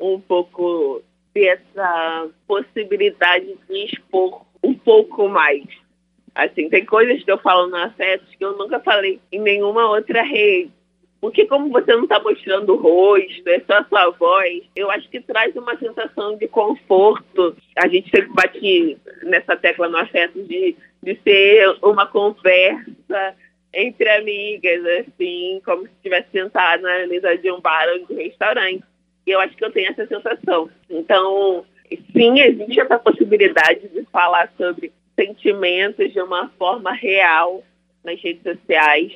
um 0.00 0.18
pouco 0.18 1.02
essa 1.36 2.28
possibilidade 2.46 3.56
de 3.68 3.84
expor 3.86 4.44
um 4.62 4.74
pouco 4.74 5.28
mais. 5.28 5.64
Assim, 6.34 6.68
tem 6.68 6.84
coisas 6.84 7.22
que 7.22 7.30
eu 7.30 7.38
falo 7.38 7.68
no 7.68 7.76
Afetos 7.76 8.28
que 8.36 8.44
eu 8.44 8.56
nunca 8.56 8.80
falei 8.80 9.20
em 9.30 9.40
nenhuma 9.40 9.88
outra 9.88 10.22
rede. 10.22 10.70
Porque 11.20 11.46
como 11.46 11.70
você 11.70 11.92
não 11.94 12.02
está 12.02 12.20
mostrando 12.20 12.74
o 12.74 12.76
rosto, 12.76 13.48
é 13.48 13.58
só 13.60 13.78
a 13.78 13.84
sua 13.84 14.10
voz, 14.10 14.62
eu 14.76 14.90
acho 14.90 15.08
que 15.08 15.20
traz 15.20 15.56
uma 15.56 15.74
sensação 15.78 16.36
de 16.36 16.46
conforto. 16.48 17.56
A 17.78 17.88
gente 17.88 18.10
sempre 18.10 18.34
bate 18.34 18.98
nessa 19.22 19.56
tecla 19.56 19.88
no 19.88 19.96
afeto 19.96 20.42
de, 20.42 20.76
de 21.02 21.18
ser 21.24 21.78
uma 21.82 22.06
conversa 22.06 23.34
entre 23.72 24.08
amigas, 24.10 24.84
assim, 25.00 25.62
como 25.64 25.84
se 25.84 25.92
estivesse 25.94 26.28
sentada 26.30 26.82
na 26.82 27.06
mesa 27.06 27.36
de 27.38 27.50
um 27.50 27.60
bar 27.60 27.88
ou 27.88 28.06
de 28.06 28.12
um 28.12 28.16
restaurante. 28.16 28.84
E 29.26 29.30
eu 29.30 29.40
acho 29.40 29.56
que 29.56 29.64
eu 29.64 29.72
tenho 29.72 29.90
essa 29.90 30.06
sensação. 30.06 30.68
Então, 30.88 31.64
sim, 32.12 32.40
existe 32.40 32.80
essa 32.80 32.98
possibilidade 32.98 33.88
de 33.88 34.04
falar 34.12 34.52
sobre 34.56 34.92
sentimentos 35.14 36.12
de 36.12 36.20
uma 36.20 36.48
forma 36.58 36.92
real 36.92 37.62
nas 38.04 38.20
redes 38.20 38.42
sociais. 38.42 39.12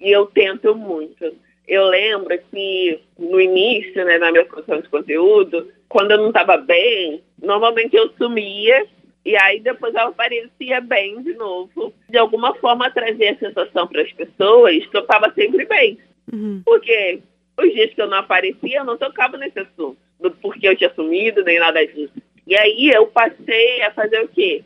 E 0.00 0.10
eu 0.10 0.26
tento 0.26 0.74
muito. 0.74 1.34
Eu 1.68 1.86
lembro 1.86 2.36
que 2.50 3.00
no 3.18 3.40
início, 3.40 4.04
né, 4.04 4.18
na 4.18 4.32
minha 4.32 4.44
produção 4.44 4.80
de 4.80 4.88
conteúdo, 4.88 5.70
quando 5.88 6.12
eu 6.12 6.18
não 6.18 6.28
estava 6.28 6.56
bem, 6.56 7.22
normalmente 7.40 7.94
eu 7.94 8.10
sumia 8.16 8.86
e 9.24 9.36
aí 9.36 9.60
depois 9.60 9.94
eu 9.94 10.00
aparecia 10.00 10.80
bem 10.80 11.22
de 11.22 11.34
novo. 11.34 11.92
De 12.08 12.16
alguma 12.18 12.54
forma 12.54 12.90
trazer 12.90 13.28
a 13.28 13.38
sensação 13.38 13.86
para 13.86 14.02
as 14.02 14.12
pessoas 14.12 14.86
que 14.86 14.96
eu 14.96 15.02
estava 15.02 15.32
sempre 15.34 15.66
bem. 15.66 15.98
Uhum. 16.32 16.62
Porque 16.64 17.20
os 17.60 17.72
dias 17.72 17.92
que 17.94 18.00
eu 18.00 18.08
não 18.08 18.18
aparecia, 18.18 18.78
eu 18.78 18.84
não 18.84 18.96
tocava 18.96 19.36
nesse 19.36 19.58
assunto, 19.58 19.96
do 20.18 20.30
porquê 20.30 20.68
eu 20.68 20.76
tinha 20.76 20.92
sumido, 20.94 21.42
nem 21.44 21.58
nada 21.58 21.86
disso. 21.86 22.12
E 22.46 22.56
aí 22.56 22.90
eu 22.90 23.06
passei 23.06 23.82
a 23.82 23.92
fazer 23.92 24.20
o 24.22 24.28
quê? 24.28 24.64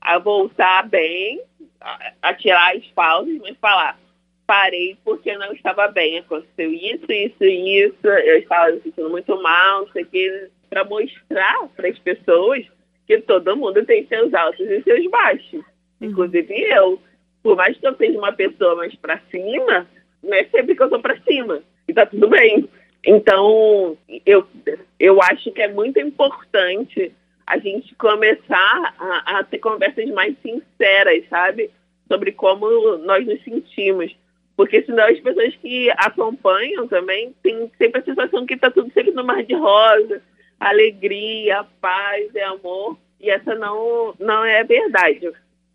A 0.00 0.18
voltar 0.18 0.88
bem, 0.88 1.40
a, 1.80 2.12
a 2.22 2.34
tirar 2.34 2.76
as 2.76 2.86
pausas, 2.88 3.36
mas 3.40 3.56
falar, 3.58 3.98
parei 4.46 4.96
porque 5.04 5.36
não 5.36 5.52
estava 5.52 5.88
bem, 5.88 6.18
aconteceu 6.18 6.72
isso, 6.72 7.10
isso, 7.10 7.44
isso, 7.44 8.06
eu 8.06 8.38
estava 8.38 8.72
me 8.72 8.80
sentindo 8.80 9.10
muito 9.10 9.42
mal, 9.42 9.82
não 9.82 9.92
sei 9.92 10.04
o 10.04 10.06
que, 10.06 10.48
para 10.70 10.84
mostrar 10.84 11.68
para 11.76 11.88
as 11.88 11.98
pessoas 11.98 12.64
que 13.06 13.18
todo 13.20 13.56
mundo 13.56 13.84
tem 13.84 14.06
seus 14.06 14.32
altos 14.34 14.66
e 14.66 14.82
seus 14.82 15.10
baixos. 15.10 15.60
Uhum. 16.00 16.08
Inclusive 16.08 16.54
eu. 16.54 17.00
Por 17.42 17.56
mais 17.56 17.76
que 17.76 17.86
eu 17.86 17.96
seja 17.96 18.18
uma 18.18 18.32
pessoa 18.32 18.74
mais 18.74 18.94
para 18.96 19.20
cima, 19.30 19.86
não 20.22 20.34
é 20.34 20.44
sempre 20.44 20.74
que 20.74 20.82
eu 20.82 20.88
sou 20.88 21.00
para 21.00 21.20
cima 21.20 21.62
e 21.88 21.94
tá 21.94 22.06
tudo 22.06 22.28
bem. 22.28 22.68
Então, 23.04 23.96
eu, 24.24 24.46
eu 24.98 25.22
acho 25.22 25.52
que 25.52 25.62
é 25.62 25.68
muito 25.68 25.98
importante 26.00 27.12
a 27.46 27.58
gente 27.58 27.94
começar 27.94 28.94
a, 28.98 29.38
a 29.38 29.44
ter 29.44 29.58
conversas 29.58 30.08
mais 30.10 30.34
sinceras, 30.42 31.24
sabe? 31.28 31.70
Sobre 32.08 32.32
como 32.32 32.98
nós 32.98 33.24
nos 33.24 33.42
sentimos. 33.44 34.14
Porque 34.56 34.82
senão 34.82 35.06
as 35.06 35.20
pessoas 35.20 35.54
que 35.56 35.90
acompanham 35.90 36.88
também 36.88 37.32
têm 37.42 37.70
sempre 37.78 38.00
a 38.00 38.04
sensação 38.04 38.46
que 38.46 38.54
está 38.54 38.70
tudo 38.70 38.90
sempre 38.92 39.12
no 39.12 39.22
mar 39.22 39.44
de 39.44 39.54
rosa, 39.54 40.20
alegria, 40.58 41.64
paz 41.80 42.34
e 42.34 42.40
amor. 42.40 42.98
E 43.20 43.30
essa 43.30 43.54
não, 43.54 44.14
não 44.18 44.44
é 44.44 44.64
verdade. 44.64 45.30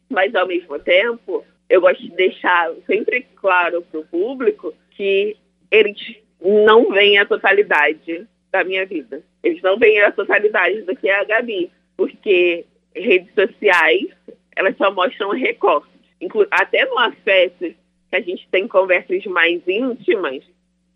Mas, 0.10 0.36
ao 0.36 0.48
mesmo 0.48 0.78
tempo, 0.80 1.46
eu 1.70 1.80
gosto 1.80 2.02
de 2.02 2.12
deixar 2.16 2.70
sempre 2.86 3.26
claro 3.36 3.82
para 3.84 4.00
o 4.02 4.06
público 4.06 4.74
que 4.92 5.38
eles 5.72 5.98
não 6.42 6.92
veem 6.92 7.18
a 7.18 7.26
totalidade 7.26 8.28
da 8.52 8.64
minha 8.64 8.86
vida. 8.86 9.24
Eles 9.42 9.62
não 9.62 9.78
veem 9.78 10.02
a 10.02 10.12
totalidade 10.12 10.82
do 10.82 10.96
que 10.96 11.10
é 11.10 11.20
a 11.20 11.24
Gabi, 11.24 11.72
porque 11.96 12.66
redes 12.94 13.34
sociais, 13.34 14.08
elas 14.56 14.76
só 14.78 14.92
mostram 14.92 15.30
recortes. 15.30 15.90
Até 16.52 16.86
no 16.86 17.00
afeto, 17.00 17.74
que 18.10 18.16
a 18.16 18.22
gente 18.22 18.48
tem 18.52 18.68
conversas 18.68 19.24
mais 19.26 19.62
íntimas, 19.68 20.44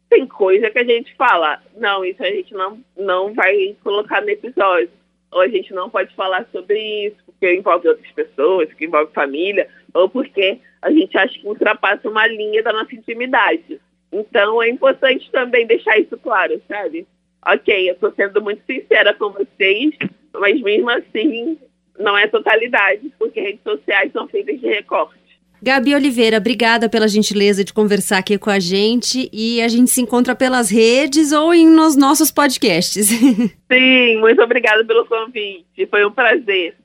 tem 0.10 0.28
coisa 0.28 0.70
que 0.70 0.80
a 0.80 0.84
gente 0.84 1.16
fala, 1.16 1.62
não, 1.76 2.06
isso 2.06 2.22
a 2.22 2.30
gente 2.30 2.54
não, 2.54 2.80
não 2.96 3.34
vai 3.34 3.76
colocar 3.84 4.22
no 4.22 4.30
episódio. 4.30 4.92
Ou 5.32 5.42
a 5.42 5.48
gente 5.48 5.74
não 5.74 5.90
pode 5.90 6.14
falar 6.16 6.46
sobre 6.52 7.08
isso, 7.08 7.18
porque 7.26 7.54
envolve 7.54 7.88
outras 7.88 8.12
pessoas, 8.12 8.72
que 8.74 8.86
envolve 8.86 9.12
família, 9.14 9.68
ou 9.94 10.08
porque 10.08 10.60
a 10.82 10.92
gente 10.92 11.18
acha 11.18 11.40
que 11.40 11.48
ultrapassa 11.48 12.08
uma 12.08 12.28
linha 12.28 12.62
da 12.62 12.72
nossa 12.72 12.94
intimidade. 12.94 13.82
Então 14.16 14.64
é 14.64 14.70
importante 14.70 15.30
também 15.30 15.68
deixar 15.68 16.00
isso 16.00 16.18
claro, 16.18 16.62
sabe? 16.70 17.06
Ok, 17.46 17.90
eu 17.90 17.94
estou 17.94 18.14
sendo 18.16 18.42
muito 18.42 18.62
sincera 18.66 19.14
com 19.14 19.30
vocês, 19.30 19.94
mas 20.34 20.60
mesmo 20.62 20.90
assim 20.90 21.58
não 22.00 22.18
é 22.18 22.26
totalidade, 22.28 23.12
porque 23.20 23.42
redes 23.42 23.62
sociais 23.62 24.12
são 24.14 24.28
feitas 24.28 24.60
de 24.60 24.68
recorte. 24.68 25.26
Gabi 25.62 25.96
Oliveira, 25.96 26.38
obrigada 26.38 26.88
pela 26.88 27.08
gentileza 27.08 27.64
de 27.64 27.74
conversar 27.74 28.20
aqui 28.20 28.38
com 28.38 28.50
a 28.50 28.60
gente 28.60 29.30
e 29.34 29.62
a 29.62 29.68
gente 29.68 29.92
se 29.92 30.02
encontra 30.02 30.36
pelas 30.36 30.70
redes 30.70 31.32
ou 31.32 31.54
em 31.54 31.68
nos 31.68 31.96
nossos 31.96 32.32
podcasts. 32.32 33.08
Sim, 33.72 34.18
muito 34.20 34.42
obrigada 34.42 34.86
pelo 34.86 35.06
convite, 35.06 35.88
foi 35.90 36.06
um 36.06 36.12
prazer. 36.12 36.76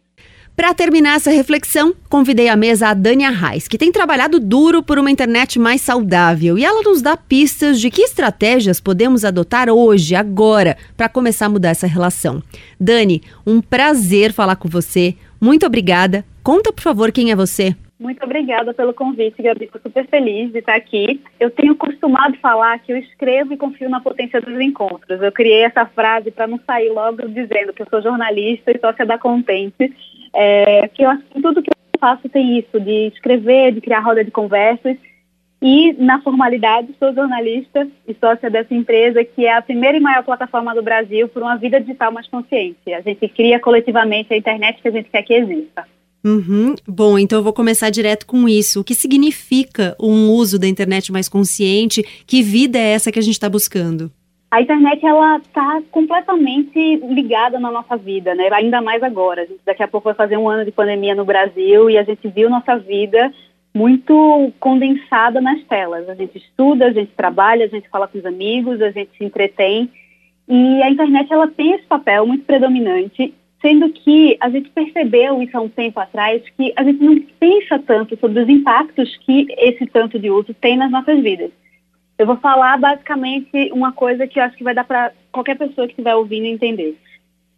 Para 0.61 0.75
terminar 0.75 1.17
essa 1.17 1.31
reflexão, 1.31 1.95
convidei 2.11 2.51
à 2.51 2.55
mesa 2.55 2.89
a 2.89 2.93
Dania 2.93 3.31
Reis, 3.31 3.67
que 3.67 3.79
tem 3.79 3.91
trabalhado 3.91 4.39
duro 4.39 4.83
por 4.83 4.99
uma 4.99 5.11
internet 5.11 5.59
mais 5.59 5.81
saudável. 5.81 6.59
E 6.59 6.65
ela 6.67 6.83
nos 6.83 7.01
dá 7.01 7.17
pistas 7.17 7.81
de 7.81 7.91
que 7.91 8.03
estratégias 8.03 8.79
podemos 8.79 9.25
adotar 9.25 9.71
hoje, 9.71 10.15
agora, 10.15 10.77
para 10.99 11.09
começar 11.09 11.47
a 11.47 11.49
mudar 11.49 11.71
essa 11.71 11.87
relação. 11.87 12.43
Dani, 12.79 13.23
um 13.47 13.63
prazer 13.63 14.35
falar 14.35 14.57
com 14.57 14.69
você. 14.69 15.15
Muito 15.41 15.65
obrigada. 15.65 16.27
Conta, 16.43 16.71
por 16.71 16.83
favor, 16.83 17.11
quem 17.11 17.31
é 17.31 17.35
você. 17.35 17.75
Muito 18.01 18.25
obrigada 18.25 18.73
pelo 18.73 18.95
convite, 18.95 19.43
Gabi. 19.43 19.67
Estou 19.67 19.81
super 19.83 20.07
feliz 20.09 20.51
de 20.53 20.61
estar 20.61 20.75
aqui. 20.75 21.23
Eu 21.39 21.51
tenho 21.51 21.75
costumado 21.75 22.35
falar 22.39 22.79
que 22.79 22.93
eu 22.93 22.97
escrevo 22.97 23.53
e 23.53 23.59
confio 23.59 23.91
na 23.91 24.01
potência 24.01 24.41
dos 24.41 24.59
encontros. 24.59 25.21
Eu 25.21 25.31
criei 25.31 25.65
essa 25.65 25.85
frase 25.85 26.31
para 26.31 26.47
não 26.47 26.59
sair 26.67 26.89
logo 26.89 27.29
dizendo 27.29 27.75
que 27.75 27.83
eu 27.83 27.87
sou 27.91 28.01
jornalista 28.01 28.71
e 28.71 28.79
sócia 28.79 29.05
da 29.05 29.19
Contente, 29.19 29.93
é, 30.35 30.89
que 30.89 31.03
eu 31.03 31.11
acho 31.11 31.22
que 31.24 31.41
tudo 31.41 31.62
que 31.62 31.70
eu 31.70 32.01
faço 32.01 32.28
tem 32.28 32.59
isso, 32.59 32.81
de 32.81 33.09
escrever, 33.09 33.72
de 33.72 33.81
criar 33.81 34.01
roda 34.01 34.24
de 34.24 34.31
conversas. 34.31 34.97
E, 35.62 35.93
na 35.93 36.22
formalidade, 36.22 36.95
sou 36.99 37.12
jornalista 37.12 37.87
e 38.09 38.14
sócia 38.14 38.49
dessa 38.49 38.74
empresa, 38.74 39.22
que 39.22 39.45
é 39.45 39.55
a 39.55 39.61
primeira 39.61 39.99
e 39.99 40.01
maior 40.01 40.24
plataforma 40.24 40.74
do 40.74 40.83
Brasil 40.83 41.28
por 41.28 41.43
uma 41.43 41.57
vida 41.57 41.78
digital 41.78 42.11
mais 42.11 42.26
consciente. 42.28 42.93
A 42.95 43.03
gente 43.03 43.28
cria 43.28 43.61
coletivamente 43.61 44.33
a 44.33 44.37
internet 44.37 44.81
que 44.81 44.89
a 44.89 44.91
gente 44.91 45.11
quer 45.11 45.22
que 45.22 45.35
exista. 45.35 45.87
Uhum. 46.24 46.74
Bom, 46.87 47.18
então 47.18 47.39
eu 47.39 47.43
vou 47.43 47.53
começar 47.53 47.91
direto 47.91 48.26
com 48.26 48.49
isso. 48.49 48.81
O 48.81 48.85
que 48.85 48.95
significa 48.95 49.95
um 50.01 50.31
uso 50.31 50.59
da 50.59 50.66
internet 50.66 51.12
mais 51.12 51.28
consciente? 51.28 52.03
Que 52.26 52.43
vida 52.43 52.78
é 52.78 52.93
essa 52.93 53.12
que 53.12 53.18
a 53.18 53.22
gente 53.22 53.35
está 53.35 53.49
buscando? 53.49 54.11
A 54.51 54.61
internet 54.61 55.07
ela 55.07 55.36
está 55.36 55.80
completamente 55.92 56.96
ligada 56.96 57.61
na 57.61 57.70
nossa 57.70 57.96
vida, 57.96 58.34
né? 58.34 58.48
Ainda 58.53 58.82
mais 58.82 59.01
agora. 59.01 59.42
A 59.42 59.46
gente 59.46 59.61
daqui 59.64 59.82
a 59.82 59.88
pouco 59.88 60.07
vai 60.07 60.14
fazer 60.14 60.36
um 60.36 60.48
ano 60.48 60.64
de 60.64 60.72
pandemia 60.72 61.14
no 61.14 61.24
Brasil 61.24 61.88
e 61.88 61.96
a 61.96 62.03
gente 62.03 62.26
viu 62.26 62.51
nossa 62.51 62.76
vida 62.76 63.32
muito 63.72 64.53
condensada 64.59 65.40
nas 65.40 65.62
telas. 65.64 66.09
A 66.09 66.16
gente 66.16 66.36
estuda, 66.36 66.86
a 66.86 66.92
gente 66.92 67.12
trabalha, 67.12 67.64
a 67.64 67.68
gente 67.68 67.88
fala 67.88 68.09
com 68.09 68.18
os 68.18 68.26
amigos, 68.26 68.82
a 68.82 68.90
gente 68.90 69.11
se 69.16 69.24
entretém. 69.24 69.88
E 70.48 70.82
a 70.82 70.90
internet 70.90 71.32
ela 71.32 71.46
tem 71.46 71.74
esse 71.74 71.84
papel 71.84 72.26
muito 72.26 72.44
predominante, 72.44 73.32
sendo 73.62 73.88
que 73.90 74.36
a 74.40 74.51
gente 74.51 74.68
percebeu 74.70 75.40
isso 75.40 75.57
há 75.57 75.61
um 75.61 75.68
tempo 75.68 76.01
atrás 76.01 76.42
que 76.57 76.72
a 76.74 76.82
gente 76.82 77.01
não 77.01 77.20
pensa 77.38 77.78
tanto 77.78 78.18
sobre 78.18 78.42
os 78.42 78.48
impactos 78.48 79.16
que 79.18 79.46
esse 79.57 79.86
tanto 79.86 80.18
de 80.18 80.28
uso 80.28 80.53
tem 80.55 80.76
nas 80.76 80.90
nossas 80.90 81.20
vidas. 81.22 81.53
Eu 82.21 82.27
vou 82.27 82.37
falar 82.37 82.77
basicamente 82.77 83.73
uma 83.73 83.93
coisa 83.93 84.27
que 84.27 84.39
eu 84.39 84.45
acho 84.45 84.55
que 84.55 84.62
vai 84.62 84.75
dar 84.75 84.85
para 84.85 85.11
qualquer 85.33 85.57
pessoa 85.57 85.87
que 85.87 85.95
estiver 85.95 86.14
ouvindo 86.14 86.45
entender. 86.45 86.95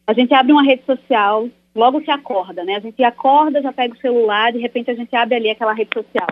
A 0.07 0.13
gente 0.13 0.33
abre 0.33 0.53
uma 0.53 0.63
rede 0.63 0.85
social, 0.85 1.49
logo 1.75 2.01
que 2.01 2.13
acorda, 2.13 2.63
né? 2.63 2.77
A 2.77 2.79
gente 2.79 3.03
acorda, 3.03 3.61
já 3.61 3.73
pega 3.73 3.93
o 3.93 4.01
celular, 4.01 4.53
de 4.53 4.61
repente 4.61 4.89
a 4.89 4.95
gente 4.95 5.17
abre 5.17 5.35
ali 5.35 5.51
aquela 5.51 5.73
rede 5.73 5.91
social. 5.93 6.29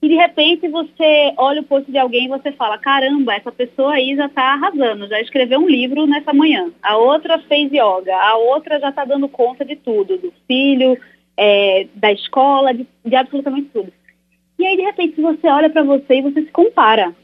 E 0.00 0.08
de 0.08 0.14
repente 0.14 0.66
você 0.66 1.34
olha 1.36 1.60
o 1.60 1.64
post 1.64 1.92
de 1.92 1.98
alguém 1.98 2.24
e 2.24 2.28
você 2.28 2.52
fala: 2.52 2.78
caramba, 2.78 3.34
essa 3.34 3.52
pessoa 3.52 3.92
aí 3.92 4.16
já 4.16 4.24
está 4.24 4.54
arrasando, 4.54 5.06
já 5.08 5.20
escreveu 5.20 5.60
um 5.60 5.68
livro 5.68 6.06
nessa 6.06 6.32
manhã. 6.32 6.72
A 6.82 6.96
outra 6.96 7.38
fez 7.40 7.70
yoga, 7.70 8.16
a 8.16 8.34
outra 8.34 8.80
já 8.80 8.88
está 8.88 9.04
dando 9.04 9.28
conta 9.28 9.62
de 9.62 9.76
tudo, 9.76 10.16
do 10.16 10.32
filho, 10.48 10.96
é, 11.36 11.86
da 11.96 12.10
escola, 12.12 12.72
de, 12.72 12.86
de 13.04 13.14
absolutamente 13.14 13.68
tudo. 13.74 13.92
E 14.58 14.64
aí, 14.64 14.74
de 14.74 14.84
repente, 14.84 15.20
você 15.20 15.48
olha 15.48 15.68
para 15.68 15.82
você 15.82 16.14
e 16.14 16.22
você 16.22 16.40
se 16.40 16.50
compara 16.50 17.14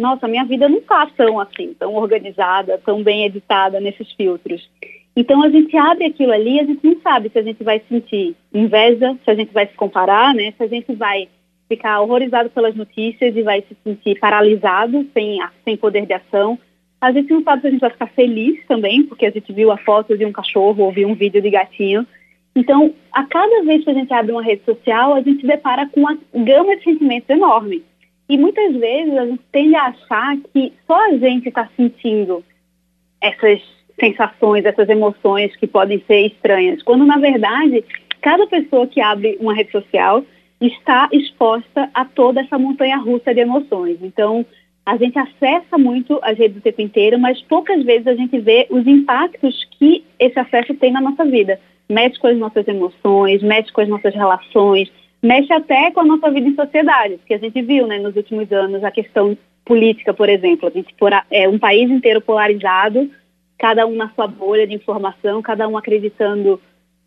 nossa, 0.00 0.26
minha 0.26 0.44
vida 0.44 0.68
não 0.68 0.78
está 0.78 1.06
tão 1.16 1.38
assim, 1.38 1.74
tão 1.78 1.94
organizada, 1.94 2.80
tão 2.84 3.02
bem 3.02 3.26
editada 3.26 3.78
nesses 3.80 4.10
filtros. 4.12 4.68
Então 5.14 5.42
a 5.42 5.50
gente 5.50 5.76
abre 5.76 6.06
aquilo 6.06 6.32
ali, 6.32 6.60
a 6.60 6.64
gente 6.64 6.84
não 6.84 7.00
sabe 7.02 7.28
se 7.30 7.38
a 7.38 7.42
gente 7.42 7.62
vai 7.62 7.80
sentir 7.88 8.34
inveja, 8.52 9.16
se 9.24 9.30
a 9.30 9.34
gente 9.34 9.52
vai 9.52 9.66
se 9.66 9.74
comparar, 9.74 10.34
né? 10.34 10.52
Se 10.56 10.62
a 10.62 10.66
gente 10.66 10.94
vai 10.94 11.28
ficar 11.68 12.00
horrorizado 12.00 12.50
pelas 12.50 12.74
notícias 12.74 13.36
e 13.36 13.42
vai 13.42 13.62
se 13.62 13.76
sentir 13.84 14.18
paralisado, 14.18 15.06
sem, 15.12 15.38
sem 15.64 15.76
poder 15.76 16.06
de 16.06 16.14
ação. 16.14 16.58
A 17.00 17.12
gente 17.12 17.32
não 17.32 17.42
sabe 17.42 17.62
se 17.62 17.68
a 17.68 17.70
gente 17.70 17.80
vai 17.80 17.90
ficar 17.90 18.08
feliz 18.08 18.58
também, 18.66 19.04
porque 19.04 19.24
a 19.24 19.30
gente 19.30 19.52
viu 19.52 19.70
a 19.70 19.78
foto 19.78 20.18
de 20.18 20.24
um 20.24 20.32
cachorro 20.32 20.84
ou 20.84 20.92
viu 20.92 21.08
um 21.08 21.14
vídeo 21.14 21.40
de 21.40 21.48
gatinho. 21.48 22.06
Então, 22.54 22.92
a 23.12 23.24
cada 23.24 23.62
vez 23.62 23.84
que 23.84 23.90
a 23.90 23.94
gente 23.94 24.12
abre 24.12 24.32
uma 24.32 24.42
rede 24.42 24.64
social, 24.64 25.14
a 25.14 25.20
gente 25.22 25.46
depara 25.46 25.88
com 25.88 26.00
uma 26.00 26.18
gama 26.34 26.76
de 26.76 26.84
sentimentos 26.84 27.30
enorme. 27.30 27.84
E 28.30 28.38
muitas 28.38 28.76
vezes 28.76 29.12
a 29.18 29.26
gente 29.26 29.42
tende 29.50 29.74
a 29.74 29.86
achar 29.86 30.36
que 30.54 30.72
só 30.86 31.10
a 31.10 31.16
gente 31.16 31.48
está 31.48 31.68
sentindo 31.76 32.44
essas 33.20 33.60
sensações, 33.98 34.64
essas 34.64 34.88
emoções 34.88 35.56
que 35.56 35.66
podem 35.66 36.00
ser 36.06 36.26
estranhas, 36.26 36.80
quando 36.84 37.04
na 37.04 37.18
verdade 37.18 37.84
cada 38.22 38.46
pessoa 38.46 38.86
que 38.86 39.00
abre 39.00 39.36
uma 39.40 39.52
rede 39.52 39.72
social 39.72 40.24
está 40.60 41.08
exposta 41.10 41.90
a 41.92 42.04
toda 42.04 42.40
essa 42.40 42.56
montanha 42.56 42.98
russa 42.98 43.34
de 43.34 43.40
emoções. 43.40 43.98
Então, 44.00 44.46
a 44.86 44.96
gente 44.96 45.18
acessa 45.18 45.76
muito 45.76 46.20
as 46.22 46.38
redes 46.38 46.58
o 46.58 46.60
tempo 46.60 46.82
inteiro, 46.82 47.18
mas 47.18 47.42
poucas 47.42 47.82
vezes 47.82 48.06
a 48.06 48.14
gente 48.14 48.38
vê 48.38 48.68
os 48.70 48.86
impactos 48.86 49.66
que 49.76 50.04
esse 50.20 50.38
acesso 50.38 50.72
tem 50.74 50.92
na 50.92 51.00
nossa 51.00 51.24
vida. 51.24 51.58
Mexe 51.88 52.16
com 52.20 52.28
as 52.28 52.38
nossas 52.38 52.68
emoções, 52.68 53.42
mexe 53.42 53.72
com 53.72 53.80
as 53.80 53.88
nossas 53.88 54.14
relações, 54.14 54.88
mexe 55.22 55.52
até 55.52 55.90
com 55.90 56.00
a 56.00 56.04
nossa 56.04 56.30
vida 56.30 56.48
em 56.48 56.54
sociedade, 56.54 57.16
porque 57.18 57.34
a 57.34 57.38
gente 57.38 57.60
viu, 57.62 57.86
né, 57.86 57.98
nos 57.98 58.16
últimos 58.16 58.50
anos 58.52 58.82
a 58.82 58.90
questão 58.90 59.36
política, 59.64 60.14
por 60.14 60.28
exemplo, 60.28 60.68
a 60.68 60.70
gente 60.70 60.94
é 61.30 61.48
um 61.48 61.58
país 61.58 61.90
inteiro 61.90 62.20
polarizado, 62.20 63.10
cada 63.58 63.86
um 63.86 63.94
na 63.94 64.08
sua 64.10 64.26
bolha 64.26 64.66
de 64.66 64.74
informação, 64.74 65.42
cada 65.42 65.68
um 65.68 65.76
acreditando 65.76 66.60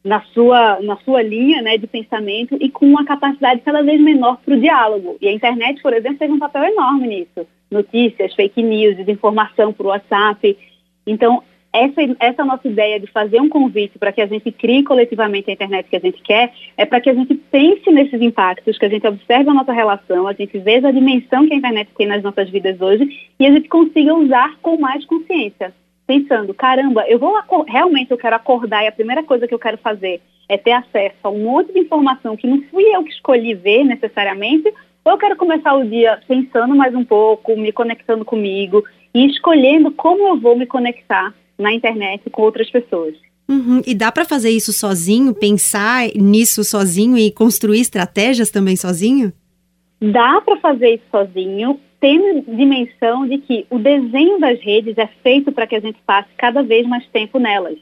na 0.04 0.22
sua 0.34 0.80
na 0.82 0.98
sua 0.98 1.22
linha, 1.22 1.62
né, 1.62 1.78
de 1.78 1.88
pensamento 1.88 2.58
e 2.60 2.70
com 2.70 2.86
uma 2.86 3.06
capacidade 3.06 3.62
cada 3.62 3.82
vez 3.82 4.00
menor 4.00 4.38
para 4.44 4.54
o 4.54 4.60
diálogo. 4.60 5.18
E 5.20 5.28
a 5.28 5.32
internet, 5.32 5.82
por 5.82 5.94
exemplo, 5.94 6.18
teve 6.20 6.34
um 6.34 6.40
papel 6.40 6.64
enorme 6.66 7.08
nisso. 7.08 7.48
Notícias, 7.72 8.36
fake 8.36 8.62
news, 8.62 8.98
desinformação 8.98 9.74
por 9.74 9.88
WhatsApp. 9.88 10.58
Então, 11.08 11.42
essa, 11.74 12.02
essa 12.20 12.46
nossa 12.46 12.68
ideia 12.68 13.00
de 13.00 13.08
fazer 13.08 13.42
um 13.42 13.50
convite 13.50 13.98
para 13.98 14.12
que 14.12 14.22
a 14.22 14.28
gente 14.28 14.52
crie 14.52 14.84
coletivamente 14.84 15.50
a 15.50 15.54
internet 15.54 15.90
que 15.90 15.96
a 15.96 16.00
gente 16.00 16.22
quer 16.22 16.54
é 16.78 16.86
para 16.86 17.02
que 17.02 17.10
a 17.10 17.14
gente 17.16 17.34
pense 17.34 17.90
nesses 17.92 18.22
impactos, 18.22 18.78
que 18.78 18.86
a 18.86 18.90
gente 18.90 19.08
observe 19.08 19.50
a 19.50 19.54
nossa 19.54 19.74
relação, 19.74 20.28
a 20.28 20.34
gente 20.34 20.58
veja 20.60 20.88
a 20.88 20.92
dimensão 20.92 21.48
que 21.48 21.54
a 21.54 21.58
internet 21.58 21.90
tem 21.98 22.06
nas 22.06 22.22
nossas 22.22 22.48
vidas 22.50 22.80
hoje 22.80 23.10
e 23.40 23.48
a 23.48 23.52
gente 23.52 23.68
consiga 23.68 24.14
usar 24.14 24.56
com 24.62 24.78
mais 24.78 25.04
consciência. 25.06 25.74
Pensando, 26.06 26.54
caramba, 26.54 27.06
eu 27.08 27.18
vou 27.18 27.34
realmente 27.68 28.12
eu 28.12 28.18
quero 28.18 28.36
acordar 28.36 28.84
e 28.84 28.88
a 28.88 28.92
primeira 28.92 29.24
coisa 29.24 29.48
que 29.48 29.54
eu 29.54 29.60
quero 29.60 29.78
fazer 29.80 30.22
é 30.48 30.58
ter 30.58 30.74
acesso 30.74 31.16
a 31.24 31.30
um 31.30 31.44
monte 31.44 31.74
de 31.74 31.80
informação 31.80 32.38
que 32.38 32.46
não 32.46 32.62
fui 32.70 32.84
eu 32.84 33.04
que 33.04 33.12
escolhi 33.12 33.56
ver 33.56 33.84
necessariamente, 33.84 34.72
ou 35.04 35.14
eu 35.14 35.18
quero 35.18 35.36
começar 35.36 35.74
o 35.74 35.86
dia 35.86 36.20
pensando 36.28 36.76
mais 36.76 36.94
um 36.94 37.04
pouco, 37.04 37.58
me 37.58 37.72
conectando 37.72 38.24
comigo 38.24 38.84
e 39.14 39.26
escolhendo 39.26 39.92
como 39.92 40.28
eu 40.28 40.40
vou 40.40 40.56
me 40.56 40.66
conectar 40.66 41.34
na 41.58 41.74
internet 41.74 42.30
com 42.30 42.42
outras 42.42 42.70
pessoas. 42.70 43.16
Uhum. 43.48 43.82
E 43.86 43.94
dá 43.94 44.12
para 44.12 44.26
fazer 44.26 44.50
isso 44.50 44.72
sozinho, 44.72 45.34
pensar 45.34 46.08
nisso 46.16 46.64
sozinho 46.64 47.18
e 47.18 47.32
construir 47.32 47.82
estratégias 47.82 48.50
também 48.50 48.76
sozinho? 48.76 49.34
Dá 50.02 50.42
para 50.42 50.58
fazer 50.58 50.96
isso 50.96 51.04
sozinho, 51.12 51.80
tendo 52.00 52.42
dimensão 52.56 53.28
de 53.28 53.38
que 53.38 53.66
o 53.70 53.80
desenho 53.80 54.40
das 54.40 54.60
redes 54.60 54.98
é 54.98 55.08
feito 55.22 55.52
para 55.52 55.68
que 55.68 55.76
a 55.76 55.80
gente 55.80 56.00
passe 56.06 56.30
cada 56.38 56.62
vez 56.62 56.88
mais 56.88 57.06
tempo 57.08 57.40
nelas. 57.40 57.78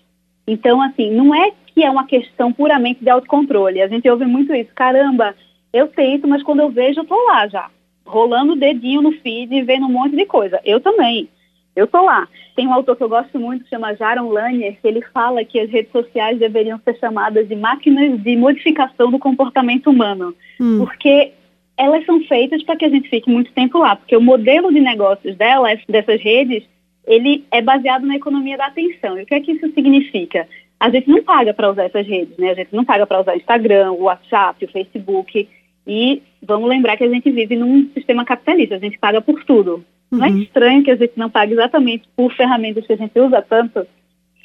Então, 0.47 0.81
assim, 0.81 1.11
não 1.11 1.33
é 1.33 1.51
que 1.73 1.83
é 1.83 1.89
uma 1.89 2.05
questão 2.05 2.51
puramente 2.51 3.03
de 3.03 3.09
autocontrole. 3.09 3.81
A 3.81 3.87
gente 3.87 4.09
ouve 4.09 4.25
muito 4.25 4.53
isso. 4.53 4.69
Caramba, 4.75 5.35
eu 5.71 5.87
tento, 5.87 6.27
mas 6.27 6.43
quando 6.43 6.59
eu 6.59 6.69
vejo, 6.69 6.99
eu 6.99 7.05
tô 7.05 7.15
lá 7.25 7.47
já, 7.47 7.69
rolando 8.05 8.53
o 8.53 8.57
dedinho 8.57 9.01
no 9.01 9.11
feed 9.11 9.53
e 9.53 9.61
vendo 9.61 9.85
um 9.85 9.91
monte 9.91 10.15
de 10.15 10.25
coisa. 10.25 10.59
Eu 10.65 10.79
também. 10.79 11.29
Eu 11.75 11.87
tô 11.87 12.03
lá. 12.03 12.27
Tem 12.55 12.67
um 12.67 12.73
autor 12.73 12.95
que 12.95 13.03
eu 13.03 13.09
gosto 13.09 13.39
muito, 13.39 13.63
que 13.63 13.69
chama 13.69 13.95
Jaron 13.95 14.29
Lanier, 14.29 14.77
que 14.81 14.87
ele 14.87 15.01
fala 15.13 15.43
que 15.45 15.59
as 15.59 15.69
redes 15.69 15.91
sociais 15.91 16.37
deveriam 16.37 16.79
ser 16.83 16.97
chamadas 16.99 17.47
de 17.47 17.55
máquinas 17.55 18.21
de 18.21 18.35
modificação 18.35 19.09
do 19.09 19.19
comportamento 19.19 19.89
humano. 19.89 20.35
Hum. 20.59 20.79
Porque 20.79 21.31
elas 21.77 22.05
são 22.05 22.21
feitas 22.25 22.61
para 22.63 22.75
que 22.75 22.85
a 22.85 22.89
gente 22.89 23.09
fique 23.09 23.29
muito 23.29 23.51
tempo 23.53 23.79
lá. 23.79 23.95
Porque 23.95 24.15
o 24.15 24.21
modelo 24.21 24.71
de 24.71 24.79
negócios 24.79 25.35
delas, 25.35 25.79
dessas 25.87 26.21
redes, 26.21 26.63
ele 27.05 27.45
é 27.49 27.61
baseado 27.61 28.05
na 28.05 28.15
economia 28.15 28.57
da 28.57 28.67
atenção. 28.67 29.17
E 29.17 29.23
o 29.23 29.25
que 29.25 29.33
é 29.33 29.39
que 29.39 29.53
isso 29.53 29.71
significa? 29.73 30.47
A 30.79 30.89
gente 30.89 31.09
não 31.09 31.23
paga 31.23 31.53
para 31.53 31.71
usar 31.71 31.85
essas 31.85 32.05
redes, 32.05 32.37
né? 32.37 32.51
A 32.51 32.55
gente 32.55 32.75
não 32.75 32.83
paga 32.83 33.05
para 33.05 33.21
usar 33.21 33.33
o 33.33 33.37
Instagram, 33.37 33.91
o 33.91 34.03
WhatsApp, 34.03 34.65
o 34.65 34.71
Facebook. 34.71 35.47
E 35.87 36.21
vamos 36.41 36.69
lembrar 36.69 36.97
que 36.97 37.03
a 37.03 37.09
gente 37.09 37.31
vive 37.31 37.55
num 37.55 37.89
sistema 37.93 38.25
capitalista, 38.25 38.75
a 38.75 38.79
gente 38.79 38.99
paga 38.99 39.21
por 39.21 39.43
tudo. 39.43 39.83
Não 40.11 40.25
é 40.25 40.29
uhum. 40.29 40.39
estranho 40.39 40.83
que 40.83 40.91
a 40.91 40.95
gente 40.95 41.13
não 41.15 41.29
pague 41.29 41.53
exatamente 41.53 42.07
por 42.15 42.33
ferramentas 42.33 42.85
que 42.85 42.93
a 42.93 42.97
gente 42.97 43.17
usa 43.19 43.41
tanto? 43.41 43.87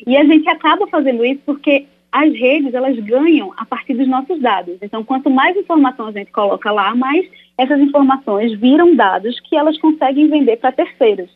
E 0.07 0.17
a 0.17 0.25
gente 0.25 0.49
acaba 0.49 0.87
fazendo 0.87 1.25
isso 1.25 1.41
porque 1.45 1.87
as 2.13 2.33
redes, 2.33 2.73
elas 2.73 2.99
ganham 3.01 3.53
a 3.57 3.67
partir 3.67 3.95
dos 3.95 4.09
nossos 4.09 4.41
dados. 4.41 4.77
Então, 4.81 5.05
quanto 5.05 5.29
mais 5.29 5.57
informação 5.57 6.07
a 6.07 6.13
gente 6.13 6.31
coloca 6.31 6.71
lá, 6.71 6.95
mais 6.95 7.27
essas 7.59 7.79
informações 7.81 8.59
viram 8.59 8.95
dados 8.95 9.39
que 9.41 9.57
elas 9.57 9.79
conseguem 9.79 10.29
vender 10.29 10.57
para 10.57 10.73
terceiros. 10.73 11.29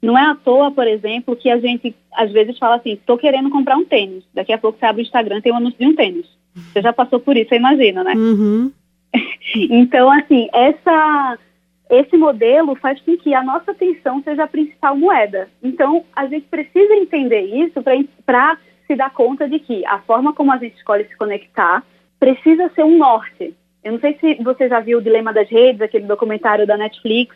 Não 0.00 0.16
é 0.16 0.22
à 0.22 0.34
toa, 0.34 0.70
por 0.70 0.86
exemplo, 0.86 1.34
que 1.34 1.50
a 1.50 1.58
gente 1.58 1.94
às 2.14 2.30
vezes 2.30 2.56
fala 2.58 2.76
assim, 2.76 2.92
estou 2.92 3.18
querendo 3.18 3.50
comprar 3.50 3.76
um 3.76 3.84
tênis. 3.84 4.22
Daqui 4.32 4.52
a 4.52 4.58
pouco 4.58 4.78
você 4.78 4.86
abre 4.86 5.02
o 5.02 5.06
Instagram 5.06 5.40
tem 5.40 5.52
um 5.52 5.56
anúncio 5.56 5.78
de 5.78 5.86
um 5.86 5.94
tênis. 5.94 6.26
Você 6.54 6.82
já 6.82 6.92
passou 6.92 7.18
por 7.18 7.36
isso, 7.36 7.54
imagina, 7.54 8.04
né? 8.04 8.14
Uhum. 8.14 8.70
então, 9.56 10.10
assim, 10.10 10.48
essa 10.52 11.38
esse 11.90 12.16
modelo 12.16 12.74
faz 12.76 13.00
com 13.00 13.16
que 13.16 13.34
a 13.34 13.42
nossa 13.42 13.70
atenção 13.70 14.22
seja 14.22 14.44
a 14.44 14.48
principal 14.48 14.96
moeda. 14.96 15.48
Então, 15.62 16.04
a 16.14 16.26
gente 16.26 16.46
precisa 16.46 16.94
entender 16.94 17.40
isso 17.40 17.82
para 18.26 18.58
se 18.86 18.94
dar 18.94 19.10
conta 19.12 19.48
de 19.48 19.58
que 19.58 19.84
a 19.86 19.98
forma 20.00 20.32
como 20.32 20.52
a 20.52 20.56
gente 20.56 20.76
escolhe 20.76 21.04
se 21.04 21.16
conectar 21.16 21.84
precisa 22.18 22.70
ser 22.74 22.84
um 22.84 22.98
norte. 22.98 23.54
Eu 23.82 23.92
não 23.92 24.00
sei 24.00 24.18
se 24.20 24.42
você 24.42 24.68
já 24.68 24.80
viu 24.80 24.98
o 24.98 25.02
Dilema 25.02 25.32
das 25.32 25.48
Redes, 25.48 25.80
aquele 25.80 26.06
documentário 26.06 26.66
da 26.66 26.76
Netflix, 26.76 27.34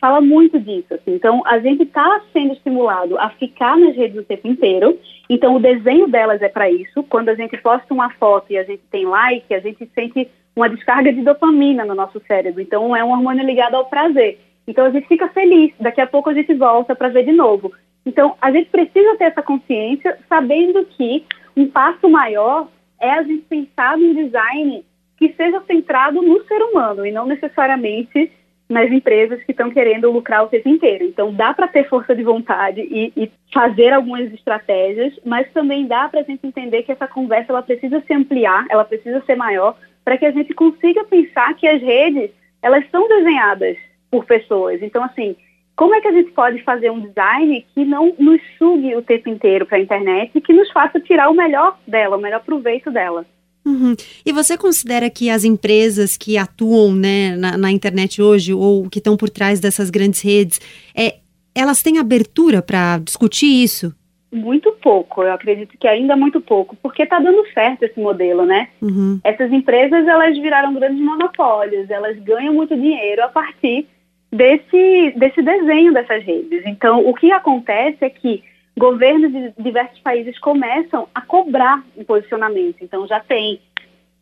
fala 0.00 0.20
muito 0.20 0.60
disso. 0.60 0.94
Assim. 0.94 1.14
Então, 1.14 1.42
a 1.44 1.58
gente 1.58 1.82
está 1.82 2.22
sendo 2.32 2.52
estimulado 2.52 3.18
a 3.18 3.30
ficar 3.30 3.76
nas 3.76 3.96
redes 3.96 4.18
o 4.18 4.24
tempo 4.24 4.46
inteiro. 4.46 4.98
Então, 5.28 5.56
o 5.56 5.60
desenho 5.60 6.08
delas 6.08 6.40
é 6.42 6.48
para 6.48 6.70
isso. 6.70 7.02
Quando 7.04 7.30
a 7.30 7.34
gente 7.34 7.56
posta 7.58 7.92
uma 7.92 8.10
foto 8.10 8.52
e 8.52 8.58
a 8.58 8.64
gente 8.64 8.82
tem 8.90 9.06
like, 9.06 9.52
a 9.52 9.60
gente 9.60 9.88
sente 9.94 10.28
uma 10.58 10.68
descarga 10.68 11.12
de 11.12 11.22
dopamina 11.22 11.84
no 11.84 11.94
nosso 11.94 12.20
cérebro. 12.26 12.60
Então, 12.60 12.94
é 12.94 13.02
um 13.02 13.10
hormônio 13.10 13.44
ligado 13.44 13.74
ao 13.74 13.86
prazer. 13.86 14.38
Então, 14.66 14.84
a 14.84 14.90
gente 14.90 15.06
fica 15.06 15.28
feliz. 15.28 15.72
Daqui 15.80 16.00
a 16.00 16.06
pouco 16.06 16.28
a 16.28 16.34
gente 16.34 16.52
volta 16.54 16.94
para 16.94 17.08
ver 17.08 17.24
de 17.24 17.32
novo. 17.32 17.72
Então, 18.04 18.34
a 18.40 18.50
gente 18.50 18.68
precisa 18.70 19.16
ter 19.16 19.24
essa 19.24 19.42
consciência, 19.42 20.18
sabendo 20.28 20.84
que 20.96 21.24
um 21.56 21.68
passo 21.68 22.08
maior 22.08 22.68
é 23.00 23.10
a 23.10 23.22
gente 23.22 23.42
pensar 23.42 23.96
num 23.96 24.14
design 24.14 24.84
que 25.16 25.32
seja 25.34 25.60
centrado 25.66 26.22
no 26.22 26.44
ser 26.44 26.60
humano 26.62 27.04
e 27.04 27.12
não 27.12 27.26
necessariamente 27.26 28.30
nas 28.68 28.90
empresas 28.90 29.42
que 29.44 29.52
estão 29.52 29.70
querendo 29.70 30.10
lucrar 30.10 30.44
o 30.44 30.48
tempo 30.48 30.68
inteiro. 30.68 31.04
Então, 31.04 31.32
dá 31.32 31.54
para 31.54 31.66
ter 31.66 31.88
força 31.88 32.14
de 32.14 32.22
vontade 32.22 32.80
e, 32.80 33.12
e, 33.16 33.30
fazer 33.52 33.92
algumas 33.92 34.30
estratégias, 34.32 35.18
mas 35.24 35.50
também 35.52 35.86
dá 35.86 36.08
para 36.08 36.20
a 36.20 36.22
gente 36.22 36.46
entender 36.46 36.82
que 36.82 36.92
essa 36.92 37.08
conversa 37.08 37.50
ela 37.50 37.62
precisa 37.62 38.02
se 38.06 38.12
ampliar, 38.12 38.66
ela 38.68 38.84
precisa 38.84 39.22
ser 39.24 39.36
maior, 39.36 39.74
para 40.08 40.16
que 40.16 40.24
a 40.24 40.30
gente 40.30 40.54
consiga 40.54 41.04
pensar 41.04 41.52
que 41.52 41.68
as 41.68 41.82
redes 41.82 42.30
elas 42.62 42.82
são 42.90 43.06
desenhadas 43.06 43.76
por 44.10 44.24
pessoas. 44.24 44.80
Então, 44.82 45.04
assim, 45.04 45.36
como 45.76 45.94
é 45.94 46.00
que 46.00 46.08
a 46.08 46.12
gente 46.12 46.30
pode 46.30 46.62
fazer 46.62 46.90
um 46.90 47.00
design 47.00 47.66
que 47.74 47.84
não 47.84 48.14
nos 48.18 48.40
sugue 48.56 48.96
o 48.96 49.02
tempo 49.02 49.28
inteiro 49.28 49.66
para 49.66 49.76
a 49.76 49.80
internet 49.82 50.32
e 50.34 50.40
que 50.40 50.54
nos 50.54 50.72
faça 50.72 50.98
tirar 50.98 51.28
o 51.28 51.34
melhor 51.34 51.78
dela, 51.86 52.16
o 52.16 52.20
melhor 52.20 52.42
proveito 52.42 52.90
dela? 52.90 53.26
Uhum. 53.66 53.94
E 54.24 54.32
você 54.32 54.56
considera 54.56 55.10
que 55.10 55.28
as 55.28 55.44
empresas 55.44 56.16
que 56.16 56.38
atuam 56.38 56.94
né, 56.94 57.36
na, 57.36 57.58
na 57.58 57.70
internet 57.70 58.22
hoje 58.22 58.54
ou 58.54 58.88
que 58.88 59.00
estão 59.00 59.14
por 59.14 59.28
trás 59.28 59.60
dessas 59.60 59.90
grandes 59.90 60.22
redes, 60.22 60.58
é, 60.96 61.16
elas 61.54 61.82
têm 61.82 61.98
abertura 61.98 62.62
para 62.62 62.96
discutir 62.96 63.62
isso? 63.62 63.94
Muito 64.30 64.72
pouco, 64.72 65.22
eu 65.22 65.32
acredito 65.32 65.76
que 65.78 65.88
ainda 65.88 66.14
muito 66.14 66.38
pouco, 66.38 66.76
porque 66.82 67.02
está 67.02 67.18
dando 67.18 67.46
certo 67.54 67.82
esse 67.84 67.98
modelo, 67.98 68.44
né? 68.44 68.68
Uhum. 68.82 69.18
Essas 69.24 69.50
empresas 69.50 70.06
elas 70.06 70.36
viraram 70.36 70.74
grandes 70.74 71.00
monopólios, 71.00 71.88
elas 71.88 72.18
ganham 72.18 72.52
muito 72.52 72.76
dinheiro 72.76 73.24
a 73.24 73.28
partir 73.28 73.86
desse, 74.30 75.14
desse 75.16 75.40
desenho 75.40 75.94
dessas 75.94 76.22
redes. 76.24 76.62
Então, 76.66 77.08
o 77.08 77.14
que 77.14 77.32
acontece 77.32 78.04
é 78.04 78.10
que 78.10 78.44
governos 78.76 79.32
de 79.32 79.52
diversos 79.58 79.98
países 80.00 80.38
começam 80.38 81.08
a 81.14 81.22
cobrar 81.22 81.82
um 81.96 82.04
posicionamento. 82.04 82.76
Então, 82.82 83.06
já 83.06 83.20
tem 83.20 83.60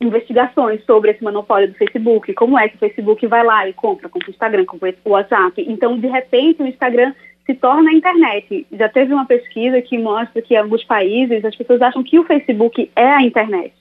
investigações 0.00 0.84
sobre 0.84 1.10
esse 1.10 1.22
monopólio 1.22 1.68
do 1.68 1.74
Facebook, 1.74 2.32
como 2.34 2.58
é 2.58 2.68
que 2.68 2.76
o 2.76 2.78
Facebook 2.78 3.26
vai 3.26 3.42
lá 3.42 3.68
e 3.68 3.72
compra, 3.72 4.08
compra 4.08 4.28
o 4.28 4.30
Instagram, 4.30 4.64
compra 4.64 4.94
o 5.04 5.10
WhatsApp. 5.10 5.64
Então, 5.66 5.98
de 5.98 6.06
repente, 6.06 6.62
o 6.62 6.66
Instagram 6.66 7.14
se 7.46 7.54
torna 7.54 7.90
a 7.90 7.94
internet. 7.94 8.66
Já 8.72 8.88
teve 8.88 9.14
uma 9.14 9.24
pesquisa 9.24 9.80
que 9.80 9.96
mostra 9.96 10.42
que 10.42 10.54
em 10.54 10.58
alguns 10.58 10.84
países 10.84 11.44
as 11.44 11.54
pessoas 11.54 11.80
acham 11.80 12.02
que 12.02 12.18
o 12.18 12.24
Facebook 12.24 12.90
é 12.94 13.08
a 13.08 13.22
internet. 13.22 13.72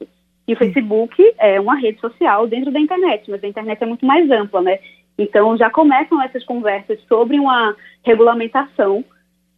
E 0.48 0.54
o 0.54 0.58
Facebook 0.58 1.34
é 1.40 1.60
uma 1.60 1.76
rede 1.76 2.00
social 2.00 2.46
dentro 2.46 2.72
da 2.72 2.80
internet, 2.80 3.30
mas 3.30 3.44
a 3.44 3.48
internet 3.48 3.82
é 3.82 3.86
muito 3.86 4.06
mais 4.06 4.30
ampla, 4.30 4.62
né? 4.62 4.78
Então 5.18 5.58
já 5.58 5.70
começam 5.70 6.22
essas 6.22 6.44
conversas 6.44 7.00
sobre 7.08 7.40
uma 7.40 7.76
regulamentação 8.04 9.04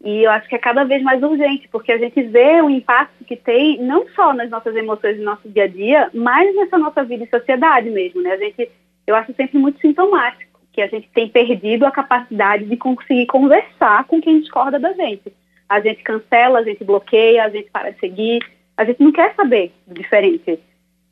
e 0.03 0.23
eu 0.23 0.31
acho 0.31 0.47
que 0.47 0.55
é 0.55 0.59
cada 0.59 0.83
vez 0.83 1.01
mais 1.01 1.21
urgente, 1.21 1.67
porque 1.69 1.91
a 1.91 1.97
gente 1.97 2.21
vê 2.21 2.61
o 2.61 2.69
impacto 2.69 3.25
que 3.25 3.35
tem 3.35 3.81
não 3.81 4.07
só 4.09 4.33
nas 4.33 4.49
nossas 4.49 4.75
emoções 4.75 5.17
do 5.17 5.23
nosso 5.23 5.49
dia 5.49 5.63
a 5.63 5.67
dia, 5.67 6.09
mas 6.13 6.55
nessa 6.55 6.77
nossa 6.77 7.03
vida 7.03 7.23
e 7.23 7.29
sociedade 7.29 7.89
mesmo, 7.89 8.21
né? 8.21 8.33
A 8.33 8.37
gente, 8.37 8.69
eu 9.05 9.15
acho 9.15 9.33
sempre 9.33 9.57
muito 9.57 9.81
sintomático 9.81 10.56
que 10.77 10.81
a 10.83 10.87
gente 10.87 11.09
tem 11.11 11.27
perdido 11.27 11.87
a 11.87 11.91
capacidade 11.91 12.65
de 12.65 12.77
conseguir 12.77 13.25
conversar 13.25 14.03
com 14.03 14.21
quem 14.21 14.39
discorda 14.39 14.77
da 14.77 14.93
gente. 14.93 15.33
A 15.67 15.79
gente 15.79 16.03
cancela, 16.03 16.59
a 16.59 16.63
gente 16.63 16.83
bloqueia, 16.83 17.45
a 17.45 17.49
gente 17.49 17.67
para 17.71 17.89
de 17.89 17.99
seguir, 17.99 18.45
a 18.77 18.85
gente 18.85 19.01
não 19.01 19.11
quer 19.11 19.33
saber 19.33 19.71
do 19.87 19.95
diferente. 19.95 20.59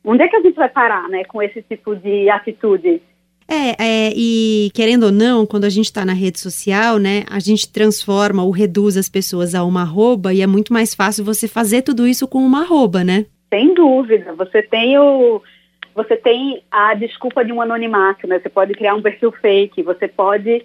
Onde 0.04 0.22
é 0.22 0.28
que 0.28 0.36
a 0.36 0.40
gente 0.40 0.54
vai 0.54 0.68
parar, 0.68 1.08
né, 1.08 1.24
com 1.24 1.42
esse 1.42 1.60
tipo 1.62 1.96
de 1.96 2.30
atitude? 2.30 3.02
É, 3.48 3.70
é, 3.84 4.12
e 4.14 4.70
querendo 4.72 5.06
ou 5.06 5.12
não, 5.12 5.44
quando 5.44 5.64
a 5.64 5.68
gente 5.68 5.86
está 5.86 6.04
na 6.04 6.12
rede 6.12 6.38
social, 6.38 6.98
né, 6.98 7.24
a 7.28 7.40
gente 7.40 7.68
transforma 7.68 8.44
ou 8.44 8.52
reduz 8.52 8.96
as 8.96 9.08
pessoas 9.08 9.52
a 9.52 9.64
uma 9.64 9.82
arroba 9.82 10.32
e 10.32 10.42
é 10.42 10.46
muito 10.46 10.72
mais 10.72 10.94
fácil 10.94 11.24
você 11.24 11.48
fazer 11.48 11.82
tudo 11.82 12.06
isso 12.06 12.28
com 12.28 12.38
uma 12.38 12.60
arroba, 12.60 13.02
né? 13.02 13.26
Sem 13.52 13.74
dúvida. 13.74 14.32
Você 14.34 14.62
tem 14.62 14.96
o. 14.96 15.42
Você 15.96 16.16
tem 16.16 16.62
a 16.70 16.94
desculpa 16.94 17.44
de 17.44 17.52
um 17.52 17.60
anonimato, 17.60 18.26
né? 18.26 18.38
Você 18.38 18.50
pode 18.50 18.74
criar 18.74 18.94
um 18.94 19.02
perfil 19.02 19.32
fake, 19.32 19.82
você 19.82 20.06
pode 20.06 20.64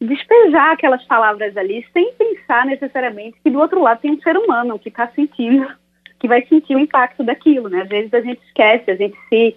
despejar 0.00 0.72
aquelas 0.72 1.04
palavras 1.04 1.56
ali 1.56 1.86
sem 1.92 2.12
pensar 2.14 2.66
necessariamente 2.66 3.38
que 3.42 3.50
do 3.50 3.60
outro 3.60 3.80
lado 3.80 4.00
tem 4.00 4.10
um 4.10 4.20
ser 4.20 4.36
humano 4.36 4.78
que 4.78 4.88
está 4.88 5.06
sentindo, 5.14 5.68
que 6.18 6.26
vai 6.26 6.44
sentir 6.46 6.74
o 6.74 6.80
impacto 6.80 7.22
daquilo, 7.22 7.68
né? 7.68 7.82
Às 7.82 7.88
vezes 7.88 8.12
a 8.12 8.20
gente 8.20 8.42
esquece, 8.44 8.90
a 8.90 8.96
gente 8.96 9.16
se 9.28 9.56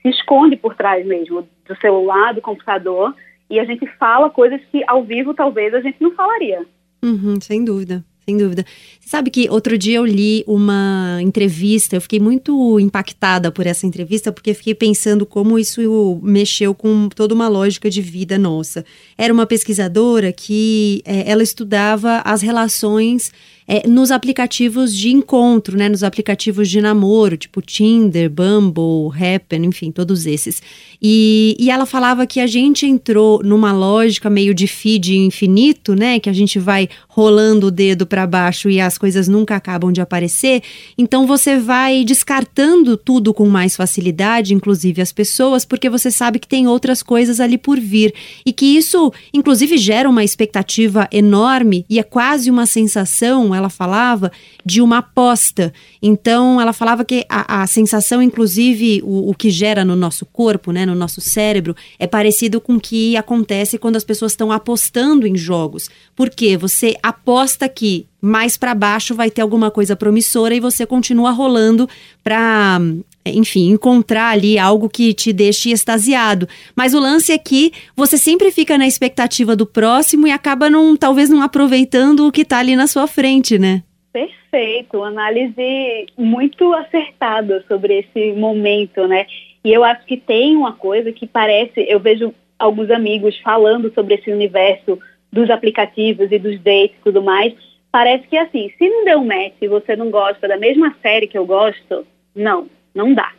se 0.00 0.10
esconde 0.10 0.56
por 0.56 0.74
trás 0.74 1.04
mesmo 1.06 1.48
do 1.66 1.76
celular, 1.80 2.34
do 2.34 2.42
computador, 2.42 3.14
e 3.48 3.58
a 3.58 3.64
gente 3.64 3.86
fala 3.98 4.28
coisas 4.28 4.60
que 4.70 4.84
ao 4.86 5.02
vivo 5.02 5.32
talvez 5.32 5.72
a 5.72 5.80
gente 5.80 5.96
não 6.00 6.14
falaria. 6.14 6.66
Uhum, 7.02 7.40
sem 7.40 7.64
dúvida. 7.64 8.04
Sem 8.24 8.38
dúvida. 8.38 8.64
Você 8.98 9.10
sabe 9.10 9.30
que 9.30 9.50
outro 9.50 9.76
dia 9.76 9.98
eu 9.98 10.06
li 10.06 10.42
uma 10.46 11.18
entrevista, 11.20 11.94
eu 11.94 12.00
fiquei 12.00 12.18
muito 12.18 12.80
impactada 12.80 13.52
por 13.52 13.66
essa 13.66 13.86
entrevista, 13.86 14.32
porque 14.32 14.54
fiquei 14.54 14.74
pensando 14.74 15.26
como 15.26 15.58
isso 15.58 16.18
mexeu 16.22 16.74
com 16.74 17.10
toda 17.10 17.34
uma 17.34 17.48
lógica 17.48 17.90
de 17.90 18.00
vida 18.00 18.38
nossa. 18.38 18.82
Era 19.18 19.32
uma 19.32 19.44
pesquisadora 19.44 20.32
que 20.32 21.02
é, 21.04 21.30
ela 21.30 21.42
estudava 21.42 22.22
as 22.24 22.40
relações 22.40 23.30
é, 23.66 23.88
nos 23.88 24.10
aplicativos 24.10 24.94
de 24.94 25.10
encontro, 25.10 25.76
né, 25.76 25.88
nos 25.88 26.02
aplicativos 26.02 26.68
de 26.68 26.80
namoro, 26.80 27.36
tipo 27.36 27.62
Tinder, 27.62 28.30
Bumble, 28.30 29.10
Happen, 29.14 29.64
enfim, 29.64 29.90
todos 29.90 30.26
esses. 30.26 30.62
E, 31.00 31.56
e 31.58 31.70
ela 31.70 31.86
falava 31.86 32.26
que 32.26 32.40
a 32.40 32.46
gente 32.46 32.86
entrou 32.86 33.42
numa 33.42 33.72
lógica 33.72 34.28
meio 34.28 34.54
de 34.54 34.66
feed 34.66 35.16
infinito, 35.16 35.94
né, 35.94 36.18
que 36.20 36.28
a 36.28 36.32
gente 36.32 36.58
vai 36.58 36.88
rolando 37.08 37.68
o 37.68 37.70
dedo 37.70 38.06
para 38.06 38.26
baixo 38.26 38.68
e 38.68 38.80
as 38.80 38.98
coisas 38.98 39.28
nunca 39.28 39.56
acabam 39.56 39.92
de 39.92 40.00
aparecer. 40.00 40.62
Então 40.98 41.26
você 41.26 41.58
vai 41.58 42.04
descartando 42.04 42.96
tudo 42.96 43.32
com 43.32 43.48
mais 43.48 43.76
facilidade, 43.76 44.52
inclusive 44.52 45.00
as 45.00 45.12
pessoas, 45.12 45.64
porque 45.64 45.88
você 45.88 46.10
sabe 46.10 46.38
que 46.38 46.48
tem 46.48 46.66
outras 46.66 47.02
coisas 47.02 47.40
ali 47.40 47.56
por 47.56 47.80
vir 47.80 48.12
e 48.44 48.52
que 48.52 48.66
isso, 48.66 49.12
inclusive, 49.32 49.78
gera 49.78 50.08
uma 50.08 50.24
expectativa 50.24 51.08
enorme 51.10 51.86
e 51.88 51.98
é 51.98 52.02
quase 52.02 52.50
uma 52.50 52.66
sensação 52.66 53.53
ela 53.54 53.70
falava 53.70 54.30
de 54.64 54.80
uma 54.80 54.98
aposta. 54.98 55.72
Então, 56.02 56.60
ela 56.60 56.72
falava 56.72 57.04
que 57.04 57.24
a, 57.28 57.62
a 57.62 57.66
sensação, 57.66 58.22
inclusive, 58.22 59.00
o, 59.04 59.30
o, 59.30 59.34
que 59.34 59.50
gera 59.50 59.84
no 59.84 59.96
nosso 59.96 60.26
corpo, 60.26 60.72
né, 60.72 60.84
no 60.84 60.94
nosso 60.94 61.20
cérebro, 61.20 61.76
é 61.98 62.06
parecido 62.06 62.60
com 62.60 62.76
o 62.76 62.80
que 62.80 63.16
acontece 63.16 63.78
quando 63.78 63.96
as 63.96 64.04
pessoas 64.04 64.32
estão 64.32 64.50
apostando 64.50 65.26
em 65.26 65.36
jogos. 65.36 65.88
Porque 66.16 66.56
você 66.56 66.94
aposta 67.02 67.68
que 67.68 68.06
mais 68.24 68.56
para 68.56 68.74
baixo 68.74 69.14
vai 69.14 69.30
ter 69.30 69.42
alguma 69.42 69.70
coisa 69.70 69.94
promissora 69.94 70.54
e 70.54 70.60
você 70.60 70.86
continua 70.86 71.30
rolando 71.30 71.88
para 72.22 72.80
enfim, 73.26 73.70
encontrar 73.70 74.30
ali 74.30 74.58
algo 74.58 74.88
que 74.88 75.14
te 75.14 75.32
deixe 75.32 75.70
extasiado. 75.70 76.46
Mas 76.76 76.94
o 76.94 77.00
lance 77.00 77.32
é 77.32 77.38
que 77.38 77.72
você 77.96 78.18
sempre 78.18 78.50
fica 78.50 78.76
na 78.76 78.86
expectativa 78.86 79.56
do 79.56 79.66
próximo 79.66 80.26
e 80.26 80.30
acaba 80.30 80.68
não, 80.68 80.96
talvez 80.96 81.30
não 81.30 81.40
aproveitando 81.40 82.26
o 82.26 82.32
que 82.32 82.42
está 82.42 82.58
ali 82.58 82.76
na 82.76 82.86
sua 82.86 83.06
frente, 83.06 83.58
né? 83.58 83.82
Perfeito, 84.12 85.02
análise 85.02 86.06
muito 86.16 86.72
acertada 86.74 87.64
sobre 87.66 88.00
esse 88.00 88.32
momento, 88.32 89.06
né? 89.08 89.26
E 89.64 89.72
eu 89.72 89.82
acho 89.82 90.04
que 90.06 90.16
tem 90.16 90.54
uma 90.54 90.72
coisa 90.72 91.10
que 91.10 91.26
parece, 91.26 91.84
eu 91.88 91.98
vejo 91.98 92.32
alguns 92.58 92.90
amigos 92.90 93.38
falando 93.40 93.92
sobre 93.94 94.14
esse 94.14 94.30
universo 94.30 94.98
dos 95.32 95.50
aplicativos 95.50 96.30
e 96.30 96.38
dos 96.38 96.60
dates 96.60 96.96
e 96.96 97.02
tudo 97.02 97.22
mais. 97.22 97.52
Parece 97.94 98.26
que 98.26 98.36
assim, 98.36 98.72
se 98.76 98.90
não 98.90 99.04
deu 99.04 99.24
match 99.24 99.54
e 99.62 99.68
você 99.68 99.94
não 99.94 100.10
gosta 100.10 100.48
da 100.48 100.56
mesma 100.56 100.96
série 101.00 101.28
que 101.28 101.38
eu 101.38 101.46
gosto, 101.46 102.04
não, 102.34 102.68
não 102.92 103.14
dá. 103.14 103.30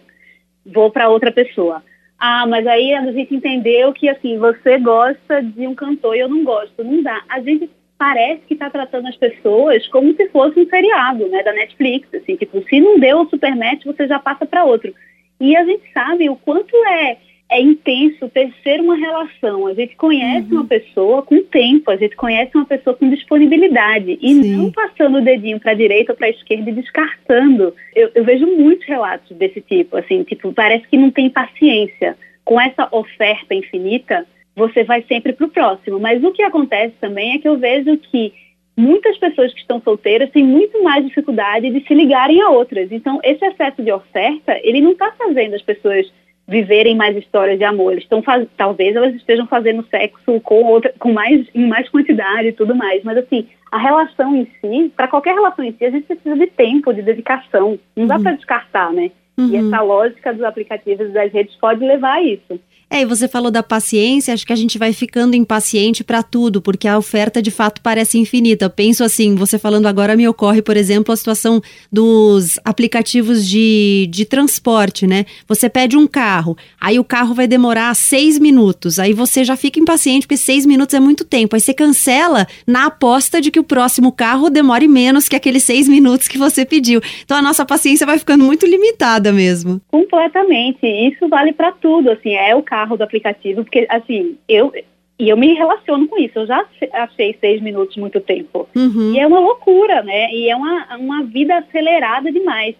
Vou 0.66 0.90
para 0.90 1.10
outra 1.10 1.30
pessoa. 1.30 1.84
Ah, 2.18 2.48
mas 2.48 2.66
aí 2.66 2.94
a 2.94 3.12
gente 3.12 3.36
entendeu 3.36 3.92
que 3.92 4.08
assim, 4.08 4.38
você 4.38 4.80
gosta 4.80 5.44
de 5.44 5.68
um 5.68 5.76
cantor 5.76 6.16
e 6.16 6.20
eu 6.20 6.30
não 6.30 6.46
gosto. 6.46 6.86
Não 6.86 7.04
dá. 7.04 7.22
A 7.28 7.42
gente 7.42 7.70
parece 7.98 8.44
que 8.48 8.54
está 8.54 8.70
tratando 8.70 9.10
as 9.10 9.18
pessoas 9.18 9.86
como 9.90 10.16
se 10.16 10.30
fosse 10.30 10.58
um 10.58 10.70
seriado, 10.70 11.28
né, 11.28 11.44
da 11.44 11.52
Netflix, 11.52 12.08
assim, 12.14 12.38
tipo, 12.38 12.64
se 12.70 12.80
não 12.80 12.98
deu 12.98 13.24
o 13.24 13.30
Supermatch, 13.30 13.84
você 13.84 14.08
já 14.08 14.20
passa 14.20 14.46
para 14.46 14.64
outro. 14.64 14.96
E 15.38 15.54
a 15.58 15.66
gente 15.66 15.84
sabe 15.92 16.30
o 16.30 16.38
quanto 16.38 16.74
é 16.86 17.18
é 17.50 17.62
intenso 17.62 18.30
ter 18.64 18.82
uma 18.82 18.96
relação. 18.96 19.68
A 19.68 19.74
gente 19.74 19.96
conhece 19.96 20.48
uhum. 20.52 20.62
uma 20.62 20.66
pessoa 20.66 21.22
com 21.22 21.44
tempo, 21.44 21.92
a 21.92 21.96
gente 21.96 22.16
conhece 22.16 22.52
uma 22.56 22.66
pessoa 22.66 22.96
com 22.96 23.10
disponibilidade 23.10 24.18
e 24.22 24.42
Sim. 24.42 24.56
não 24.56 24.72
passando 24.72 25.20
o 25.20 25.22
dedinho 25.22 25.60
para 25.60 25.72
a 25.72 25.76
direita 25.76 26.12
ou 26.12 26.18
para 26.18 26.28
a 26.28 26.32
esquerda 26.32 26.70
e 26.70 26.74
descartando. 26.74 27.74
Eu, 27.96 28.12
eu, 28.16 28.24
vejo 28.24 28.48
muitos 28.48 28.88
relatos 28.88 29.36
desse 29.38 29.62
tipo, 29.62 29.96
assim, 29.96 30.24
tipo, 30.24 30.52
parece 30.54 30.88
que 30.88 30.98
não 30.98 31.12
tem 31.12 31.30
paciência. 31.30 32.18
Com 32.44 32.60
essa 32.62 32.88
oferta 32.92 33.56
infinita, 33.56 34.26
você 34.56 34.84
vai 34.84 35.04
sempre 35.04 35.34
para 35.34 35.46
o 35.46 35.50
próximo. 35.50 36.00
Mas 36.00 36.24
o 36.24 36.32
que 36.32 36.44
acontece 36.44 36.94
também 37.00 37.36
é 37.36 37.38
que 37.40 37.48
eu 37.48 37.58
vejo 37.58 37.98
que 37.98 38.34
muitas 38.78 39.18
pessoas 39.18 39.54
que 39.54 39.62
estão 39.62 39.82
solteiras 39.82 40.30
têm 40.32 40.44
muito 40.44 40.84
mais 40.84 41.06
dificuldade 41.06 41.70
de 41.70 41.88
se 41.88 41.94
ligarem 41.94 42.42
a 42.42 42.50
outras. 42.50 42.92
Então, 42.92 43.20
esse 43.24 43.44
excesso 43.46 43.82
de 43.82 43.92
oferta, 43.92 44.60
ele 44.64 44.82
não 44.82 44.92
está 44.92 45.12
fazendo 45.18 45.56
as 45.56 45.62
pessoas 45.62 46.12
viverem 46.48 46.96
mais 46.96 47.18
histórias 47.18 47.58
de 47.58 47.64
amor. 47.64 47.92
Eles 47.92 48.04
estão 48.04 48.22
faz... 48.22 48.48
talvez 48.56 48.96
elas 48.96 49.16
estejam 49.16 49.48
fazendo 49.48 49.86
sexo 49.90 50.40
com 50.42 50.64
outra, 50.64 50.94
com 51.00 51.12
mais 51.12 51.48
em 51.54 51.68
mais 51.68 51.90
quantidade 51.90 52.50
e 52.50 52.54
tudo 52.54 52.76
mais, 52.76 53.04
mas 53.04 53.18
assim, 53.18 53.48
a 53.72 53.78
relação 53.78 54.36
em 54.36 54.48
si, 54.62 54.92
para 54.96 55.08
qualquer 55.08 55.34
relação 55.34 55.66
em 55.66 55.74
si, 55.74 55.86
a 55.86 55.90
gente 55.90 56.06
precisa 56.06 56.36
de 56.36 56.48
tempo, 56.48 56.94
de 56.94 57.02
dedicação. 57.02 57.80
Não 57.96 58.04
uhum. 58.04 58.08
dá 58.08 58.20
para 58.20 58.34
descartar, 58.34 58.94
né? 58.94 59.12
Uhum. 59.38 59.50
E 59.50 59.58
essa 59.58 59.82
lógica 59.82 60.34
dos 60.34 60.44
aplicativos 60.44 61.12
das 61.12 61.32
redes 61.32 61.56
pode 61.56 61.84
levar 61.84 62.14
a 62.14 62.22
isso. 62.22 62.60
É, 62.96 63.02
e 63.02 63.06
você 63.06 63.28
falou 63.28 63.52
da 63.52 63.62
paciência, 63.62 64.34
acho 64.34 64.48
que 64.48 64.54
a 64.54 64.56
gente 64.56 64.78
vai 64.78 64.94
ficando 64.94 65.36
impaciente 65.36 66.02
para 66.02 66.24
tudo, 66.24 66.62
porque 66.62 66.88
a 66.88 66.98
oferta 66.98 67.42
de 67.42 67.52
fato 67.52 67.82
parece 67.82 68.18
infinita. 68.18 68.70
Penso 68.70 69.04
assim, 69.04 69.36
você 69.36 69.60
falando 69.60 69.86
agora 69.86 70.16
me 70.16 70.26
ocorre, 70.26 70.62
por 70.62 70.78
exemplo, 70.78 71.12
a 71.14 71.18
situação 71.18 71.62
dos 71.92 72.58
aplicativos 72.64 73.46
de, 73.46 74.08
de 74.10 74.24
transporte, 74.24 75.06
né? 75.06 75.26
Você 75.46 75.68
pede 75.68 75.98
um 75.98 76.08
carro, 76.08 76.56
aí 76.80 76.98
o 76.98 77.04
carro 77.04 77.34
vai 77.34 77.50
demorar 77.50 77.94
seis 77.96 78.40
minutos, 78.40 78.98
aí 78.98 79.12
você 79.12 79.44
já 79.44 79.58
fica 79.58 79.78
impaciente, 79.78 80.26
porque 80.26 80.38
seis 80.38 80.66
minutos 80.66 80.94
é 80.94 81.00
muito 81.02 81.26
tempo. 81.26 81.54
Aí 81.54 81.60
você 81.60 81.74
cancela 81.74 82.48
na 82.66 82.86
aposta 82.86 83.42
de 83.42 83.52
que 83.52 83.60
o 83.60 83.64
próximo 83.66 84.10
carro 84.10 84.50
demore 84.50 84.88
menos 84.88 85.28
que 85.28 85.36
aqueles 85.36 85.64
seis 85.64 85.90
minutos 85.90 86.30
que 86.30 86.38
você 86.38 86.66
pediu. 86.66 87.02
Então 87.26 87.36
a 87.36 87.42
nossa 87.42 87.66
paciência 87.66 88.08
vai 88.08 88.18
ficando 88.18 88.46
muito 88.46 88.66
limitada 88.66 89.34
mesmo. 89.34 89.82
Completamente. 89.92 90.88
Isso 90.88 91.28
vale 91.28 91.52
para 91.52 91.74
tudo, 91.74 92.10
assim, 92.10 92.34
é 92.36 92.56
o 92.56 92.64
carro 92.64 92.85
do 92.86 93.04
aplicativo, 93.04 93.64
porque 93.64 93.88
assim, 93.90 94.38
eu 94.48 94.72
e 95.18 95.30
eu 95.30 95.38
me 95.38 95.54
relaciono 95.54 96.08
com 96.08 96.18
isso. 96.20 96.40
Eu 96.40 96.48
já 96.48 96.66
achei 96.94 97.38
seis 97.40 97.62
minutos 97.62 97.96
muito 97.96 98.20
tempo. 98.20 98.68
Uhum. 98.76 99.14
E 99.14 99.20
é 99.20 99.26
uma 99.26 99.40
loucura, 99.40 100.04
né? 100.04 100.30
E 100.32 100.50
é 100.50 100.56
uma, 100.56 100.98
uma 100.98 101.24
vida 101.24 101.58
acelerada 101.58 102.32
demais. 102.32 102.76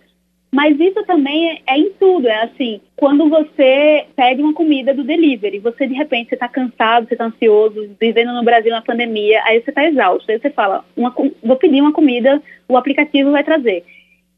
Mas 0.52 0.80
isso 0.80 1.04
também 1.06 1.50
é, 1.50 1.62
é 1.68 1.78
em 1.78 1.92
tudo. 2.00 2.28
É 2.28 2.44
assim, 2.44 2.80
quando 2.96 3.28
você 3.30 4.06
pede 4.16 4.42
uma 4.42 4.54
comida 4.54 4.94
do 4.94 5.04
delivery, 5.04 5.60
você 5.60 5.88
de 5.88 5.94
repente 5.94 6.34
está 6.34 6.48
cansado, 6.48 7.08
você 7.08 7.14
está 7.14 7.26
ansioso, 7.26 7.90
vivendo 8.00 8.34
no 8.34 8.44
Brasil 8.44 8.72
na 8.72 8.82
pandemia, 8.82 9.42
aí 9.44 9.62
você 9.62 9.72
está 9.72 9.86
exausto. 9.86 10.32
Aí 10.32 10.40
você 10.40 10.50
fala, 10.50 10.86
uma, 10.96 11.14
vou 11.44 11.58
pedir 11.58 11.82
uma 11.82 11.92
comida, 11.92 12.42
o 12.68 12.78
aplicativo 12.78 13.32
vai 13.32 13.44
trazer. 13.44 13.84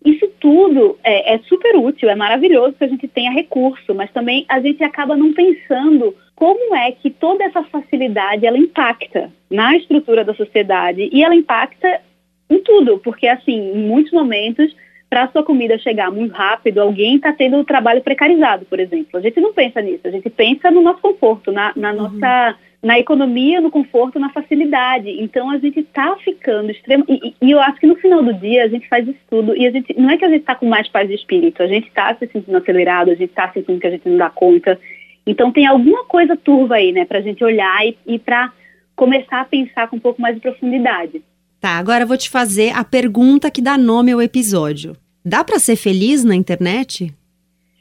Isso 0.08 0.26
tudo 0.40 0.98
é, 1.04 1.36
é 1.36 1.40
super 1.40 1.76
útil, 1.76 2.10
é 2.10 2.16
maravilhoso 2.16 2.78
que 2.78 2.86
a 2.86 2.88
gente 2.88 3.10
tenha 3.10 3.30
recurso, 3.30 3.94
mas 3.94 4.10
também 4.12 4.46
a 4.48 4.62
gente 4.62 4.82
acaba 4.82 5.18
não 5.18 5.34
pensando 5.34 6.16
como 6.34 6.74
é 6.74 6.94
que 6.94 7.10
toda 7.10 7.44
essa 7.44 7.62
facilidade 7.64 8.46
ela 8.46 8.58
impacta 8.58 9.30
na 9.52 9.76
estrutura 9.76 10.24
da 10.24 10.34
sociedade 10.34 11.10
e 11.12 11.22
ela 11.22 11.36
impacta 11.36 12.00
em 12.50 12.60
tudo, 12.60 13.00
porque 13.00 13.28
assim, 13.28 13.74
em 13.74 13.80
muitos 13.86 14.14
momentos, 14.14 14.74
para 15.10 15.24
a 15.24 15.28
sua 15.28 15.44
comida 15.44 15.78
chegar 15.78 16.10
muito 16.10 16.34
rápido, 16.34 16.80
alguém 16.80 17.18
está 17.18 17.34
tendo 17.34 17.58
o 17.58 17.66
trabalho 17.66 18.02
precarizado, 18.02 18.64
por 18.64 18.80
exemplo. 18.80 19.20
A 19.20 19.22
gente 19.22 19.42
não 19.42 19.52
pensa 19.52 19.82
nisso, 19.82 20.08
a 20.08 20.12
gente 20.12 20.30
pensa 20.30 20.72
no 20.72 20.82
nosso 20.82 21.02
conforto, 21.02 21.52
na, 21.52 21.74
na 21.76 21.92
uhum. 21.92 21.98
nossa 21.98 22.56
na 22.82 23.00
economia, 23.00 23.60
no 23.60 23.72
conforto, 23.72 24.20
na 24.20 24.30
facilidade. 24.30 25.10
Então 25.10 25.50
a 25.50 25.58
gente 25.58 25.80
está 25.80 26.16
ficando 26.18 26.72
extremo. 26.72 27.04
E, 27.08 27.34
e, 27.42 27.52
eu 27.52 27.60
acho 27.60 27.80
que 27.80 27.88
no 27.88 27.96
final 27.96 28.24
do 28.24 28.34
dia 28.34 28.64
a 28.64 28.68
gente 28.68 28.88
faz 28.88 29.08
isso 29.08 29.20
tudo 29.30 29.56
e 29.56 29.66
a 29.66 29.72
gente 29.72 29.94
não 30.00 30.10
é 30.10 30.18
que 30.18 30.26
a 30.26 30.30
gente 30.30 30.42
está 30.42 30.56
com 30.56 30.68
mais 30.68 30.88
paz 30.88 31.08
de 31.08 31.16
espírito, 31.16 31.62
a 31.62 31.68
gente 31.68 31.88
está 31.88 32.16
se 32.16 32.28
sentindo 32.28 32.58
acelerado, 32.58 33.10
a 33.10 33.16
gente 33.16 33.30
está 33.30 33.52
sentindo 33.52 33.80
que 33.80 33.88
a 33.88 33.92
gente 33.92 34.08
não 34.08 34.18
dá 34.18 34.30
conta. 34.30 34.80
Então 35.26 35.52
tem 35.52 35.66
alguma 35.66 36.06
coisa 36.06 36.38
turva 36.38 36.76
aí, 36.76 36.92
né, 36.92 37.04
para 37.04 37.20
a 37.20 37.22
gente 37.22 37.44
olhar 37.44 37.86
e, 37.86 37.98
e 38.06 38.20
para 38.20 38.52
começar 38.96 39.42
a 39.42 39.46
pensar 39.46 39.88
com 39.88 39.98
um 39.98 40.00
pouco 40.00 40.22
mais 40.22 40.36
de 40.36 40.42
profundidade. 40.42 41.22
Tá, 41.60 41.72
agora 41.72 42.04
eu 42.04 42.08
vou 42.08 42.18
te 42.18 42.30
fazer 42.30 42.72
a 42.76 42.84
pergunta 42.84 43.52
que 43.52 43.62
dá 43.62 43.78
nome 43.78 44.12
ao 44.12 44.22
episódio. 44.22 44.96
Dá 45.26 45.44
para 45.44 45.60
ser 45.60 45.76
feliz 45.76 46.24
na 46.24 46.36
internet? 46.36 47.14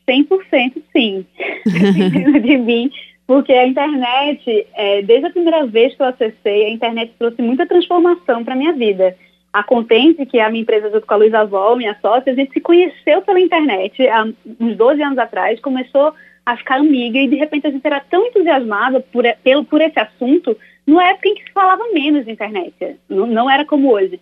100% 0.08 0.82
sim. 0.92 1.26
de 2.42 2.58
mim, 2.58 2.90
porque 3.26 3.52
a 3.52 3.66
internet, 3.66 4.66
é, 4.74 5.02
desde 5.02 5.26
a 5.26 5.30
primeira 5.30 5.66
vez 5.66 5.94
que 5.94 6.02
eu 6.02 6.06
acessei, 6.06 6.66
a 6.66 6.70
internet 6.70 7.12
trouxe 7.18 7.42
muita 7.42 7.66
transformação 7.66 8.44
para 8.44 8.54
minha 8.54 8.72
vida. 8.72 9.16
A 9.52 9.62
Contente, 9.62 10.24
que 10.26 10.38
é 10.38 10.44
a 10.44 10.50
minha 10.50 10.62
empresa 10.62 10.90
junto 10.90 11.06
com 11.06 11.14
a 11.14 11.16
Luísa 11.16 11.44
Vol, 11.44 11.76
minha 11.76 11.96
sócia, 12.00 12.32
a 12.32 12.36
gente 12.36 12.52
se 12.52 12.60
conheceu 12.60 13.22
pela 13.22 13.40
internet 13.40 14.06
há 14.08 14.24
uns 14.60 14.76
12 14.76 15.02
anos 15.02 15.18
atrás, 15.18 15.58
começou 15.60 16.12
a 16.44 16.56
ficar 16.56 16.76
amiga 16.76 17.18
e 17.18 17.26
de 17.26 17.36
repente 17.36 17.66
a 17.66 17.70
gente 17.70 17.84
era 17.84 17.98
tão 18.00 18.24
entusiasmada 18.26 19.00
por, 19.00 19.24
por, 19.42 19.64
por 19.64 19.80
esse 19.80 19.98
assunto 19.98 20.56
numa 20.86 21.04
época 21.08 21.28
em 21.28 21.34
que 21.34 21.42
se 21.42 21.52
falava 21.52 21.82
menos 21.92 22.24
de 22.24 22.30
internet, 22.30 22.96
não, 23.08 23.26
não 23.26 23.50
era 23.50 23.64
como 23.64 23.90
hoje. 23.90 24.20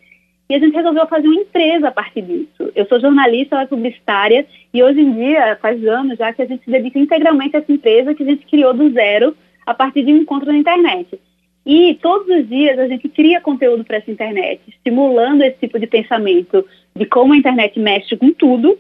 E 0.49 0.55
a 0.55 0.59
gente 0.59 0.75
resolveu 0.75 1.07
fazer 1.07 1.27
uma 1.27 1.41
empresa 1.41 1.89
a 1.89 1.93
partir 1.93 2.23
disso. 2.23 2.71
Eu 2.75 2.87
sou 2.87 3.01
jornalista, 3.01 3.55
ela 3.55 3.65
é 3.65 3.67
publicitária, 3.67 4.47
e 4.73 4.83
hoje 4.83 5.01
em 5.01 5.13
dia, 5.13 5.59
faz 5.61 5.85
anos 5.87 6.19
já 6.19 6.33
que 6.33 6.43
a 6.43 6.47
gente 6.47 6.65
se 6.65 6.71
dedica 6.71 6.99
integralmente 6.99 7.57
a 7.57 7.61
essa 7.61 7.73
empresa 7.73 8.15
que 8.15 8.23
a 8.23 8.27
gente 8.27 8.47
criou 8.47 8.75
do 8.75 8.91
zero 8.91 9.35
a 9.65 9.73
partir 9.73 10.05
de 10.05 10.13
um 10.13 10.19
encontro 10.19 10.53
na 10.53 10.59
internet. 10.59 11.19
E 11.67 11.95
todos 12.03 12.29
os 12.29 12.47
dias 12.49 12.79
a 12.79 12.87
gente 12.87 13.09
cria 13.09 13.41
conteúdo 13.41 13.85
para 13.85 13.97
essa 13.97 14.11
internet, 14.11 14.61
estimulando 14.69 15.43
esse 15.43 15.59
tipo 15.59 15.79
de 15.79 15.87
pensamento 15.87 16.65
de 16.95 17.07
como 17.07 17.33
a 17.33 17.37
internet 17.37 17.79
mexe 17.81 18.17
com 18.17 18.31
tudo. 18.33 18.79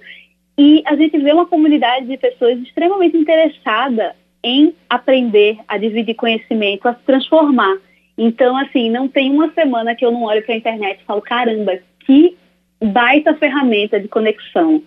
E 0.58 0.82
a 0.86 0.94
gente 0.94 1.16
vê 1.18 1.32
uma 1.32 1.46
comunidade 1.46 2.06
de 2.06 2.18
pessoas 2.18 2.58
extremamente 2.58 3.16
interessada 3.16 4.14
em 4.42 4.74
aprender, 4.88 5.58
a 5.66 5.78
dividir 5.78 6.14
conhecimento, 6.14 6.86
a 6.86 6.94
se 6.94 7.02
transformar. 7.06 7.74
Então, 8.16 8.56
assim, 8.56 8.90
não 8.90 9.08
tem 9.08 9.30
uma 9.30 9.52
semana 9.52 9.94
que 9.94 10.04
eu 10.04 10.12
não 10.12 10.22
olho 10.22 10.42
para 10.44 10.54
a 10.54 10.58
internet 10.58 11.00
e 11.00 11.04
falo, 11.04 11.20
caramba, 11.20 11.78
que 12.00 12.36
baita 12.82 13.34
ferramenta 13.34 13.98
de 13.98 14.08
conexão. 14.08 14.82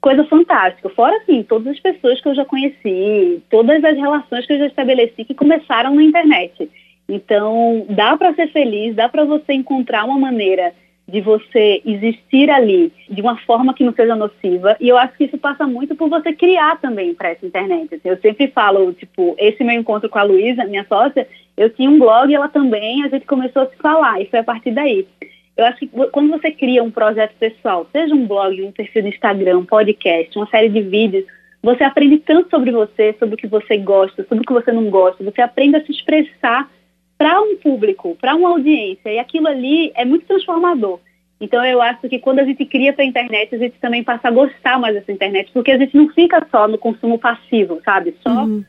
Coisa 0.00 0.24
fantástica. 0.24 0.88
Fora, 0.90 1.16
assim, 1.18 1.42
todas 1.42 1.68
as 1.68 1.80
pessoas 1.80 2.20
que 2.20 2.28
eu 2.28 2.34
já 2.34 2.44
conheci, 2.44 3.42
todas 3.48 3.82
as 3.84 3.96
relações 3.96 4.46
que 4.46 4.52
eu 4.52 4.58
já 4.58 4.66
estabeleci 4.66 5.24
que 5.24 5.34
começaram 5.34 5.94
na 5.94 6.02
internet. 6.02 6.68
Então, 7.08 7.86
dá 7.88 8.16
para 8.16 8.34
ser 8.34 8.50
feliz, 8.50 8.94
dá 8.94 9.08
para 9.08 9.24
você 9.24 9.52
encontrar 9.52 10.04
uma 10.04 10.18
maneira 10.18 10.74
de 11.06 11.20
você 11.20 11.82
existir 11.84 12.48
ali 12.50 12.90
de 13.10 13.20
uma 13.20 13.36
forma 13.38 13.74
que 13.74 13.84
não 13.84 13.92
seja 13.92 14.16
nociva. 14.16 14.76
E 14.80 14.88
eu 14.88 14.96
acho 14.96 15.16
que 15.16 15.24
isso 15.24 15.36
passa 15.36 15.66
muito 15.66 15.94
por 15.94 16.08
você 16.08 16.32
criar 16.32 16.80
também 16.80 17.14
para 17.14 17.30
essa 17.30 17.44
internet. 17.44 17.94
Assim, 17.94 18.08
eu 18.08 18.16
sempre 18.18 18.48
falo, 18.48 18.92
tipo, 18.94 19.34
esse 19.38 19.62
meu 19.62 19.78
encontro 19.78 20.08
com 20.08 20.18
a 20.18 20.22
Luísa, 20.22 20.64
minha 20.64 20.86
sócia, 20.88 21.28
eu 21.56 21.70
tinha 21.70 21.88
um 21.88 21.98
blog 21.98 22.32
ela 22.34 22.48
também, 22.48 23.04
a 23.04 23.08
gente 23.08 23.26
começou 23.26 23.62
a 23.62 23.66
se 23.66 23.76
falar, 23.76 24.20
e 24.20 24.26
foi 24.26 24.40
a 24.40 24.44
partir 24.44 24.72
daí. 24.72 25.06
Eu 25.56 25.64
acho 25.66 25.78
que 25.78 25.86
quando 25.86 26.30
você 26.30 26.50
cria 26.50 26.82
um 26.82 26.90
projeto 26.90 27.34
pessoal, 27.38 27.86
seja 27.92 28.14
um 28.14 28.26
blog, 28.26 28.60
um 28.62 28.72
perfil 28.72 29.02
no 29.02 29.08
Instagram, 29.08 29.58
um 29.58 29.64
podcast, 29.64 30.36
uma 30.36 30.48
série 30.48 30.68
de 30.68 30.80
vídeos, 30.80 31.24
você 31.62 31.84
aprende 31.84 32.18
tanto 32.18 32.50
sobre 32.50 32.72
você, 32.72 33.14
sobre 33.18 33.36
o 33.36 33.38
que 33.38 33.46
você 33.46 33.78
gosta, 33.78 34.24
sobre 34.24 34.42
o 34.42 34.46
que 34.46 34.52
você 34.52 34.72
não 34.72 34.90
gosta, 34.90 35.22
você 35.22 35.40
aprende 35.40 35.76
a 35.76 35.84
se 35.84 35.92
expressar 35.92 36.68
para 37.16 37.40
um 37.40 37.56
público, 37.56 38.16
para 38.20 38.34
uma 38.34 38.50
audiência, 38.50 39.10
e 39.10 39.18
aquilo 39.18 39.46
ali 39.46 39.92
é 39.94 40.04
muito 40.04 40.26
transformador. 40.26 40.98
Então 41.40 41.64
eu 41.64 41.80
acho 41.80 42.08
que 42.08 42.18
quando 42.18 42.40
a 42.40 42.44
gente 42.44 42.64
cria 42.64 42.92
para 42.92 43.04
a 43.04 43.06
internet, 43.06 43.54
a 43.54 43.58
gente 43.58 43.78
também 43.80 44.02
passa 44.02 44.28
a 44.28 44.30
gostar 44.30 44.78
mais 44.78 44.94
dessa 44.94 45.12
internet, 45.12 45.50
porque 45.52 45.70
a 45.70 45.78
gente 45.78 45.96
não 45.96 46.08
fica 46.08 46.44
só 46.50 46.66
no 46.66 46.78
consumo 46.78 47.18
passivo, 47.18 47.80
sabe? 47.84 48.14
Só 48.22 48.44
uhum. 48.44 48.64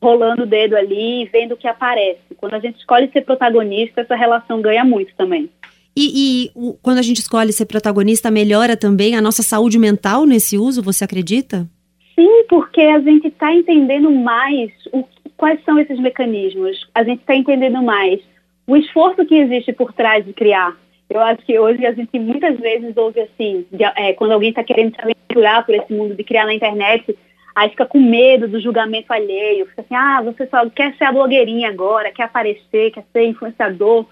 Rolando 0.00 0.44
o 0.44 0.46
dedo 0.46 0.76
ali 0.76 1.22
e 1.22 1.24
vendo 1.26 1.52
o 1.52 1.56
que 1.56 1.66
aparece. 1.66 2.20
Quando 2.36 2.54
a 2.54 2.58
gente 2.58 2.78
escolhe 2.78 3.10
ser 3.12 3.22
protagonista, 3.22 4.00
essa 4.00 4.14
relação 4.14 4.60
ganha 4.60 4.84
muito 4.84 5.14
também. 5.16 5.50
E, 5.96 6.46
e 6.46 6.50
o, 6.54 6.74
quando 6.74 6.98
a 6.98 7.02
gente 7.02 7.18
escolhe 7.18 7.52
ser 7.52 7.66
protagonista, 7.66 8.30
melhora 8.30 8.76
também 8.76 9.16
a 9.16 9.20
nossa 9.20 9.42
saúde 9.42 9.78
mental 9.78 10.24
nesse 10.24 10.56
uso, 10.56 10.82
você 10.82 11.04
acredita? 11.04 11.66
Sim, 12.14 12.44
porque 12.48 12.80
a 12.80 13.00
gente 13.00 13.28
está 13.28 13.52
entendendo 13.52 14.10
mais 14.10 14.70
o 14.92 15.04
quais 15.38 15.64
são 15.64 15.78
esses 15.78 15.98
mecanismos? 15.98 16.76
A 16.94 17.02
gente 17.02 17.20
está 17.20 17.34
entendendo 17.34 17.80
mais 17.80 18.20
o 18.66 18.76
esforço 18.76 19.24
que 19.24 19.36
existe 19.36 19.72
por 19.72 19.94
trás 19.94 20.26
de 20.26 20.34
criar. 20.34 20.76
Eu 21.08 21.20
acho 21.20 21.46
que 21.46 21.58
hoje 21.58 21.86
a 21.86 21.92
gente 21.92 22.18
muitas 22.18 22.58
vezes 22.58 22.94
ouve 22.96 23.20
assim, 23.20 23.64
de, 23.72 23.82
é, 23.82 24.12
quando 24.12 24.32
alguém 24.32 24.50
está 24.50 24.62
querendo 24.62 24.94
se 24.94 25.00
aventurar 25.00 25.64
por 25.64 25.74
esse 25.74 25.90
mundo 25.90 26.14
de 26.14 26.22
criar 26.22 26.44
na 26.44 26.52
internet, 26.52 27.16
aí 27.58 27.70
fica 27.70 27.86
com 27.86 27.98
medo 27.98 28.46
do 28.46 28.60
julgamento 28.60 29.12
alheio, 29.12 29.66
fica 29.66 29.82
assim, 29.82 29.94
ah, 29.94 30.22
você 30.22 30.46
só 30.46 30.68
quer 30.70 30.94
ser 30.96 31.04
a 31.04 31.12
blogueirinha 31.12 31.68
agora, 31.68 32.12
quer 32.12 32.22
aparecer, 32.24 32.92
quer 32.92 33.04
ser 33.12 33.24
influenciador. 33.24 34.06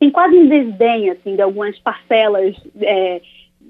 Tem 0.00 0.10
quase 0.10 0.34
um 0.34 0.48
desdém, 0.48 1.10
assim, 1.10 1.36
de 1.36 1.42
algumas 1.42 1.78
parcelas, 1.78 2.56
é, 2.80 3.20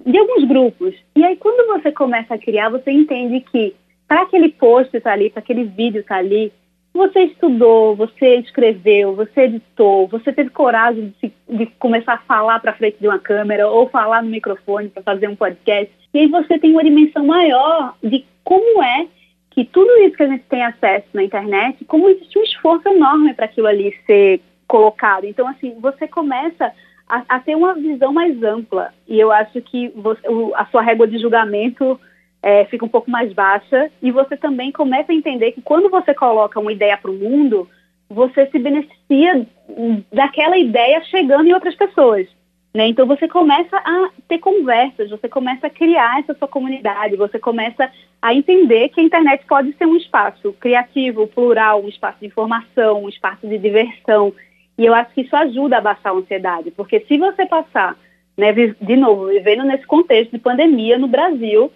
de 0.07 0.17
alguns 0.17 0.45
grupos. 0.45 0.95
E 1.17 1.25
aí, 1.25 1.37
quando 1.37 1.67
você 1.67 1.91
começa 1.91 2.35
a 2.35 2.39
criar, 2.39 2.69
você 2.69 2.93
entende 2.93 3.41
que 3.41 3.75
para 4.07 4.23
aquele 4.23 4.51
post 4.51 4.97
estar 4.97 5.11
tá 5.11 5.15
ali, 5.15 5.29
para 5.29 5.41
aquele 5.41 5.65
vídeo 5.65 6.03
estar 6.03 6.15
tá 6.15 6.21
ali, 6.21 6.53
você 6.95 7.25
estudou, 7.25 7.97
você 7.97 8.37
escreveu, 8.37 9.15
você 9.15 9.43
editou, 9.43 10.07
você 10.07 10.33
teve 10.33 10.51
coragem 10.51 11.13
de, 11.21 11.33
de 11.49 11.67
começar 11.79 12.15
a 12.15 12.19
falar 12.19 12.61
para 12.61 12.75
frente 12.75 12.99
de 13.01 13.09
uma 13.09 13.19
câmera 13.19 13.69
ou 13.69 13.89
falar 13.89 14.23
no 14.23 14.31
microfone 14.31 14.89
para 14.89 15.03
fazer 15.03 15.29
um 15.29 15.37
podcast. 15.37 15.93
E 16.17 16.21
aí 16.21 16.29
você 16.29 16.59
tem 16.59 16.73
uma 16.73 16.83
dimensão 16.83 17.27
maior 17.27 17.95
de 18.03 18.25
como 18.43 18.83
é 18.83 19.07
que 19.51 19.67
tudo 19.67 19.91
isso 19.99 20.17
que 20.17 20.23
a 20.23 20.29
gente 20.29 20.45
tem 20.45 20.65
acesso 20.65 21.07
na 21.13 21.23
internet, 21.23 21.85
como 21.85 22.09
existe 22.09 22.39
um 22.39 22.43
esforço 22.43 22.89
enorme 22.89 23.35
para 23.35 23.45
aquilo 23.45 23.67
ali 23.67 23.95
ser 24.07 24.41
colocado. 24.67 25.25
Então, 25.27 25.47
assim, 25.47 25.79
você 25.79 26.09
começa 26.09 26.73
a, 27.07 27.23
a, 27.29 27.39
ter 27.39 27.55
uma 27.55 27.75
visão 27.75 28.15
mais 28.15 28.43
ampla. 28.43 28.95
E 29.07 29.21
eu 29.21 29.31
acho 29.31 29.61
que 29.61 29.89
você, 29.95 30.27
o, 30.27 30.55
a 30.55 30.65
sua 30.65 30.81
régua 30.81 31.07
de 31.07 31.19
julgamento 31.19 32.01
é, 32.43 32.65
fica 32.65 32.87
um 32.87 32.89
pouco 32.89 33.11
mais 33.11 33.31
baixa 33.35 33.91
e 34.01 34.11
você 34.11 34.39
também 34.39 34.73
começa 34.73 35.13
a 35.13 35.15
entender 35.15 35.53
que 35.53 35.61
quando 35.61 35.91
você 35.91 36.15
coloca 36.15 36.59
uma 36.59 36.73
ideia 36.73 36.97
para 36.97 37.11
o 37.11 37.15
mundo, 37.15 37.69
você 38.09 38.47
se 38.47 38.59
beneficia 38.59 39.47
daquela 40.11 40.57
ideia 40.57 41.05
chegando 41.05 41.47
em 41.47 41.53
outras 41.53 41.75
pessoas. 41.75 42.27
Né? 42.77 42.89
Então 42.89 43.07
você 43.07 43.27
começa 43.27 43.75
a 43.75 44.11
ter 44.29 44.37
conversas, 44.37 45.09
você 45.09 45.31
começa 45.31 45.67
a 45.67 45.71
criar 45.71 46.21
essa 46.21 46.35
sua 46.35 46.47
comunidade, 46.47 47.17
você 47.17 47.39
começa 47.39 47.91
a 48.21 48.35
entender 48.35 48.91
que 48.91 49.01
a 49.01 49.03
internet 49.03 49.47
pode 49.47 49.73
ser 49.79 49.87
um 49.87 49.97
espaço 49.97 50.53
criativo, 50.61 51.27
plural, 51.27 51.83
um 51.83 51.89
espaço 51.89 52.19
de 52.21 52.27
informação, 52.27 53.05
um 53.05 53.09
espaço 53.09 53.49
de 53.49 53.57
diversão. 53.57 54.31
E 54.77 54.85
eu 54.85 54.93
acho 54.93 55.11
que 55.15 55.23
isso 55.23 55.35
ajuda 55.35 55.79
a 55.79 55.81
baixar 55.81 56.11
a 56.11 56.17
ansiedade, 56.17 56.71
porque 56.71 57.01
se 57.01 57.17
você 57.17 57.47
passar, 57.47 57.97
né, 58.37 58.53
de 58.53 58.97
novo, 58.97 59.29
vivendo 59.29 59.65
nesse 59.65 59.87
contexto 59.87 60.33
de 60.33 60.39
pandemia 60.39 60.99
no 60.99 61.09
Brasil, 61.09 61.73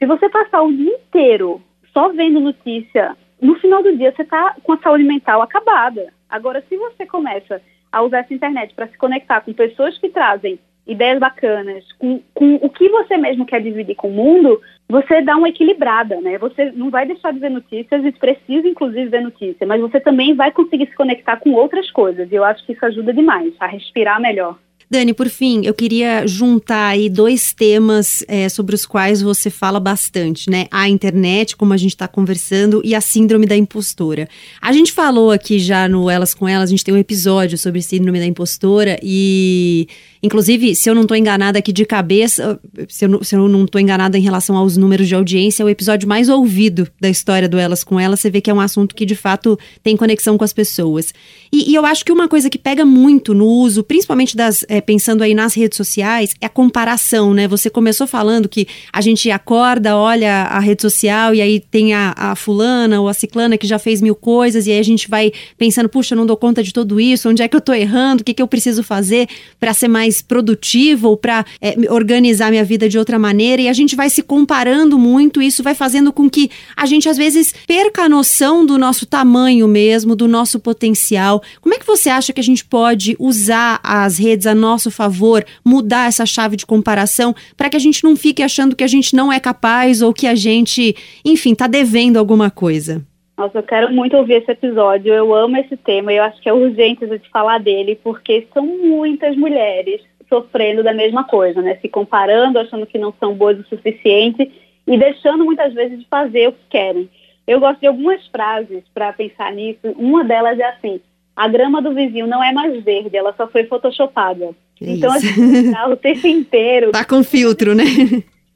se 0.00 0.04
você 0.04 0.28
passar 0.28 0.62
o 0.62 0.72
dia 0.72 0.94
inteiro 0.94 1.62
só 1.92 2.08
vendo 2.08 2.40
notícia, 2.40 3.16
no 3.40 3.54
final 3.60 3.84
do 3.84 3.96
dia 3.96 4.12
você 4.12 4.22
está 4.22 4.56
com 4.64 4.72
a 4.72 4.78
saúde 4.78 5.04
mental 5.04 5.42
acabada. 5.42 6.12
Agora, 6.28 6.60
se 6.68 6.76
você 6.76 7.06
começa 7.06 7.62
a 7.92 8.02
usar 8.02 8.20
essa 8.20 8.34
internet 8.34 8.74
para 8.74 8.88
se 8.88 8.96
conectar 8.96 9.40
com 9.40 9.52
pessoas 9.52 9.96
que 9.98 10.08
trazem 10.08 10.58
ideias 10.86 11.20
bacanas, 11.20 11.84
com, 11.98 12.20
com, 12.34 12.56
o 12.56 12.68
que 12.68 12.88
você 12.88 13.16
mesmo 13.16 13.46
quer 13.46 13.62
dividir 13.62 13.94
com 13.94 14.08
o 14.08 14.12
mundo, 14.12 14.60
você 14.88 15.22
dá 15.22 15.36
uma 15.36 15.48
equilibrada, 15.48 16.20
né? 16.20 16.36
Você 16.38 16.72
não 16.72 16.90
vai 16.90 17.06
deixar 17.06 17.32
de 17.32 17.38
ver 17.38 17.50
notícias 17.50 18.04
e 18.04 18.10
precisa, 18.12 18.66
inclusive, 18.66 19.08
ver 19.08 19.22
notícias, 19.22 19.68
mas 19.68 19.80
você 19.80 20.00
também 20.00 20.34
vai 20.34 20.50
conseguir 20.50 20.86
se 20.86 20.94
conectar 20.96 21.36
com 21.36 21.52
outras 21.52 21.90
coisas. 21.90 22.30
E 22.30 22.34
eu 22.34 22.42
acho 22.42 22.64
que 22.66 22.72
isso 22.72 22.84
ajuda 22.84 23.12
demais 23.12 23.54
a 23.60 23.66
respirar 23.66 24.20
melhor. 24.20 24.58
Dani, 24.92 25.14
por 25.14 25.28
fim, 25.28 25.64
eu 25.64 25.72
queria 25.72 26.26
juntar 26.26 26.88
aí 26.88 27.08
dois 27.08 27.52
temas 27.52 28.24
é, 28.26 28.48
sobre 28.48 28.74
os 28.74 28.84
quais 28.84 29.22
você 29.22 29.48
fala 29.48 29.78
bastante, 29.78 30.50
né? 30.50 30.66
A 30.68 30.88
internet, 30.88 31.56
como 31.56 31.72
a 31.72 31.76
gente 31.76 31.92
está 31.92 32.08
conversando, 32.08 32.82
e 32.84 32.92
a 32.92 33.00
síndrome 33.00 33.46
da 33.46 33.56
impostora. 33.56 34.28
A 34.60 34.72
gente 34.72 34.90
falou 34.90 35.30
aqui 35.30 35.60
já 35.60 35.88
no 35.88 36.10
Elas 36.10 36.34
com 36.34 36.48
Elas, 36.48 36.70
a 36.70 36.72
gente 36.72 36.84
tem 36.84 36.92
um 36.92 36.98
episódio 36.98 37.56
sobre 37.56 37.80
síndrome 37.82 38.18
da 38.18 38.26
impostora 38.26 38.98
e 39.00 39.86
Inclusive, 40.22 40.74
se 40.74 40.88
eu 40.88 40.94
não 40.94 41.02
estou 41.02 41.16
enganada 41.16 41.58
aqui 41.58 41.72
de 41.72 41.86
cabeça, 41.86 42.60
se 42.88 43.06
eu, 43.06 43.08
não, 43.08 43.22
se 43.22 43.34
eu 43.34 43.48
não 43.48 43.64
estou 43.64 43.80
enganada 43.80 44.18
em 44.18 44.20
relação 44.20 44.54
aos 44.54 44.76
números 44.76 45.08
de 45.08 45.14
audiência, 45.14 45.62
é 45.62 45.66
o 45.66 45.68
episódio 45.68 46.06
mais 46.06 46.28
ouvido 46.28 46.86
da 47.00 47.08
história 47.08 47.48
do 47.48 47.58
Elas 47.58 47.82
com 47.82 47.98
Elas. 47.98 48.20
Você 48.20 48.30
vê 48.30 48.40
que 48.40 48.50
é 48.50 48.54
um 48.54 48.60
assunto 48.60 48.94
que 48.94 49.06
de 49.06 49.16
fato 49.16 49.58
tem 49.82 49.96
conexão 49.96 50.36
com 50.36 50.44
as 50.44 50.52
pessoas. 50.52 51.14
E, 51.50 51.70
e 51.70 51.74
eu 51.74 51.86
acho 51.86 52.04
que 52.04 52.12
uma 52.12 52.28
coisa 52.28 52.50
que 52.50 52.58
pega 52.58 52.84
muito 52.84 53.32
no 53.32 53.46
uso, 53.46 53.82
principalmente 53.82 54.36
das, 54.36 54.62
é, 54.68 54.79
pensando 54.80 55.22
aí 55.22 55.34
nas 55.34 55.54
redes 55.54 55.76
sociais, 55.76 56.34
é 56.40 56.46
a 56.46 56.48
comparação, 56.48 57.34
né? 57.34 57.46
Você 57.48 57.68
começou 57.68 58.06
falando 58.06 58.48
que 58.48 58.66
a 58.92 59.00
gente 59.00 59.30
acorda, 59.30 59.96
olha 59.96 60.42
a 60.44 60.58
rede 60.58 60.82
social 60.82 61.34
e 61.34 61.40
aí 61.40 61.60
tem 61.60 61.94
a, 61.94 62.14
a 62.16 62.36
fulana 62.36 63.00
ou 63.00 63.08
a 63.08 63.14
ciclana 63.14 63.58
que 63.58 63.66
já 63.66 63.78
fez 63.78 64.00
mil 64.00 64.14
coisas 64.14 64.66
e 64.66 64.72
aí 64.72 64.78
a 64.78 64.84
gente 64.84 65.08
vai 65.08 65.32
pensando, 65.56 65.88
puxa, 65.88 66.14
não 66.14 66.26
dou 66.26 66.36
conta 66.36 66.62
de 66.62 66.72
tudo 66.72 67.00
isso, 67.00 67.28
onde 67.28 67.42
é 67.42 67.48
que 67.48 67.56
eu 67.56 67.58
estou 67.58 67.74
errando, 67.74 68.22
o 68.22 68.24
que, 68.24 68.34
que 68.34 68.42
eu 68.42 68.48
preciso 68.48 68.82
fazer 68.82 69.28
para 69.58 69.74
ser 69.74 69.88
mais 69.88 70.22
produtiva 70.22 71.08
ou 71.08 71.16
para 71.16 71.44
é, 71.60 71.76
organizar 71.90 72.50
minha 72.50 72.64
vida 72.64 72.88
de 72.88 72.98
outra 72.98 73.18
maneira. 73.18 73.62
E 73.62 73.68
a 73.68 73.72
gente 73.72 73.96
vai 73.96 74.08
se 74.08 74.22
comparando 74.22 74.98
muito, 74.98 75.42
e 75.42 75.46
isso 75.46 75.62
vai 75.62 75.74
fazendo 75.74 76.12
com 76.12 76.28
que 76.28 76.50
a 76.76 76.86
gente 76.86 77.08
às 77.08 77.16
vezes 77.16 77.54
perca 77.66 78.02
a 78.02 78.08
noção 78.08 78.64
do 78.64 78.78
nosso 78.78 79.06
tamanho 79.06 79.66
mesmo, 79.68 80.16
do 80.16 80.28
nosso 80.28 80.58
potencial. 80.58 81.42
Como 81.60 81.74
é 81.74 81.78
que 81.78 81.86
você 81.86 82.08
acha 82.08 82.32
que 82.32 82.40
a 82.40 82.44
gente 82.44 82.64
pode 82.64 83.16
usar 83.18 83.80
as 83.82 84.18
redes 84.18 84.46
a 84.46 84.54
nosso 84.54 84.69
favor, 84.92 85.44
mudar 85.64 86.06
essa 86.06 86.24
chave 86.24 86.54
de 86.54 86.66
comparação 86.66 87.34
para 87.56 87.68
que 87.68 87.76
a 87.76 87.80
gente 87.80 88.04
não 88.04 88.14
fique 88.14 88.42
achando 88.42 88.76
que 88.76 88.84
a 88.84 88.88
gente 88.88 89.16
não 89.16 89.32
é 89.32 89.40
capaz 89.40 90.02
ou 90.02 90.12
que 90.12 90.26
a 90.26 90.34
gente, 90.34 90.94
enfim, 91.24 91.52
está 91.52 91.66
devendo 91.66 92.18
alguma 92.18 92.50
coisa? 92.50 93.02
Nossa, 93.36 93.56
eu 93.56 93.62
quero 93.62 93.90
muito 93.90 94.14
ouvir 94.16 94.34
esse 94.34 94.50
episódio. 94.50 95.14
Eu 95.14 95.34
amo 95.34 95.56
esse 95.56 95.74
tema 95.74 96.12
eu 96.12 96.22
acho 96.22 96.40
que 96.42 96.48
é 96.48 96.52
urgente 96.52 97.04
a 97.04 97.08
gente 97.08 97.28
falar 97.30 97.58
dele, 97.58 97.98
porque 98.04 98.46
são 98.52 98.66
muitas 98.66 99.34
mulheres 99.34 100.02
sofrendo 100.28 100.82
da 100.82 100.92
mesma 100.92 101.24
coisa, 101.24 101.62
né? 101.62 101.76
Se 101.80 101.88
comparando, 101.88 102.58
achando 102.58 102.86
que 102.86 102.98
não 102.98 103.14
são 103.18 103.34
boas 103.34 103.58
o 103.58 103.64
suficiente 103.64 104.50
e 104.86 104.98
deixando 104.98 105.44
muitas 105.44 105.72
vezes 105.72 105.98
de 105.98 106.06
fazer 106.06 106.48
o 106.48 106.52
que 106.52 106.66
querem. 106.68 107.08
Eu 107.46 107.58
gosto 107.58 107.80
de 107.80 107.86
algumas 107.86 108.24
frases 108.26 108.84
para 108.92 109.12
pensar 109.12 109.52
nisso. 109.52 109.80
Uma 109.96 110.22
delas 110.22 110.58
é 110.58 110.64
assim: 110.64 111.00
a 111.40 111.48
grama 111.48 111.80
do 111.80 111.94
vizinho 111.94 112.26
não 112.26 112.44
é 112.44 112.52
mais 112.52 112.84
verde, 112.84 113.16
ela 113.16 113.32
só 113.34 113.48
foi 113.48 113.64
photoshopada. 113.64 114.50
É 114.78 114.90
então, 114.90 115.10
assim, 115.10 115.72
o 115.90 115.96
tempo 115.96 116.26
inteiro. 116.26 116.92
Tá 116.92 117.02
com 117.02 117.24
filtro, 117.24 117.74
né? 117.74 117.84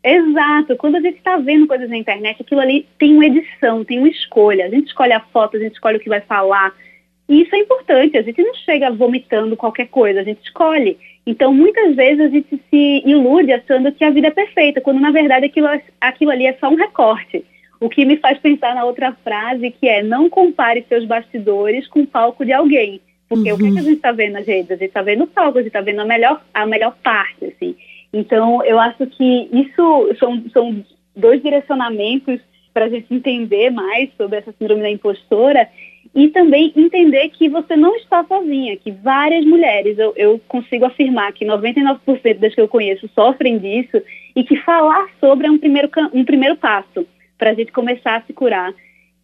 Exato. 0.04 0.76
Quando 0.76 0.96
a 0.96 1.00
gente 1.00 1.16
está 1.16 1.38
vendo 1.38 1.66
coisas 1.66 1.88
na 1.88 1.96
internet, 1.96 2.42
aquilo 2.42 2.60
ali 2.60 2.86
tem 2.98 3.14
uma 3.14 3.24
edição, 3.24 3.82
tem 3.86 3.98
uma 3.98 4.08
escolha. 4.08 4.66
A 4.66 4.68
gente 4.68 4.88
escolhe 4.88 5.14
a 5.14 5.20
foto, 5.20 5.56
a 5.56 5.60
gente 5.60 5.72
escolhe 5.72 5.96
o 5.96 6.00
que 6.00 6.10
vai 6.10 6.20
falar. 6.20 6.74
E 7.26 7.40
isso 7.40 7.56
é 7.56 7.58
importante. 7.60 8.18
A 8.18 8.22
gente 8.22 8.42
não 8.42 8.54
chega 8.54 8.90
vomitando 8.90 9.56
qualquer 9.56 9.86
coisa, 9.86 10.20
a 10.20 10.24
gente 10.24 10.42
escolhe. 10.44 10.98
Então, 11.26 11.54
muitas 11.54 11.96
vezes 11.96 12.20
a 12.20 12.28
gente 12.28 12.60
se 12.68 13.02
ilude 13.06 13.50
achando 13.50 13.90
que 13.92 14.04
a 14.04 14.10
vida 14.10 14.26
é 14.26 14.30
perfeita, 14.30 14.82
quando 14.82 15.00
na 15.00 15.10
verdade 15.10 15.46
aquilo, 15.46 15.68
aquilo 15.98 16.30
ali 16.30 16.46
é 16.46 16.52
só 16.60 16.68
um 16.68 16.74
recorte. 16.74 17.42
O 17.84 17.88
que 17.90 18.06
me 18.06 18.16
faz 18.16 18.38
pensar 18.38 18.74
na 18.74 18.82
outra 18.82 19.12
frase, 19.22 19.70
que 19.70 19.86
é 19.86 20.02
não 20.02 20.30
compare 20.30 20.86
seus 20.88 21.04
bastidores 21.04 21.86
com 21.86 22.00
o 22.00 22.06
palco 22.06 22.42
de 22.42 22.50
alguém. 22.50 22.98
Porque 23.28 23.52
uhum. 23.52 23.56
o 23.56 23.58
que, 23.58 23.66
é 23.66 23.72
que 23.72 23.78
a 23.78 23.82
gente 23.82 23.96
está 23.96 24.10
vendo 24.10 24.32
nas 24.32 24.46
redes? 24.46 24.70
A 24.70 24.76
gente 24.76 24.86
está 24.86 25.02
vendo 25.02 25.24
o 25.24 25.26
palco, 25.26 25.58
a 25.58 25.60
gente 25.60 25.68
está 25.68 25.82
vendo 25.82 26.00
a 26.00 26.04
melhor, 26.06 26.42
a 26.54 26.64
melhor 26.64 26.96
parte, 27.02 27.44
assim. 27.44 27.76
Então, 28.10 28.64
eu 28.64 28.80
acho 28.80 29.06
que 29.06 29.50
isso 29.52 30.16
são, 30.18 30.42
são 30.50 30.82
dois 31.14 31.42
direcionamentos 31.42 32.40
para 32.72 32.86
a 32.86 32.88
gente 32.88 33.12
entender 33.12 33.68
mais 33.68 34.08
sobre 34.16 34.38
essa 34.38 34.54
síndrome 34.58 34.80
da 34.80 34.88
impostora 34.88 35.68
e 36.14 36.28
também 36.28 36.72
entender 36.74 37.28
que 37.28 37.50
você 37.50 37.76
não 37.76 37.94
está 37.96 38.24
sozinha, 38.24 38.78
que 38.78 38.92
várias 38.92 39.44
mulheres, 39.44 39.98
eu, 39.98 40.14
eu 40.16 40.40
consigo 40.48 40.86
afirmar 40.86 41.34
que 41.34 41.44
99% 41.44 42.38
das 42.38 42.54
que 42.54 42.62
eu 42.62 42.68
conheço 42.68 43.10
sofrem 43.14 43.58
disso 43.58 44.00
e 44.34 44.42
que 44.42 44.56
falar 44.62 45.06
sobre 45.20 45.48
é 45.48 45.50
um 45.50 45.58
primeiro, 45.58 45.90
um 46.14 46.24
primeiro 46.24 46.56
passo 46.56 47.06
para 47.44 47.50
a 47.50 47.54
gente 47.54 47.72
começar 47.72 48.16
a 48.16 48.22
se 48.22 48.32
curar 48.32 48.72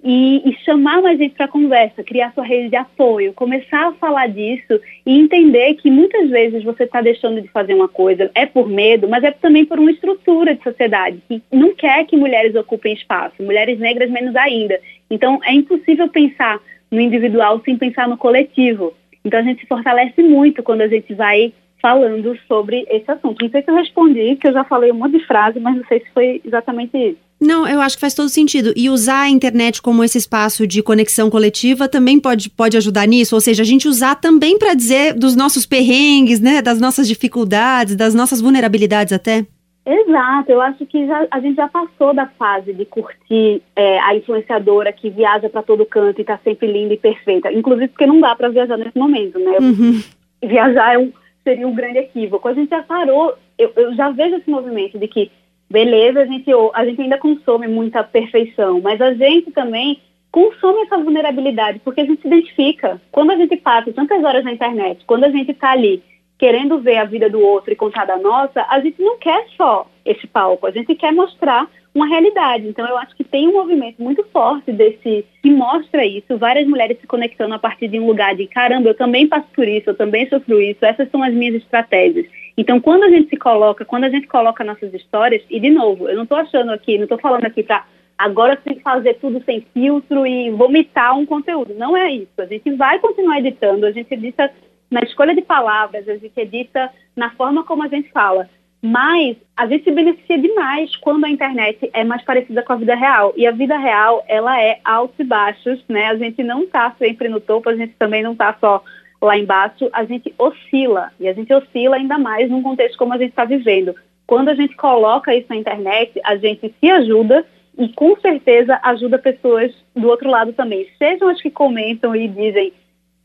e, 0.04 0.42
e 0.46 0.54
chamar 0.62 1.00
mais 1.00 1.18
gente 1.18 1.34
para 1.34 1.48
conversa, 1.48 2.04
criar 2.04 2.34
sua 2.34 2.44
rede 2.44 2.68
de 2.68 2.76
apoio, 2.76 3.32
começar 3.32 3.88
a 3.88 3.92
falar 3.92 4.26
disso 4.26 4.78
e 5.06 5.18
entender 5.18 5.72
que 5.76 5.90
muitas 5.90 6.28
vezes 6.28 6.62
você 6.62 6.84
está 6.84 7.00
deixando 7.00 7.40
de 7.40 7.48
fazer 7.48 7.72
uma 7.72 7.88
coisa, 7.88 8.30
é 8.34 8.44
por 8.44 8.68
medo, 8.68 9.08
mas 9.08 9.24
é 9.24 9.30
também 9.30 9.64
por 9.64 9.78
uma 9.78 9.90
estrutura 9.90 10.54
de 10.54 10.62
sociedade 10.62 11.22
que 11.26 11.42
não 11.50 11.74
quer 11.74 12.04
que 12.04 12.14
mulheres 12.14 12.54
ocupem 12.54 12.92
espaço, 12.92 13.42
mulheres 13.42 13.78
negras 13.78 14.10
menos 14.10 14.36
ainda. 14.36 14.78
Então 15.10 15.40
é 15.42 15.54
impossível 15.54 16.06
pensar 16.08 16.60
no 16.90 17.00
individual 17.00 17.62
sem 17.64 17.78
pensar 17.78 18.06
no 18.06 18.18
coletivo. 18.18 18.92
Então 19.24 19.40
a 19.40 19.42
gente 19.42 19.62
se 19.62 19.66
fortalece 19.66 20.22
muito 20.22 20.62
quando 20.62 20.82
a 20.82 20.88
gente 20.88 21.14
vai 21.14 21.54
falando 21.81 22.37
sobre 22.47 22.85
esse 22.89 23.11
assunto. 23.11 23.43
Não 23.43 23.51
sei 23.51 23.62
se 23.62 23.70
eu 23.70 23.74
respondi, 23.74 24.37
que 24.37 24.49
eu 24.49 24.53
já 24.53 24.64
falei 24.64 24.93
um 24.93 24.97
monte 24.97 25.18
de 25.18 25.26
frase, 25.26 25.59
mas 25.59 25.76
não 25.76 25.85
sei 25.87 26.01
se 26.01 26.07
foi 26.12 26.41
exatamente 26.45 26.97
isso. 26.97 27.18
Não, 27.41 27.66
eu 27.66 27.81
acho 27.81 27.97
que 27.97 28.03
faz 28.03 28.14
todo 28.14 28.28
sentido. 28.28 28.72
E 28.76 28.91
usar 28.91 29.22
a 29.22 29.31
internet 29.31 29.81
como 29.81 30.05
esse 30.05 30.18
espaço 30.18 30.66
de 30.66 30.83
conexão 30.83 31.31
coletiva 31.31 31.89
também 31.89 32.20
pode, 32.20 32.51
pode 32.51 32.76
ajudar 32.76 33.09
nisso. 33.09 33.35
Ou 33.35 33.41
seja, 33.41 33.62
a 33.62 33.66
gente 33.66 33.89
usar 33.89 34.16
também 34.16 34.59
para 34.59 34.74
dizer 34.74 35.14
dos 35.14 35.35
nossos 35.35 35.64
perrengues, 35.64 36.39
né? 36.39 36.61
Das 36.61 36.78
nossas 36.78 37.09
dificuldades, 37.09 37.97
das 37.97 38.14
nossas 38.14 38.43
vulnerabilidades 38.43 39.12
até. 39.12 39.47
Exato, 39.87 40.53
eu 40.53 40.61
acho 40.61 40.85
que 40.85 41.07
já, 41.07 41.26
a 41.31 41.41
gente 41.41 41.57
já 41.57 41.66
passou 41.66 42.12
da 42.12 42.26
fase 42.26 42.72
de 42.74 42.85
curtir 42.85 43.62
é, 43.74 43.99
a 44.01 44.14
influenciadora 44.14 44.93
que 44.93 45.09
viaja 45.09 45.49
para 45.49 45.62
todo 45.62 45.87
canto 45.87 46.18
e 46.18 46.20
está 46.20 46.39
sempre 46.45 46.70
linda 46.70 46.93
e 46.93 46.99
perfeita. 46.99 47.51
Inclusive 47.51 47.89
porque 47.89 48.07
não 48.07 48.20
dá 48.20 48.37
para 48.37 48.51
viajar 48.51 48.76
nesse 48.76 48.97
momento, 48.99 49.39
né? 49.39 49.57
Uhum. 49.59 50.03
Viajar 50.43 50.95
é 50.95 50.99
um, 50.99 51.11
seria 51.45 51.66
um 51.66 51.74
grande 51.74 51.99
equívoco. 51.99 52.49
A 52.49 52.55
gente 52.55 52.70
já 52.70 52.82
parou, 52.82 53.34
eu, 53.59 53.72
eu 53.76 53.95
já 53.95 54.11
vejo 54.11 54.36
esse 54.36 54.51
movimento 54.51 54.99
de 54.99 55.09
que 55.09 55.30
beleza, 55.68 56.22
a 56.22 56.26
gente, 56.26 56.51
a 56.74 56.84
gente 56.84 57.01
ainda 57.01 57.18
consome 57.18 57.68
muita 57.68 58.03
perfeição, 58.03 58.80
mas 58.80 59.01
a 59.01 59.14
gente 59.14 59.53
também 59.53 60.01
consome 60.32 60.82
essa 60.82 60.99
vulnerabilidade, 60.99 61.80
porque 61.80 62.01
a 62.01 62.05
gente 62.05 62.22
se 62.22 62.26
identifica. 62.26 63.01
Quando 63.11 63.30
a 63.30 63.36
gente 63.36 63.57
passa 63.57 63.93
tantas 63.93 64.22
horas 64.22 64.45
na 64.45 64.53
internet, 64.53 65.05
quando 65.07 65.24
a 65.24 65.30
gente 65.30 65.53
está 65.53 65.72
ali 65.72 66.03
querendo 66.38 66.80
ver 66.80 66.97
a 66.97 67.05
vida 67.05 67.28
do 67.28 67.41
outro 67.41 67.72
e 67.72 67.76
contar 67.76 68.07
da 68.07 68.16
nossa, 68.16 68.64
a 68.68 68.80
gente 68.80 69.01
não 69.03 69.18
quer 69.18 69.47
só 69.57 69.86
esse 70.05 70.26
palco, 70.26 70.66
a 70.66 70.70
gente 70.70 70.95
quer 70.95 71.12
mostrar 71.12 71.68
uma 71.95 72.07
realidade. 72.07 72.68
Então 72.68 72.86
eu 72.86 72.97
acho 72.97 73.14
que 73.16 73.24
tem 73.24 73.49
um 73.49 73.53
movimento 73.53 74.03
muito 74.03 74.24
forte 74.32 74.72
desse 74.72 75.24
que 75.43 75.51
mostra 75.51 76.05
isso, 76.05 76.38
várias 76.38 76.66
mulheres 76.66 76.99
se 77.01 77.07
conectando 77.07 77.55
a 77.55 77.59
partir 77.59 77.88
de 77.88 77.99
um 77.99 78.07
lugar 78.07 78.34
de 78.34 78.47
caramba, 78.47 78.88
eu 78.88 78.95
também 78.95 79.26
passo 79.26 79.49
por 79.55 79.66
isso, 79.66 79.91
eu 79.91 79.97
também 79.97 80.28
sofro 80.28 80.61
isso, 80.61 80.84
essas 80.84 81.11
são 81.11 81.22
as 81.22 81.32
minhas 81.32 81.57
estratégias. 81.57 82.26
Então 82.57 82.80
quando 82.80 83.05
a 83.05 83.11
gente 83.11 83.28
se 83.28 83.36
coloca, 83.36 83.84
quando 83.84 84.05
a 84.05 84.11
gente 84.11 84.26
coloca 84.26 84.64
nossas 84.64 84.93
histórias, 84.95 85.43
e 85.51 85.59
de 85.59 85.70
novo, 85.70 86.09
eu 86.09 86.16
não 86.16 86.24
estou 86.24 86.38
achando 86.38 86.70
aqui, 86.70 86.97
não 86.97 87.05
estou 87.05 87.18
falando 87.18 87.45
aqui 87.45 87.62
para 87.62 87.84
agora 88.20 88.55
tem 88.55 88.74
que 88.74 88.82
fazer 88.82 89.14
tudo 89.14 89.43
sem 89.45 89.66
filtro 89.72 90.26
e 90.26 90.51
vomitar 90.51 91.18
um 91.18 91.24
conteúdo. 91.24 91.74
Não 91.74 91.97
é 91.97 92.12
isso. 92.12 92.34
A 92.36 92.45
gente 92.45 92.70
vai 92.72 92.99
continuar 92.99 93.38
editando, 93.38 93.86
a 93.86 93.93
gente 93.93 94.12
edita 94.12 94.53
na 94.91 95.01
escolha 95.01 95.34
de 95.34 95.41
palavras, 95.41 96.07
a 96.07 96.16
gente 96.16 96.38
edita 96.38 96.93
na 97.16 97.30
forma 97.30 97.64
como 97.64 97.82
a 97.82 97.88
gente 97.88 98.11
fala. 98.11 98.47
Mas 98.83 99.37
a 99.57 99.66
gente 99.66 99.85
se 99.85 99.91
beneficia 99.91 100.39
demais 100.39 100.97
quando 100.97 101.24
a 101.24 101.31
internet 101.31 101.91
é 101.93 102.03
mais 102.03 102.22
parecida 102.22 102.62
com 102.62 102.72
a 102.72 102.76
vida 102.76 102.95
real. 102.95 103.35
E 103.37 103.47
a 103.47 103.51
vida 103.51 103.76
real, 103.76 104.24
ela 104.26 104.61
é 104.61 104.81
altos 104.85 105.18
e 105.18 105.24
baixos, 105.24 105.85
né? 105.87 106.07
A 106.07 106.16
gente 106.16 106.43
não 106.43 106.62
está 106.62 106.91
sempre 106.99 107.28
no 107.28 107.41
topo, 107.41 107.68
a 107.68 107.76
gente 107.76 107.95
também 107.99 108.22
não 108.22 108.33
está 108.33 108.57
só 108.59 108.83
lá 109.20 109.37
embaixo, 109.37 109.91
a 109.93 110.05
gente 110.05 110.35
oscila. 110.39 111.12
E 111.20 111.28
a 111.28 111.35
gente 111.35 111.53
oscila 111.53 111.97
ainda 111.97 112.18
mais 112.18 112.49
num 112.49 112.62
contexto 112.62 112.97
como 112.97 113.12
a 113.12 113.18
gente 113.18 113.31
está 113.31 113.45
vivendo. 113.45 113.95
Quando 114.26 114.49
a 114.49 114.55
gente 114.55 114.74
coloca 114.76 115.35
isso 115.35 115.49
na 115.51 115.57
internet, 115.57 116.18
a 116.24 116.37
gente 116.37 116.74
se 116.81 116.91
ajuda 116.91 117.45
e 117.76 117.89
com 117.89 118.16
certeza 118.20 118.78
ajuda 118.83 119.18
pessoas 119.18 119.72
do 119.95 120.09
outro 120.09 120.31
lado 120.31 120.53
também. 120.53 120.87
Sejam 120.99 121.28
as 121.28 121.41
que 121.41 121.51
comentam 121.51 122.14
e 122.16 122.28
dizem 122.28 122.72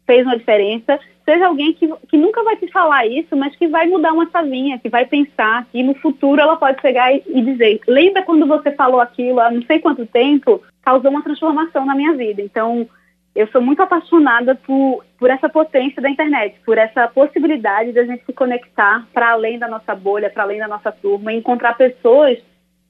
fez 0.06 0.26
uma 0.26 0.38
diferença, 0.38 1.00
seja 1.26 1.48
alguém 1.48 1.74
que, 1.74 1.88
que 2.08 2.18
nunca 2.18 2.44
vai 2.44 2.56
te 2.56 2.72
falar 2.72 3.06
isso, 3.08 3.36
mas 3.36 3.56
que 3.56 3.68
vai 3.68 3.88
mudar 3.88 4.14
uma 4.14 4.30
chavinha, 4.30 4.80
que 4.80 4.90
vai 4.90 5.06
pensar 5.06 5.66
que 5.72 5.82
no 5.82 5.96
futuro 5.96 6.40
ela 6.40 6.56
pode 6.56 6.80
chegar 6.82 7.14
e, 7.14 7.24
e 7.28 7.42
dizer: 7.42 7.82
lembra 7.88 8.24
quando 8.24 8.46
você 8.46 8.72
falou 8.72 9.02
aquilo 9.02 9.40
há 9.40 9.50
não 9.52 9.64
sei 9.64 9.80
quanto 9.80 10.06
tempo? 10.06 10.62
Causou 10.84 11.10
uma 11.10 11.24
transformação 11.24 11.86
na 11.86 11.96
minha 11.96 12.14
vida. 12.14 12.42
Então, 12.42 12.88
eu 13.36 13.48
sou 13.48 13.62
muito 13.62 13.82
apaixonada 13.82 14.56
por, 14.56 15.04
por 15.18 15.30
essa 15.30 15.50
potência 15.50 16.02
da 16.02 16.10
internet, 16.10 16.56
por 16.64 16.78
essa 16.78 17.08
possibilidade 17.08 17.92
de 17.92 18.00
a 18.00 18.06
gente 18.06 18.24
se 18.24 18.32
conectar 18.32 19.06
para 19.14 19.32
além 19.32 19.60
da 19.60 19.68
nossa 19.68 19.94
bolha, 19.96 20.30
para 20.30 20.44
além 20.44 20.60
da 20.60 20.68
nossa 20.68 20.92
turma, 20.92 21.34
e 21.34 21.38
encontrar 21.38 21.76
pessoas 21.76 22.38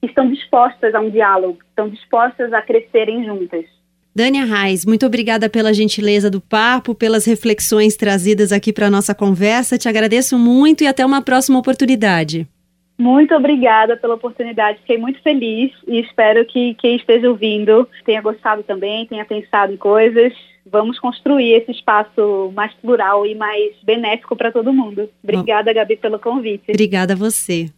que 0.01 0.07
estão 0.07 0.29
dispostas 0.29 0.93
a 0.93 0.99
um 0.99 1.09
diálogo, 1.09 1.57
estão 1.69 1.89
dispostas 1.89 2.53
a 2.53 2.61
crescerem 2.61 3.25
juntas. 3.25 3.65
Dânia 4.15 4.45
Reis, 4.45 4.85
muito 4.85 5.05
obrigada 5.05 5.49
pela 5.49 5.73
gentileza 5.73 6.31
do 6.31 6.39
papo, 6.39 6.95
pelas 6.95 7.25
reflexões 7.25 7.97
trazidas 7.97 8.53
aqui 8.53 8.71
para 8.71 8.87
a 8.87 8.89
nossa 8.89 9.13
conversa. 9.13 9.77
Te 9.77 9.89
agradeço 9.89 10.39
muito 10.39 10.85
e 10.85 10.87
até 10.87 11.05
uma 11.05 11.21
próxima 11.21 11.59
oportunidade. 11.59 12.47
Muito 12.97 13.35
obrigada 13.35 13.97
pela 13.97 14.15
oportunidade, 14.15 14.79
fiquei 14.79 14.97
muito 14.97 15.21
feliz 15.21 15.69
e 15.85 15.99
espero 15.99 16.45
que 16.45 16.75
quem 16.75 16.95
esteja 16.95 17.29
ouvindo 17.29 17.85
tenha 18.05 18.21
gostado 18.21 18.63
também, 18.63 19.05
tenha 19.05 19.25
pensado 19.25 19.73
em 19.73 19.77
coisas. 19.77 20.31
Vamos 20.65 20.97
construir 20.97 21.51
esse 21.51 21.71
espaço 21.71 22.53
mais 22.55 22.73
plural 22.75 23.25
e 23.25 23.35
mais 23.35 23.73
benéfico 23.83 24.33
para 24.33 24.49
todo 24.49 24.71
mundo. 24.71 25.09
Obrigada, 25.21 25.73
Gabi, 25.73 25.97
pelo 25.97 26.19
convite. 26.19 26.71
Obrigada 26.71 27.13
a 27.13 27.17
você. 27.17 27.69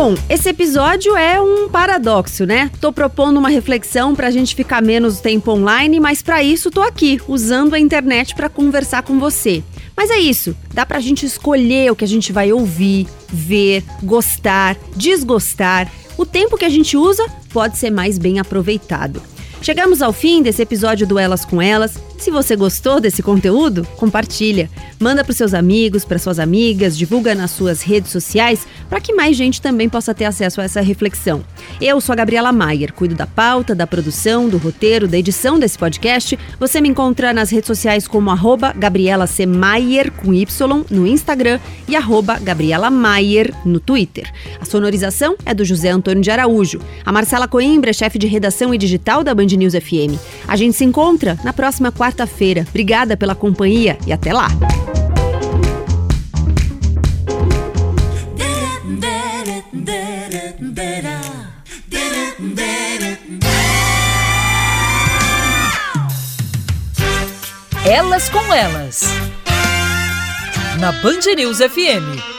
Bom, 0.00 0.14
esse 0.28 0.48
episódio 0.48 1.16
é 1.16 1.40
um 1.40 1.68
paradoxo, 1.68 2.46
né? 2.46 2.70
Tô 2.80 2.92
propondo 2.92 3.36
uma 3.36 3.48
reflexão 3.48 4.14
pra 4.14 4.30
gente 4.30 4.54
ficar 4.54 4.80
menos 4.80 5.18
tempo 5.18 5.50
online, 5.50 5.98
mas 5.98 6.22
para 6.22 6.40
isso 6.40 6.70
tô 6.70 6.82
aqui, 6.82 7.20
usando 7.26 7.74
a 7.74 7.80
internet 7.80 8.32
para 8.32 8.48
conversar 8.48 9.02
com 9.02 9.18
você. 9.18 9.60
Mas 9.96 10.08
é 10.08 10.16
isso, 10.20 10.56
dá 10.72 10.86
pra 10.86 11.00
gente 11.00 11.26
escolher 11.26 11.90
o 11.90 11.96
que 11.96 12.04
a 12.04 12.08
gente 12.08 12.32
vai 12.32 12.52
ouvir, 12.52 13.08
ver, 13.28 13.82
gostar, 14.00 14.76
desgostar. 14.94 15.90
O 16.16 16.24
tempo 16.24 16.56
que 16.56 16.64
a 16.64 16.70
gente 16.70 16.96
usa 16.96 17.26
pode 17.52 17.76
ser 17.76 17.90
mais 17.90 18.18
bem 18.18 18.38
aproveitado. 18.38 19.20
Chegamos 19.60 20.00
ao 20.00 20.12
fim 20.12 20.42
desse 20.42 20.62
episódio 20.62 21.08
do 21.08 21.18
Elas 21.18 21.44
com 21.44 21.60
Elas. 21.60 21.98
Se 22.18 22.32
você 22.32 22.56
gostou 22.56 23.00
desse 23.00 23.22
conteúdo, 23.22 23.86
compartilha. 23.96 24.68
Manda 24.98 25.22
para 25.22 25.32
seus 25.32 25.54
amigos, 25.54 26.04
para 26.04 26.18
suas 26.18 26.40
amigas, 26.40 26.98
divulga 26.98 27.32
nas 27.32 27.52
suas 27.52 27.80
redes 27.80 28.10
sociais 28.10 28.66
para 28.88 29.00
que 29.00 29.12
mais 29.12 29.36
gente 29.36 29.62
também 29.62 29.88
possa 29.88 30.12
ter 30.12 30.24
acesso 30.24 30.60
a 30.60 30.64
essa 30.64 30.80
reflexão. 30.80 31.44
Eu 31.80 32.00
sou 32.00 32.12
a 32.12 32.16
Gabriela 32.16 32.52
Maier, 32.52 32.92
cuido 32.92 33.14
da 33.14 33.26
pauta, 33.26 33.74
da 33.74 33.86
produção, 33.86 34.48
do 34.48 34.58
roteiro, 34.58 35.06
da 35.06 35.16
edição 35.16 35.58
desse 35.58 35.78
podcast. 35.78 36.36
Você 36.58 36.80
me 36.80 36.88
encontra 36.88 37.32
nas 37.32 37.50
redes 37.50 37.68
sociais 37.68 38.08
como 38.08 38.30
arroba 38.30 38.72
Gabriela 38.76 39.28
C. 39.28 39.46
Maier, 39.46 40.10
com 40.10 40.34
Y, 40.34 40.84
no 40.90 41.06
Instagram 41.06 41.60
e 41.86 41.94
arroba 41.94 42.38
Gabriela 42.40 42.90
Maier 42.90 43.54
no 43.64 43.78
Twitter. 43.78 44.28
A 44.60 44.64
sonorização 44.64 45.36
é 45.46 45.54
do 45.54 45.64
José 45.64 45.90
Antônio 45.90 46.22
de 46.22 46.30
Araújo. 46.30 46.80
A 47.04 47.12
Marcela 47.12 47.46
Coimbra 47.46 47.90
é 47.90 47.92
chefe 47.92 48.18
de 48.18 48.26
redação 48.26 48.74
e 48.74 48.78
digital 48.78 49.22
da 49.22 49.34
Band 49.34 49.46
News 49.46 49.74
FM. 49.74 50.18
A 50.48 50.56
gente 50.56 50.76
se 50.76 50.84
encontra 50.84 51.38
na 51.44 51.52
próxima 51.52 51.92
quarta-feira. 52.08 52.64
Obrigada 52.68 53.16
pela 53.16 53.34
companhia 53.34 53.98
e 54.06 54.12
até 54.12 54.32
lá! 54.32 54.48
Elas 67.84 68.28
com 68.28 68.52
Elas. 68.52 69.02
Na 70.78 70.92
Band 70.92 71.34
News 71.36 71.58
FM. 71.58 72.37